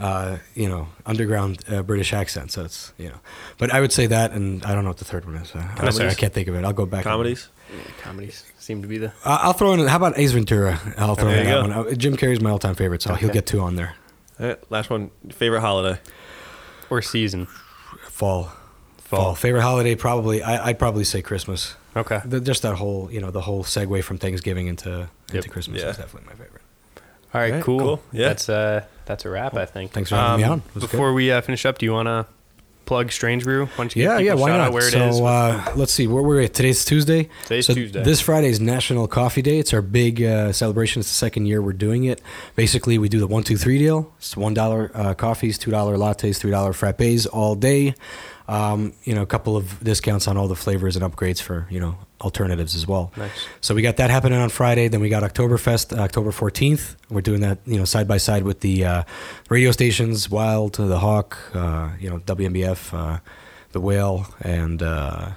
Uh, 0.00 0.38
you 0.54 0.66
know, 0.66 0.88
underground 1.04 1.62
uh, 1.68 1.82
British 1.82 2.12
accent. 2.14 2.50
So 2.52 2.64
it's 2.64 2.92
you 2.96 3.08
know, 3.10 3.20
but 3.58 3.70
I 3.72 3.80
would 3.82 3.92
say 3.92 4.06
that, 4.06 4.32
and 4.32 4.64
I 4.64 4.74
don't 4.74 4.84
know 4.84 4.90
what 4.90 4.96
the 4.98 5.04
third 5.04 5.26
one 5.26 5.36
is. 5.36 5.54
Uh, 5.54 5.62
I'm 5.76 5.92
sorry, 5.92 6.08
I 6.08 6.14
can't 6.14 6.32
think 6.32 6.48
of 6.48 6.54
it. 6.54 6.64
I'll 6.64 6.72
go 6.72 6.86
back. 6.86 7.04
comedies. 7.04 7.48
Yeah, 7.70 7.92
comedies 8.02 8.44
seem 8.58 8.80
to 8.82 8.88
be 8.88 8.98
the 8.98 9.08
Uh, 9.24 9.38
I'll 9.42 9.52
throw 9.52 9.72
in. 9.74 9.86
How 9.86 9.96
about 9.96 10.18
Ace 10.18 10.32
Ventura? 10.32 10.80
I'll 10.96 11.14
throw 11.16 11.28
There 11.28 11.38
in 11.40 11.44
that 11.46 11.52
go. 11.68 11.80
one. 11.82 11.88
Uh, 11.92 11.94
Jim 11.94 12.16
Carrey's 12.16 12.40
my 12.40 12.50
all-time 12.50 12.74
favorite, 12.74 13.02
so 13.02 13.14
he'll 13.14 13.28
get 13.30 13.46
two 13.46 13.60
on 13.60 13.76
there. 13.76 13.94
All 14.40 14.46
right, 14.46 14.70
last 14.72 14.88
one. 14.90 15.10
Favorite 15.32 15.60
holiday. 15.60 16.00
or 16.88 17.02
season. 17.02 17.46
Fall. 18.08 18.44
Fall. 18.98 19.20
Fall. 19.22 19.34
Favorite 19.34 19.62
holiday? 19.62 19.94
Probably. 19.96 20.42
I, 20.42 20.68
I'd 20.68 20.78
probably 20.78 21.04
say 21.04 21.20
Christmas. 21.22 21.74
Okay. 21.94 22.20
The, 22.24 22.40
just 22.40 22.62
that 22.62 22.76
whole, 22.76 23.10
you 23.12 23.20
know, 23.20 23.30
the 23.30 23.40
whole 23.42 23.64
segue 23.64 24.02
from 24.04 24.16
Thanksgiving 24.18 24.66
into 24.68 25.08
into 25.28 25.34
Yep. 25.34 25.44
Christmas 25.50 25.82
Yeah. 25.82 25.90
is 25.90 25.96
definitely 25.98 26.26
my 26.28 26.42
favorite. 26.42 26.62
All 27.32 27.40
right, 27.40 27.50
Alright, 27.50 27.64
cool. 27.64 27.78
cool. 27.78 28.02
Yeah. 28.12 28.28
That's 28.28 28.48
uh 28.48 28.84
that's 29.06 29.24
a 29.24 29.30
wrap, 29.30 29.54
I 29.54 29.66
think. 29.66 29.90
Um, 29.90 29.94
Thanks 29.94 30.10
for 30.10 30.16
having 30.16 30.44
me 30.44 30.48
on. 30.50 30.58
It 30.68 30.74
was 30.74 30.84
Before 30.84 31.12
we 31.12 31.30
uh, 31.32 31.40
finish 31.40 31.64
up, 31.66 31.78
do 31.78 31.86
you 31.86 31.92
want 31.92 32.06
to 32.06 32.26
plug 32.86 33.10
Strange 33.12 33.44
Brew? 33.44 33.66
Why 33.66 33.76
don't 33.76 33.94
you 33.96 34.02
Yeah, 34.04 34.18
yeah, 34.18 34.34
why 34.34 34.48
shout 34.50 34.58
not? 34.58 34.66
out 34.68 34.72
where 34.72 34.86
it 34.86 34.92
so 34.92 35.08
is? 35.08 35.20
Uh, 35.20 35.72
let's 35.76 35.92
see, 35.92 36.06
where 36.08 36.22
we're 36.24 36.42
at. 36.42 36.54
Today's 36.54 36.84
Tuesday. 36.84 37.28
Today's 37.44 37.66
so 37.66 37.74
Tuesday. 37.74 38.02
This 38.02 38.20
Friday 38.20 38.48
is 38.48 38.60
National 38.60 39.06
Coffee 39.08 39.42
Day. 39.42 39.58
It's 39.58 39.72
our 39.72 39.82
big 39.82 40.22
uh, 40.22 40.52
celebration. 40.52 41.00
It's 41.00 41.08
the 41.08 41.14
second 41.14 41.46
year 41.46 41.62
we're 41.62 41.72
doing 41.72 42.04
it. 42.04 42.20
Basically, 42.56 42.98
we 42.98 43.08
do 43.08 43.18
the 43.20 43.26
one, 43.28 43.42
two, 43.44 43.56
three 43.56 43.78
deal. 43.78 44.12
It's 44.18 44.36
one 44.36 44.54
dollar 44.54 44.90
uh, 44.94 45.14
coffees, 45.14 45.56
two 45.58 45.70
dollar 45.70 45.96
lattes, 45.96 46.38
three 46.38 46.50
dollar 46.50 46.72
frappes 46.72 47.26
all 47.32 47.54
day. 47.54 47.94
Um, 48.50 48.94
you 49.04 49.14
know, 49.14 49.22
a 49.22 49.26
couple 49.26 49.56
of 49.56 49.78
discounts 49.82 50.26
on 50.26 50.36
all 50.36 50.48
the 50.48 50.56
flavors 50.56 50.96
and 50.96 51.04
upgrades 51.04 51.40
for 51.40 51.68
you 51.70 51.78
know 51.78 51.96
alternatives 52.20 52.74
as 52.74 52.86
well. 52.86 53.12
Nice. 53.16 53.46
So 53.60 53.74
we 53.74 53.82
got 53.82 53.96
that 53.98 54.10
happening 54.10 54.40
on 54.40 54.48
Friday. 54.48 54.88
Then 54.88 55.00
we 55.00 55.08
got 55.08 55.22
Oktoberfest, 55.22 55.96
uh, 55.96 56.02
October 56.02 56.32
14th. 56.32 56.96
We're 57.08 57.20
doing 57.20 57.40
that, 57.40 57.58
you 57.64 57.78
know, 57.78 57.84
side 57.84 58.06
by 58.08 58.18
side 58.18 58.42
with 58.42 58.60
the 58.60 58.84
uh, 58.84 59.02
radio 59.48 59.70
stations, 59.70 60.28
Wild, 60.28 60.74
the 60.74 60.98
Hawk, 60.98 61.38
uh, 61.54 61.90
you 61.98 62.10
know, 62.10 62.18
WMBF, 62.18 62.92
uh, 62.92 63.20
the 63.72 63.80
Whale, 63.80 64.26
and 64.40 64.82
uh, 64.82 65.30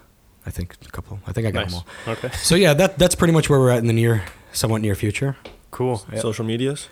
I 0.46 0.50
think 0.50 0.76
a 0.86 0.92
couple. 0.92 1.20
I 1.28 1.32
think 1.32 1.48
I 1.48 1.52
got 1.52 1.66
nice. 1.66 1.74
them 1.74 1.84
all. 2.08 2.14
Okay. 2.14 2.32
So 2.38 2.56
yeah, 2.56 2.74
that 2.74 2.98
that's 2.98 3.16
pretty 3.16 3.34
much 3.34 3.50
where 3.50 3.60
we're 3.60 3.70
at 3.70 3.80
in 3.80 3.88
the 3.88 3.94
near, 3.94 4.24
somewhat 4.52 4.82
near 4.82 4.96
future. 4.96 5.38
Cool. 5.74 5.98
Social 6.18 6.46
medias. 6.46 6.88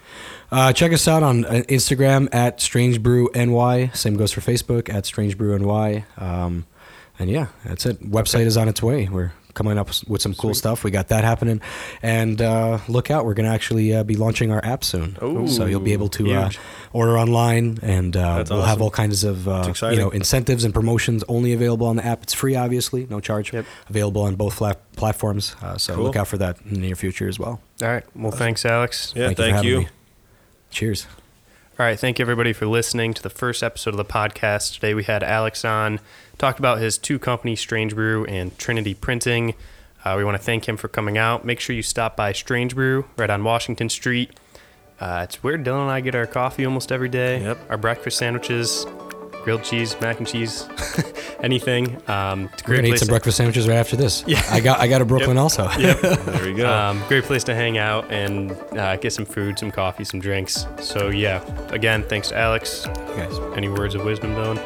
Uh, 0.51 0.73
check 0.73 0.91
us 0.91 1.07
out 1.07 1.21
on 1.23 1.45
uh, 1.45 1.61
Instagram 1.69 2.27
at 2.33 2.59
Strange 2.59 3.01
Brew 3.01 3.29
NY. 3.35 3.91
Same 3.93 4.15
goes 4.17 4.31
for 4.31 4.41
Facebook 4.41 4.93
at 4.93 5.05
Strange 5.05 5.37
Brew 5.37 5.57
NY. 5.57 6.03
Um, 6.17 6.65
and 7.19 7.29
yeah, 7.29 7.47
that's 7.63 7.85
it. 7.85 8.01
Website 8.01 8.47
is 8.47 8.57
on 8.57 8.67
its 8.67 8.81
way. 8.81 9.07
We're 9.07 9.33
coming 9.53 9.77
up 9.77 9.89
with 10.07 10.21
some 10.21 10.33
cool 10.33 10.53
stuff. 10.53 10.83
We 10.83 10.91
got 10.91 11.09
that 11.09 11.23
happening, 11.23 11.61
and 12.01 12.41
uh, 12.41 12.79
look 12.87 13.11
out, 13.11 13.25
we're 13.25 13.33
going 13.33 13.47
to 13.47 13.53
actually 13.53 13.93
uh, 13.93 14.03
be 14.03 14.15
launching 14.15 14.51
our 14.51 14.63
app 14.65 14.83
soon. 14.83 15.17
Ooh, 15.21 15.47
so 15.47 15.65
you'll 15.65 15.79
be 15.79 15.93
able 15.93 16.09
to 16.09 16.33
uh, 16.33 16.49
order 16.93 17.17
online, 17.17 17.79
and 17.81 18.15
uh, 18.15 18.43
we'll 18.49 18.61
have 18.63 18.81
all 18.81 18.91
kinds 18.91 19.23
of 19.23 19.47
uh, 19.47 19.73
you 19.83 19.97
know 19.97 20.09
incentives 20.09 20.63
and 20.63 20.73
promotions 20.73 21.23
only 21.27 21.53
available 21.53 21.87
on 21.87 21.95
the 21.95 22.05
app. 22.05 22.23
It's 22.23 22.33
free, 22.33 22.55
obviously, 22.55 23.07
no 23.09 23.19
charge. 23.19 23.53
Yep. 23.53 23.65
Available 23.89 24.23
on 24.23 24.35
both 24.35 24.53
flat 24.55 24.79
platforms. 24.95 25.55
Uh, 25.61 25.77
so 25.77 25.95
Cool. 25.95 26.03
look 26.05 26.15
out 26.15 26.27
for 26.27 26.37
that 26.37 26.57
in 26.65 26.73
the 26.75 26.79
near 26.79 26.95
future 26.95 27.27
as 27.27 27.39
well. 27.39 27.61
All 27.81 27.87
right. 27.87 28.03
Well, 28.15 28.31
thanks, 28.31 28.65
Alex. 28.65 29.13
Yeah, 29.15 29.27
Thank 29.27 29.37
you 29.39 29.43
thank 29.45 29.63
you. 29.65 29.79
me. 29.79 29.87
Cheers. 30.71 31.07
All 31.81 31.87
right, 31.87 31.99
thank 31.99 32.19
you 32.19 32.23
everybody 32.23 32.53
for 32.53 32.67
listening 32.67 33.11
to 33.15 33.23
the 33.23 33.29
first 33.31 33.63
episode 33.63 33.95
of 33.95 33.97
the 33.97 34.05
podcast. 34.05 34.75
Today 34.75 34.93
we 34.93 35.03
had 35.03 35.23
Alex 35.23 35.65
on, 35.65 35.99
talked 36.37 36.59
about 36.59 36.77
his 36.77 36.99
two 36.99 37.17
companies, 37.17 37.59
Strange 37.59 37.95
Brew 37.95 38.23
and 38.25 38.55
Trinity 38.59 38.93
Printing. 38.93 39.55
Uh, 40.05 40.13
we 40.15 40.23
want 40.23 40.37
to 40.37 40.43
thank 40.43 40.69
him 40.69 40.77
for 40.77 40.87
coming 40.87 41.17
out. 41.17 41.43
Make 41.43 41.59
sure 41.59 41.75
you 41.75 41.81
stop 41.81 42.15
by 42.15 42.33
Strange 42.33 42.75
Brew 42.75 43.05
right 43.17 43.31
on 43.31 43.43
Washington 43.43 43.89
Street. 43.89 44.29
Uh, 44.99 45.21
it's 45.23 45.41
where 45.41 45.57
Dylan 45.57 45.81
and 45.81 45.89
I 45.89 46.01
get 46.01 46.13
our 46.13 46.27
coffee 46.27 46.67
almost 46.67 46.91
every 46.91 47.09
day. 47.09 47.41
Yep. 47.41 47.71
Our 47.71 47.77
breakfast 47.77 48.19
sandwiches, 48.19 48.85
grilled 49.43 49.63
cheese, 49.63 49.95
mac 50.01 50.17
and 50.19 50.27
cheese, 50.27 50.67
anything. 51.41 51.97
Um, 52.09 52.49
it's 52.53 52.63
a 52.63 52.69
We're 52.69 52.75
gonna 52.77 52.87
eat 52.89 52.97
some 52.99 53.07
to- 53.07 53.11
breakfast 53.11 53.37
sandwiches 53.37 53.67
right 53.67 53.77
after 53.77 53.95
this. 53.95 54.23
Yeah, 54.27 54.41
I 54.49 54.59
got 54.59 54.79
I 54.79 54.87
got 54.87 55.01
a 55.01 55.05
Brooklyn 55.11 55.37
also. 55.37 55.67
There 55.77 56.43
we 56.45 56.53
go. 56.53 56.71
Um, 56.71 57.01
great 57.07 57.23
place 57.23 57.43
to 57.45 57.55
hang 57.55 57.77
out 57.77 58.09
and 58.11 58.51
uh, 58.77 58.95
get 58.97 59.13
some 59.13 59.25
food, 59.25 59.57
some 59.59 59.71
coffee, 59.71 60.03
some 60.03 60.19
drinks. 60.19 60.65
So 60.79 61.09
yeah, 61.09 61.41
again, 61.69 62.03
thanks 62.03 62.29
to 62.29 62.37
Alex. 62.37 62.85
You 62.87 63.15
guys. 63.15 63.37
Any 63.55 63.69
words 63.69 63.95
of 63.95 64.03
wisdom, 64.05 64.31
Dylan? 64.35 64.57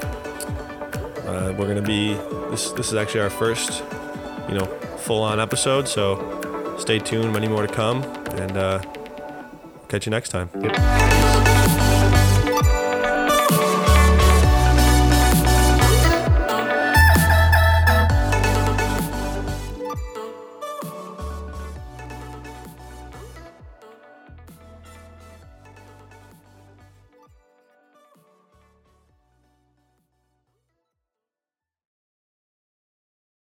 Uh, 1.26 1.54
we're 1.58 1.68
gonna 1.68 1.82
be 1.82 2.14
this. 2.52 2.72
This 2.72 2.88
is 2.90 2.94
actually 2.96 3.22
our 3.22 3.30
first, 3.30 3.84
you 4.48 4.56
know, 4.56 4.66
full-on 5.00 5.40
episode. 5.40 5.88
So 5.88 6.76
stay 6.78 7.00
tuned. 7.00 7.34
Many 7.34 7.48
more 7.48 7.66
to 7.66 7.74
come, 7.74 8.04
and 8.38 8.56
uh, 8.58 8.80
catch 9.88 10.06
you 10.06 10.12
next 10.12 10.30
time. 10.30 10.50
Yep. 10.62 11.35